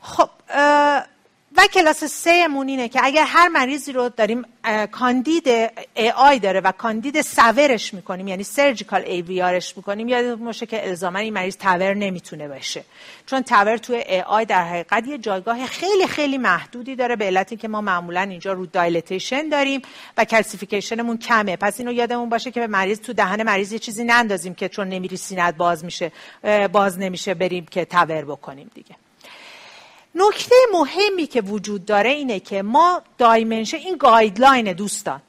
[0.02, 0.30] خب
[1.58, 4.46] و کلاس سه مون اینه که اگر هر مریضی رو داریم
[4.92, 5.48] کاندید
[5.96, 10.88] AI داره و کاندید SAVR ش می‌کنیم یعنی surgical AVR ش می‌کنیم یاد باشه که
[10.88, 12.84] الزاما این مریض TAVR نمی‌تونه باشه.
[13.26, 17.68] چون TAVR توی AI در حقیقت یه جایگاه خیلی خیلی محدودی داره به علتی که
[17.68, 19.82] ما معمولا اینجا رو dilatation داریم
[20.18, 21.56] و calcification مون کمه.
[21.56, 24.90] پس اینو یادمون باشه که به مریض تو دهن مریض یه چیزی نندازیم که چون
[24.90, 26.12] نمیری سینت باز میشه
[26.72, 28.96] باز نمیشه بریم که TAVR بکنیم دیگه.
[30.16, 35.22] نکته مهمی که وجود داره اینه که ما dimension این guideline دوستان.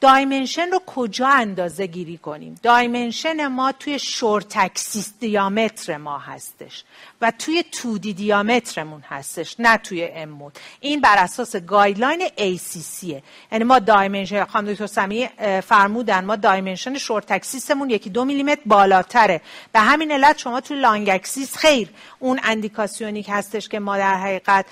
[0.00, 6.84] dimension رو کجا اندازه گیری کنیم؟ dimension ما توی short axis diameter ما هستش
[7.20, 13.04] و توی 2D diameter مون هستش نه توی M-mode این بر اساس guideline ACC
[13.52, 15.28] یعنی ما dimension خانم دکتر سمی
[15.66, 19.40] فرمودن ما dimension short axis مون یکی دو میلیمتر بالاتره.
[19.72, 24.14] به همین علت شما توی long axis خیر اون اندیکاسیونی که هستش که ما در
[24.14, 24.66] حقیقت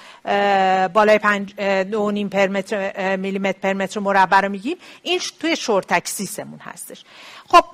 [0.93, 1.55] بالای پنج
[1.91, 2.31] دو نیم
[3.19, 4.77] میلیمتر پر متر مربع رو میگیم.
[5.03, 7.05] این توی short axis مون هستش.
[7.51, 7.65] خب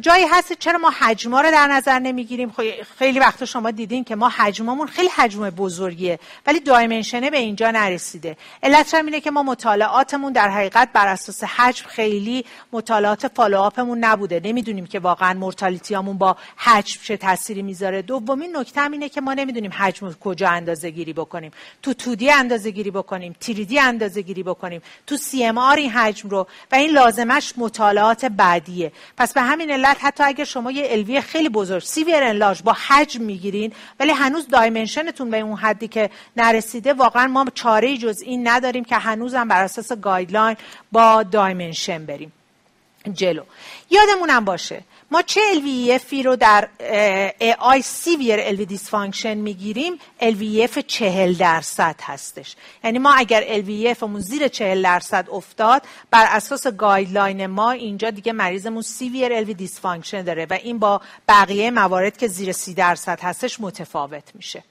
[0.00, 2.62] جایی هست چرا ما حجما رو در نظر نمی‌گیریم؟ خب،
[2.98, 7.70] خیلی وقتا شما دیدین که ما حجممون خیلی حجم بزرگیه ولی dimension ه به اینجا
[7.70, 8.36] نرسیده.
[8.62, 13.98] علت اینه که ما مطالعاتمون در حقیقت بر اساس حجم خیلی مطالعات follow up مون
[13.98, 14.40] نبوده.
[14.44, 18.02] نمی‌دونیم که واقعا mortality امون با حجم چه تأثیری می‌ذاره.
[18.02, 21.50] دومین نکته اینه که ما نمی‌دونیم حجم کجا اندازه گیری بکنیم.
[21.82, 24.82] تو 2D اندازه گیری بکنیم 3D اندازه گیری بکنیم.
[25.06, 26.46] تو CMR این حجم رو.
[26.72, 28.92] و این لازمش مطالعات بعدیه.
[29.18, 33.22] پس به همین علت حتی اگر شما یه LV خیلی بزرگ severe enlarge با حجم
[33.22, 38.48] می‌گیرین ولی هنوز dimension تون به اون حدی که نرسیده واقعا ما چاره جز این
[38.48, 40.56] نداریم که هنوزم بر اساس guideline
[40.92, 42.32] با دایمنشن بریم
[43.12, 43.42] جلو.
[43.90, 46.68] یادمونم باشه ما چه LVEF رو در
[47.40, 52.56] AI severe LV dysfunction می‌گیریم؟ LVEF 40 درصد هستش.
[52.84, 58.32] یعنی ما اگر LVEF مون زیر 40 درصد افتاد بر اساس گایدلاین ما اینجا دیگه
[58.32, 63.60] مریضمون severe LV dysfunction داره و این با بقیه موارد که زیر 30 درصد هستش
[63.60, 64.64] متفاوت میشه.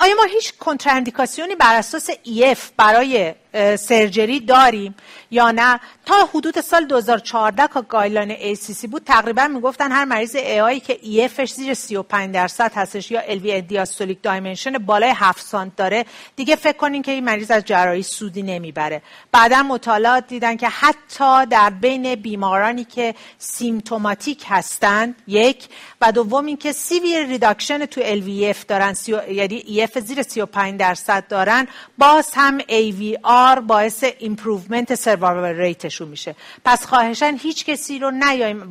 [0.00, 3.34] آیا ما هیچ کنتراندیکاسیونی بر اساس EF برای
[3.76, 4.94] surgery داریم؟
[5.30, 5.80] یا نه.
[6.06, 10.98] تا حدود سال 2014 که guideline ACC بود تقریبا می‌گفتن هر مریض AI که
[11.28, 16.04] EF ش زیر 35 درصد هستش یا LV diastolic dimension بالای 7 سانت داره
[16.36, 19.02] دیگه فکر کنین که این مریض از جراحی سودی نمی‌بره.
[19.32, 25.68] بعدا مطالعات دیدن که حتی در بین بیمارانی که symptomatic هستند یک
[26.00, 28.94] و دوم اینکه severe reduction تو LVEF دارن
[29.30, 31.68] یعنی EF زیر 35 درصد دارن
[31.98, 36.34] باز هم AVR باعث improvement survival rate شون میشه.
[36.64, 38.70] پس خواهشن هیچ کسی رو نیایم.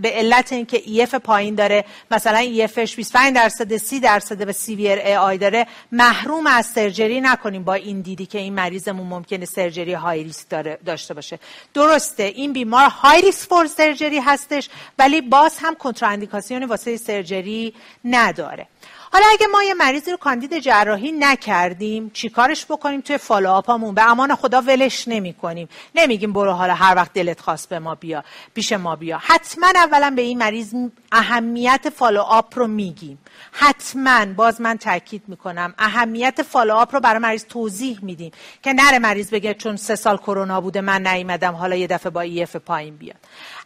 [0.00, 4.98] به علت اینکه EF پایین داره مثلا EF ش 25 درصد 30 درصد و severe
[4.98, 10.24] AI داره محروم از surgery نکنیم با این دیدی که این مریضمون ممکنه surgery high
[10.24, 11.38] risk داره داشته باشه.
[11.74, 14.68] درسته این بیمار high risk for surgery هستش
[14.98, 18.66] ولی باز هم کنتراندیکاسیون واسه surgery نداره.
[19.12, 23.94] حالا اگه ما یه مریضی رو کاندید جراحی نکردیم چیکارش بکنیم توی follow up امون؟
[23.94, 27.94] به امان خدا ولش نمی کنیم نمیگیم برو حالا هر وقت دلت خواست به ما
[27.94, 28.24] بیا
[28.54, 29.18] پیش ما بیا.
[29.22, 30.74] حتما اولا به این مریض
[31.12, 33.18] اهمیت follow up رو میگیم.
[33.52, 38.32] حتما باز من تاکید می‌کنم اهمیت follow up رو برای مریض توضیح میدیم.
[38.62, 42.20] که نره مریض بگه چون سه سال کرونا بوده من نیومدم حالا یه دفعه با
[42.20, 43.18] EF پایین بیاد.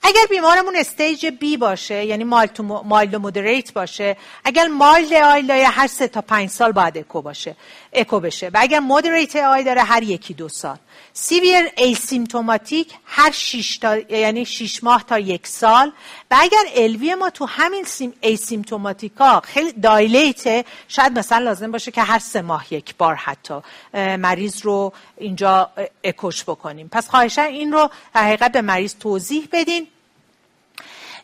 [0.03, 5.87] اگر بیمارمون stage B باشه یعنی mild و moderate باشه اگر mild AI داره هر
[5.87, 7.57] سه تا پنج سال باید اکو باشه
[7.93, 8.49] اکو بشه.
[8.49, 10.77] و اگر moderate AI داره هر یکی دو سال.
[11.13, 15.93] severe asymptomatic هر شش تا یعنی 6 ماه تا یک سال.
[16.31, 21.71] و اگر LV ما تو همین symp asymptomatic ا خیلی dilate ه شاید مثلا لازم
[21.71, 23.61] باشه که هر سه ماه یک بار حتی
[23.95, 25.71] مریض رو اینجا
[26.05, 26.89] اکوش بکنیم.
[26.93, 29.87] پس خواهشن این رو حقیقت به مریض توضیح بدین.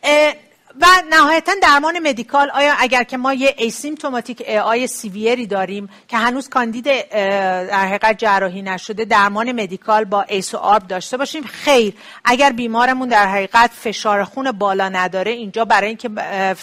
[0.02, 2.50] و نهایتا درمان medical.
[2.50, 8.18] آیا اگر که ما یه asymptomatic AI severe ی داریم که هنوز کاندید در حقیقت
[8.18, 11.94] جراحی نشده درمان medical با ACE و ARB داشته باشیم؟ خیر.
[12.24, 16.10] اگر بیمارمون در حقیقت فشار خون بالا نداره اینجا برای اینکه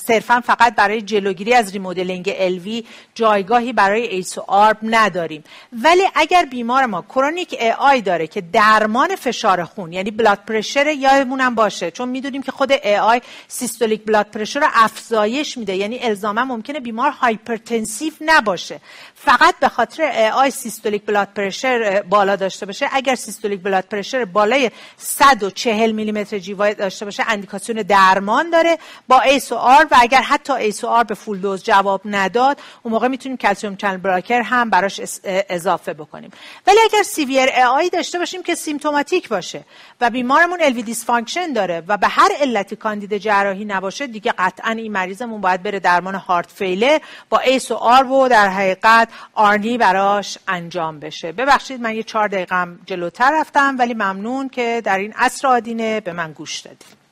[0.08, 2.84] صرفا فقط برای جلوگیری از remodeling LV
[3.16, 5.44] جایگاهی برای ACE و ARB نداریم.
[5.84, 11.56] ولی اگر بیمار ما chronic AI داره که درمان فشار خون یعنی blood pressure یادمونم
[11.56, 12.72] باشه چون می‌دونیم که خود
[13.02, 15.76] AI systolic blood pressure رو افزایش میده.
[15.76, 18.80] یعنی الزاما ممکنه بیمار hypertensive نباشه.
[19.16, 22.90] فقط به خاطر AI systolic blood pressure بالا داشته باشه.
[22.92, 28.78] اگر systolic blood pressure بالای 140 میلیمتر جیوه‌ای داشته باشه اندیکاسیون درمان داره
[29.08, 32.60] با ACE و ARB و اگر حتی ACE و ARB به full dose جواب نداد
[32.84, 36.32] اون موقع می‌تونیم calcium channel blocker هم براش اضافه بکنیم.
[36.68, 39.64] ولی اگر severe AI داشته باشیم که symptomatic باشه
[40.02, 44.92] و بیمارمون LV dysfunction داره و به هر علتی کاندید جراحی نباشه دیگه قطعا این
[44.92, 47.00] مریضمون باید بره درمان heart failure
[47.30, 51.32] با ACE و ARB و در حقیقت ARNI براش انجام بشه.
[51.32, 56.14] ببخشید من یه چهار دقیقه جلوتر رفتم ولی ممنون که در این عصر آدینه به
[56.14, 57.05] من گوش دادید.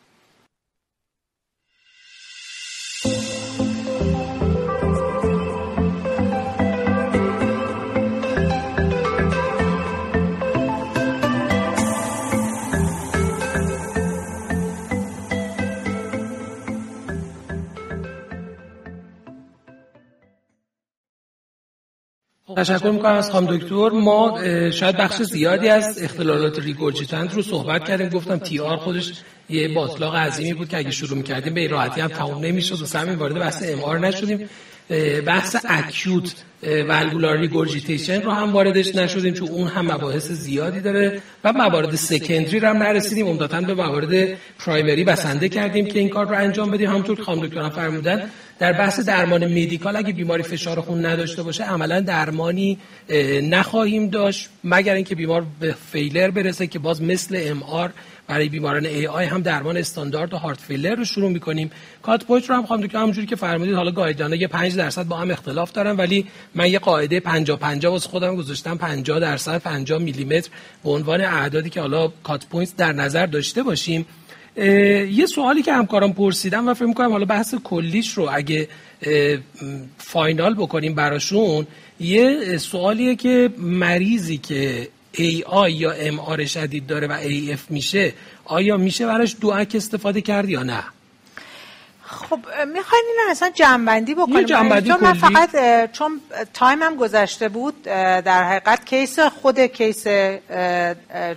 [22.57, 23.89] تشکر می‌کنم از خانم دکتر.
[23.89, 24.39] ما
[24.71, 28.09] شاید بخش زیادی از اختلالات regurgitant رو صحبت کردیم.
[28.09, 29.13] گفتم TR خودش
[29.49, 33.15] یه باتلاق عظیمی بود که اگه شروع می‌کردیم به راحتی هم تموم نمی‌شد و همین
[33.15, 34.49] وارد بحث هم نشدیم.
[35.25, 36.34] بحث acute
[36.88, 42.60] valvular regurgitation رو هم واردش نشدیم چون اون هم مباحث زیادی داره و موارد secondary
[42.59, 43.27] رو هم نرسیدیم.
[43.27, 46.89] عمدتا به موارد primary بسنده کردیم که این کار رو انجام بدیم.
[46.89, 48.30] همونطور که خانم دکتران فرمودن
[48.64, 52.77] در بحث درمان medical اگه بیماری فشار خون نداشته باشه عملا درمانی
[53.44, 57.91] نخواهیم داشت مگر اینکه بیمار به failure برسه که باز مثل MR
[58.27, 61.72] برای بیماران AI هم درمان استاندارد و heart failure رو شروع می‌کنیم.
[62.02, 65.15] cut point رو هم خواهم که همونجوری که فرمودید حالا guideline یه 5 درصد با
[65.15, 69.99] هم اختلاف دارن ولی من یه قاعده 50 50 واسه خودم گذاشتم 50 درصد 50
[69.99, 70.49] میلی متر
[70.84, 74.06] به عنوان اعدادی که حالا cut point در نظر داشته باشیم.
[74.55, 78.67] یه سوالی که همکاران پرسیدم و فکر می‌کنم حالا بحث کلیش رو اگه
[79.98, 81.67] final بکنیم براشون
[81.99, 88.13] یه سوالیه که مریضی که AI یا MR شدید داره و AF میشه
[88.45, 90.84] آیا میشه براش DOAC استفاده کرد یا نه؟
[92.14, 92.40] خب
[92.73, 94.44] می‌خواین این اصلا جمع‌بندی بکنیم.
[94.44, 95.49] جمع‌بندی چون من فقط
[95.91, 96.22] چون
[96.53, 100.07] time هم گذشته بود در حقیقت case خود case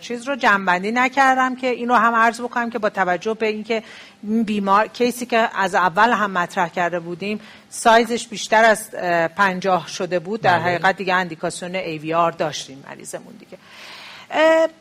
[0.00, 3.82] چیز رو جنبندی نکردم که این رو هم عرض بکنم که با توجه به اینکه
[4.22, 7.40] بیمار کیسی که از اول هم مطرح کرده بودیم
[7.70, 8.90] سایزش بیشتر از
[9.36, 10.64] پنجاه شده بود در بله.
[10.64, 13.58] حقیقت دیگه اندیکاسیون ایویار داشتیم مریضمون دیگه.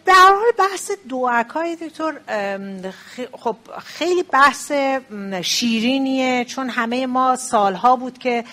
[0.05, 2.13] در حال بحث دوعک های دکتر
[3.39, 3.55] خب
[3.85, 4.72] خیلی بحث
[5.41, 8.43] شیرینیه چون همه ما سالها بود که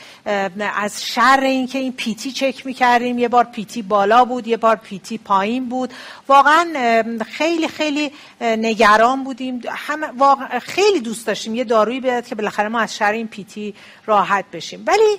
[0.77, 4.77] از شر این که این پیتی چک می‌کردیم یه بار پیتی بالا بود یه بار
[4.77, 5.93] پیتی پایین بود.
[6.28, 6.66] واقعا
[7.27, 9.60] خیلی خیلی نگران بودیم.
[9.69, 11.55] هم واقع خیلی دوست داشتیم.
[11.55, 13.74] یه دارویی بیاد که بالاخره ما از شر این پیتی
[14.06, 14.85] راحت بشیم.
[14.86, 15.19] ولی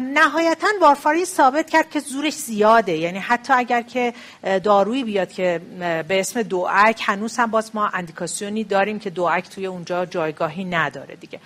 [0.00, 2.96] نهایتا وارفاری ثابت کرد که زورش زیاده.
[2.96, 4.14] یعنی حتی اگر که
[4.96, 5.60] دارویی بیاد که
[6.08, 11.16] به اسم دوعک هنوز هم باز ما اندیکاسیونی داریم که دوعک توی اونجا جایگاهی نداره
[11.16, 11.40] دیگه.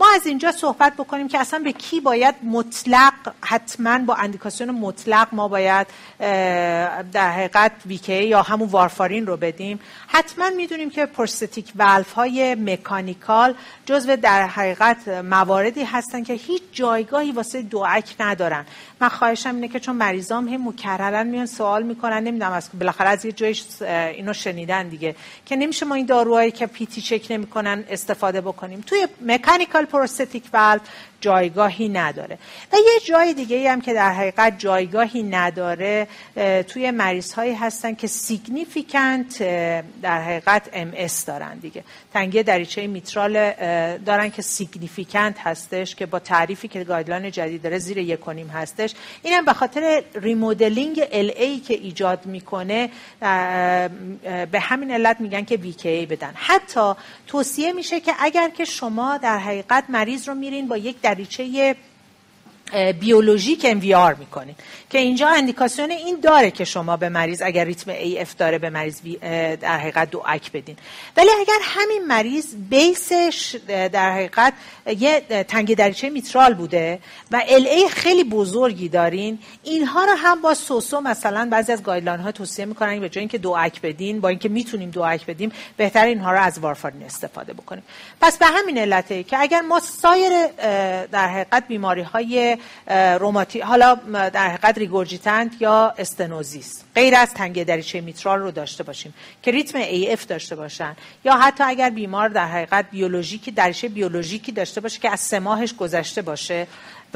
[0.00, 5.28] ما از اینجا صحبت بکنیم که اصلا به کی باید مطلق حتما با اندیکاسیون مطلق
[5.32, 5.86] ما باید
[7.12, 9.80] در حقیقت ویکی یا همون وارفارین رو بدیم.
[10.06, 13.54] حتما می‌دونیم که پرستتیک ولف های مکانیکال
[13.86, 18.66] جزو در حقیقت مواردی هستن که هیچ جایگاهی واسه دوعک ندارن.
[19.00, 23.24] من خواهشم اینه که چون مریضام هم مکررن میان سوال می‌کنن نمی‌دونم از بالاخره از
[23.24, 23.60] یه جایی
[24.14, 25.16] اینو شنیدن دیگه.
[25.46, 28.80] که نمیشه ما این داروهایی که پیتی چک نمی‌کنن استفاده بکنیم.
[28.86, 30.80] توی مکانیکال پروستاتیک والو
[31.20, 32.38] جایگاهی نداره.
[32.72, 36.08] و یه جای دیگه هم که در حقیقت جایگاهی نداره
[36.68, 39.38] توی مریض هایی هستن که significant
[40.02, 40.92] در حقیقت MS
[41.26, 41.84] دارن دیگه.
[42.12, 43.52] تنگی دریچه میترال
[43.96, 48.94] دارن که significant هستش که با تعریفی که guideline جدید داره زیر یکونیم هستش.
[49.22, 52.90] اینم به خاطر remodeling LA که ایجاد می‌کنه
[54.52, 56.32] به همین علت میگن که VKA بدن.
[56.34, 56.92] حتی
[57.26, 61.76] توصیه میشه که اگر که شما در حقیقت مریض رو میرین با یک دریچه
[63.00, 64.56] بیولوژیک MVR می‌کنید
[64.90, 69.00] که اینجا اندیکاسیون این داره که شما به مریض اگر ریتم AF داره به مریض
[69.60, 70.76] در حقیقت DOAC بدین.
[71.16, 74.52] ولی اگر همین مریض base ش در حقیقت
[74.86, 76.98] یه تنگی دریچه میترال بوده
[77.30, 82.32] و LA خیلی بزرگی دارین اینها رو هم با سوسو مثلا بعضی از guideline ها
[82.32, 86.40] توصیه می‌کنن به جای اینکه DOAC بدین با اینکه می‌تونیم DOAC بدیم بهتر اینها رو
[86.40, 87.82] از وارفارین استفاده بکنیم.
[88.20, 90.32] پس به همین علته که اگر ما سایر
[91.12, 92.55] در حقیقت بیماری های
[93.20, 96.82] روماتیسمی حالا در حقیقت regurgitant یا stenosis.
[96.94, 99.14] غیر از تنگی دریچه میترال رو داشته باشیم.
[99.42, 100.96] که ریتم AF داشته باشن.
[101.24, 105.74] یا حتی اگر بیمار در حقیقت بیولوژیکی دریچه بیولوژیکی داشته باشه که از سه ماهش
[105.74, 106.66] گذشته باشه.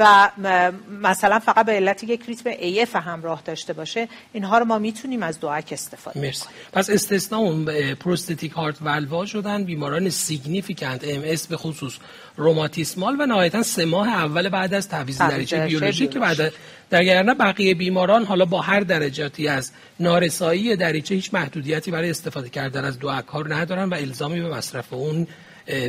[0.01, 0.71] و
[1.01, 5.39] مثلا فقط به علت یک ریتم AF همراه داشته باشه اینها رو ما می‌تونیم از
[5.39, 6.45] DOAC استفاده مرسی.
[6.73, 11.97] پس استثنا اون prosthetic heart valve ها شدن بیماران significant MS به خصوص
[12.37, 16.53] روماتیسمال و نهایتا سه ماه اول بعد از تعویض دریچه بیولوژیک که بعد
[16.89, 22.85] در بقیه بیماران حالا با هر درجاتی از نارسایی دریچه هیچ محدودیتی برای استفاده کردن
[22.85, 25.27] از DOAC ندارن و الزامی به مصرف اون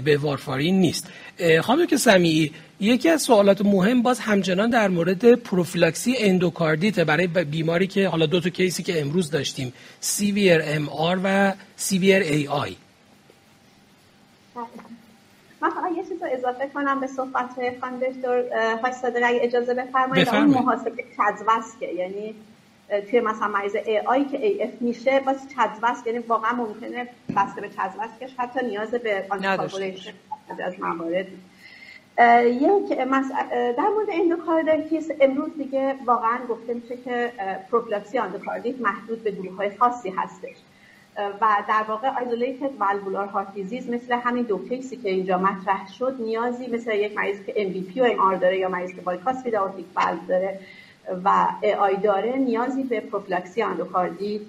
[0.04, 1.08] به وارفارین نیست.
[1.62, 7.86] خانم دکتر سمیعی یکی از سوالات مهم باز همچنان در مورد پروفیلاکسی اندوکاردیت برای بیماری
[7.86, 12.76] که حالا دو تا case ی که امروز داشتیم severe MR و severe AI
[15.60, 17.50] من فقط یه چیز رو اضافه کنم به صحبت
[17.80, 18.42] خانم دکتر
[18.82, 20.28] هاشتادر اگه اجازه بفرمایید.
[20.28, 22.34] اون محاسبه چزوسکه یعنی
[23.00, 28.34] توی مثلا مریض AI که AF میشه باز چزوسک یعنی واقعا ممکنه بسته به چزوسکش
[28.38, 30.12] حتی نیاز به anticoagulation
[30.64, 31.26] از موارد.
[32.46, 32.98] یک
[33.48, 37.32] در مورد endocarditis امروز دیگه واقعا گفته میشه که
[37.70, 40.56] پروفیلاکسی اندوکاردیت محدود به گروه های خاصی هستش.
[41.16, 45.92] و در واقع isolated valvular heart disease مثل همین دو case ی که اینجا مطرح
[45.92, 49.86] شد نیازی مثل یک مریض که MVP و MR داره یا مریض که bicuspid aortic
[49.96, 50.60] valve داره
[51.24, 51.46] و
[51.78, 54.40] AI داره نیازی به پروفیلاکسی اندوکاردیت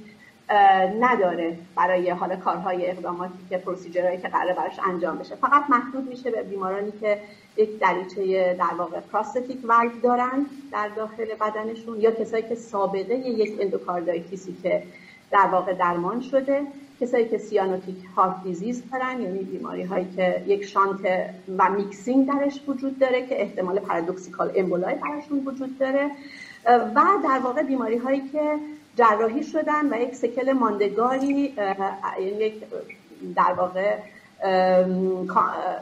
[1.00, 5.36] نداره برای حال کارهای اقداماتی که procedure هایی که قرار براش انجام بشه.
[5.36, 7.20] فقط محدود میشه به بیمارانی که
[7.58, 13.58] یک دریچه در واقع prosthetic valve دارن در داخل بدنشون یا کسایی که سابقه یک
[13.62, 14.84] endocarditis ی که
[15.32, 16.62] در واقع درمان شده
[17.02, 21.00] کسایی که cyanotic heart disease دارن یعنی بیماری هایی که یک shunt
[21.58, 26.12] و mixing درش وجود داره که احتمال paradoxical emboli براشون وجود داره.
[26.66, 28.58] و در واقع بیماری هایی که
[28.96, 31.54] جراحی شدن و یک sequel ماندگاری
[32.20, 32.54] یعنی یک
[33.36, 33.98] در واقع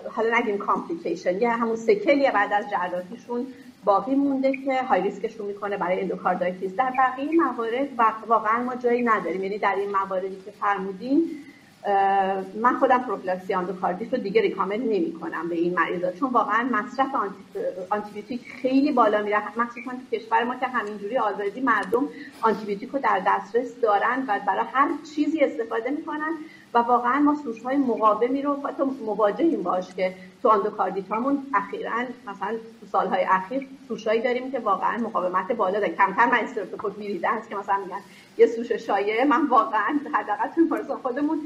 [0.10, 3.48] حالا نگیم complication یه همون sequel ی بعد از جراحیشون
[3.84, 6.76] باقی مونده که high risk شون می‌کنه برای endocarditis.
[6.76, 7.88] در بقیه موارد
[8.28, 9.44] واقعا ما جایی نداریم.
[9.44, 11.30] یعنی در این مواردی که فرمودین
[12.62, 16.12] من خودم پروفیلاکسی اندوکاردیت رو دیگه recommend نمی کنم به این مریضا.
[16.12, 17.08] چون واقعا مصرف
[17.90, 19.60] آنتی‌بیوتیک خیلی بالا میره.
[19.60, 22.08] مخصوصا تو کشور ما که همینجوری آزادی مردم
[22.42, 26.34] آنتی‌بیوتیک رو در دسترس دارن و برای هر چیزی استفاده می‌کنن
[26.74, 31.92] و واقعا ما سوش های مقاومی رو حتی مواجهیم باش که تو آندوکاردیت هامون اخیرا
[32.28, 35.96] مثلا تو سالهای اخیر سوشایی داریم که واقعا مقاومت بالا داره.
[35.96, 38.02] کمتر من استرپتوکوک viridans هست که مثلا میگن
[38.38, 39.26] یه سوش شایعه.
[39.26, 40.48] من واقعا حداقل
[40.88, 41.40] تو خودمون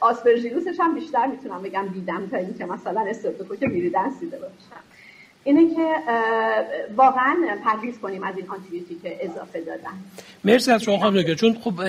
[0.00, 4.82] Aspergillus ش هم بیشتر می‌تونم بگم دیدم تا اینکه مثلا استرپتوکوک viridans دیده باشم.
[5.44, 5.88] اینه که
[6.96, 9.92] واقعا پرهیز کنیم از این آنتی‌بیوتیک اضافه دادن.
[10.44, 11.80] مرسی از شما خانم چون خب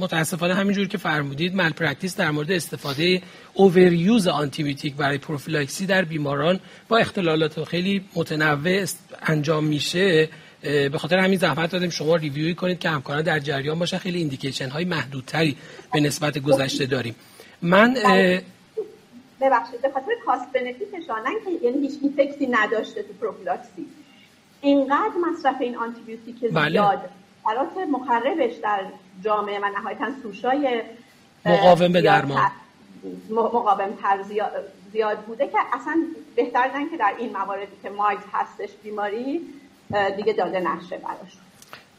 [0.00, 3.22] متاسفانه همینجور که فرمودید malpractice در مورد استفاده
[3.54, 8.84] overuse آنتیبیوتیک برای پروفیلاکسی در بیماران با اختلالات خیلی متنوع
[9.22, 10.28] انجام میشه.
[10.62, 11.90] به خاطر همین زحمت دادیم.
[11.90, 13.98] شما review ی کنید که همکاران در جریان باشن.
[13.98, 15.56] خیلی indication های محدودتری
[15.92, 17.14] به نسبت گذشته داریم.
[17.62, 17.94] من
[19.40, 21.06] ببخشید به خاطر cost benefit ش
[21.44, 23.86] که یعنی هیچ effect ی نداشته تو پروفیلاکسی.
[24.60, 26.70] اینقدر مصرف این آنتیبیوتیک بله.
[26.70, 27.10] زیاد.
[27.46, 28.84] برات مخربش در
[29.24, 30.82] جامعه و نهایتا سوشای
[31.44, 32.50] مقاوم به درمان.
[33.30, 34.22] مقاوم تر
[34.92, 36.02] زیاد, بوده که اصلا
[36.36, 39.40] بهتر که در این مواردی که مایز هستش بیماری
[40.16, 41.40] دیگه داده نشه براشون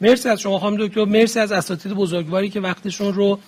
[0.01, 1.05] مرسی از شما خانم دکتر.
[1.05, 3.39] مرسی از اساتید بزرگواری که وقتشون رو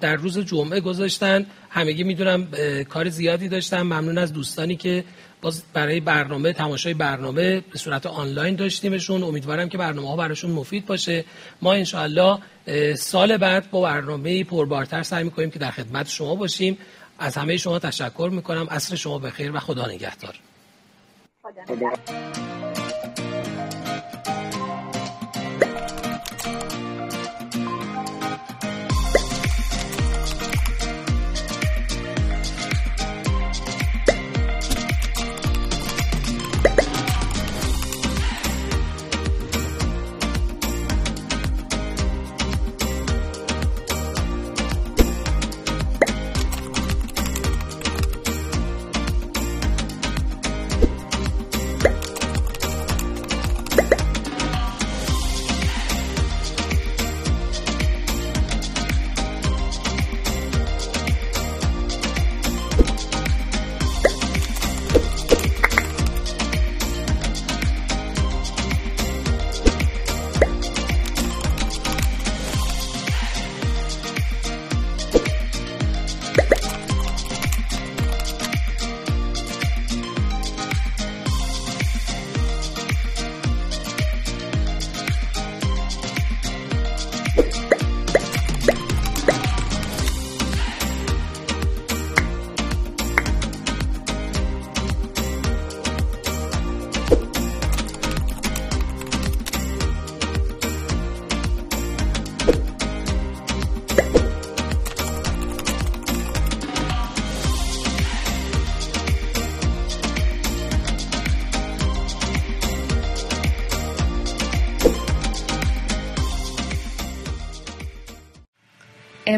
[0.00, 1.46] در روز جمعه گذاشتن.
[1.70, 2.48] همگی می‌دونم
[2.88, 3.82] کار زیادی داشتن.
[3.82, 5.04] ممنون از دوستانی که
[5.42, 9.22] باز برای برنامه تماشای برنامه به صورت آنلاین داشتیمشون.
[9.22, 11.24] امیدوارم که برنامه ها براشون مفید باشه.
[11.62, 12.38] ما انشاءالله
[12.94, 16.78] سال بعد با برنامه پربارتر سعی می‌کنیم که در خدمت شما باشیم.
[17.18, 18.66] از همه شما تشکر می‌کنم.
[18.70, 20.34] عصر شما بخیر و خدا نگهدار.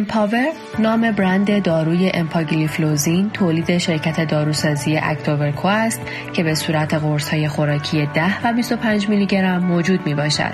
[0.00, 6.00] امپاور نام برند داروی امپاگلیفلوزین تولید شرکت داروسازی اکتوورکو است
[6.32, 10.52] که به صورت قرص های خوراکی 10 و 25 میلی گرم موجود می باشد.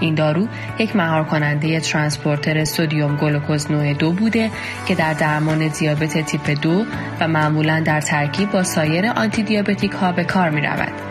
[0.00, 0.46] این دارو
[0.78, 4.50] یک مهار کننده transporter sodium glucose نوع دو بوده
[4.86, 6.84] که در درمان دیابت تیپ دو
[7.20, 11.09] و معمولا در ترکیب با سایر antidiabetic ها به کار می رود.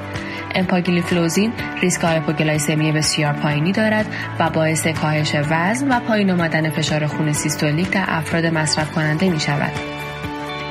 [0.55, 4.05] امپاگلیفلوزین ریسک هایپوگلایسمی بسیار پایینی دارد
[4.39, 9.39] و باعث کاهش وزن و پایین آمدن فشار خون سیستولیک در افراد مصرف کننده می
[9.39, 9.71] شود.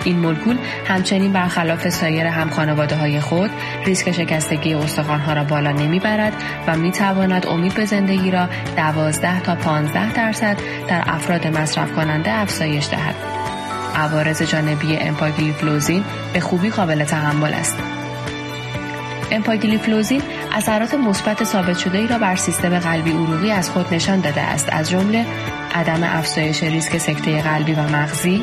[0.05, 3.51] این مولکول همچنین برخلاف سایر هم خانواده های خود
[3.87, 6.33] ریسک شکستگی ها را بالا نمی‌برد
[6.67, 10.57] و می تواند امید به زندگی را 12 تا 15 درصد
[10.89, 13.15] در افراد مصرف کننده افزایش دهد.
[13.97, 17.98] عوارض جانبی امپاگلیفلوزین به خوبی قابل تحمل است.
[19.31, 20.23] امپاگلیفلوزین
[20.53, 24.69] اثرات مثبت ثابت شده ای را بر سیستم قلبی عروقی از خود نشان داده است.
[24.73, 25.27] از جمله
[25.75, 28.43] عدم افزایش ریسک سکته قلبی و مغزی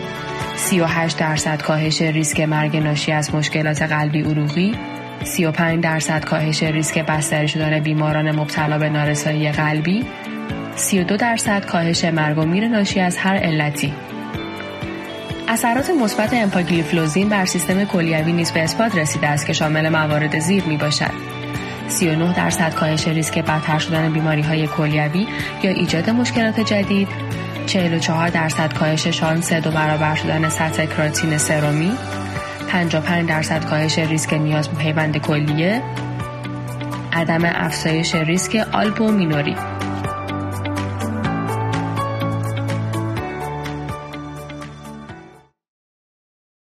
[0.55, 4.75] 38 درصد کاهش ریسک مرگ ناشی از مشکلات قلبی عروقی
[5.23, 10.05] 35 درصد کاهش ریسک بستری شدن بیماران مبتلا به نارسایی قلبی
[10.75, 13.93] 32 درصد کاهش مرگ و میر ناشی از هر علتی.
[15.55, 20.63] اثرات مثبت امپاگلیفلوزین بر سیستم کلیوی نیز به اثبات رسیده است که شامل موارد زیر
[20.63, 21.11] می باشد
[21.87, 25.27] 39 درصد کاهش ریسک بدتر شدن بیماری های کلیوی
[25.63, 27.07] یا ایجاد مشکلات جدید.
[27.65, 31.91] 44 درصد کاهش شانس دو برابر شدن سطح کراتین سرومی.
[32.69, 35.81] 55 درصد کاهش ریسک نیاز به پیوند کلیه.
[37.13, 39.55] عدم افزایش ریسک آلبومینوری.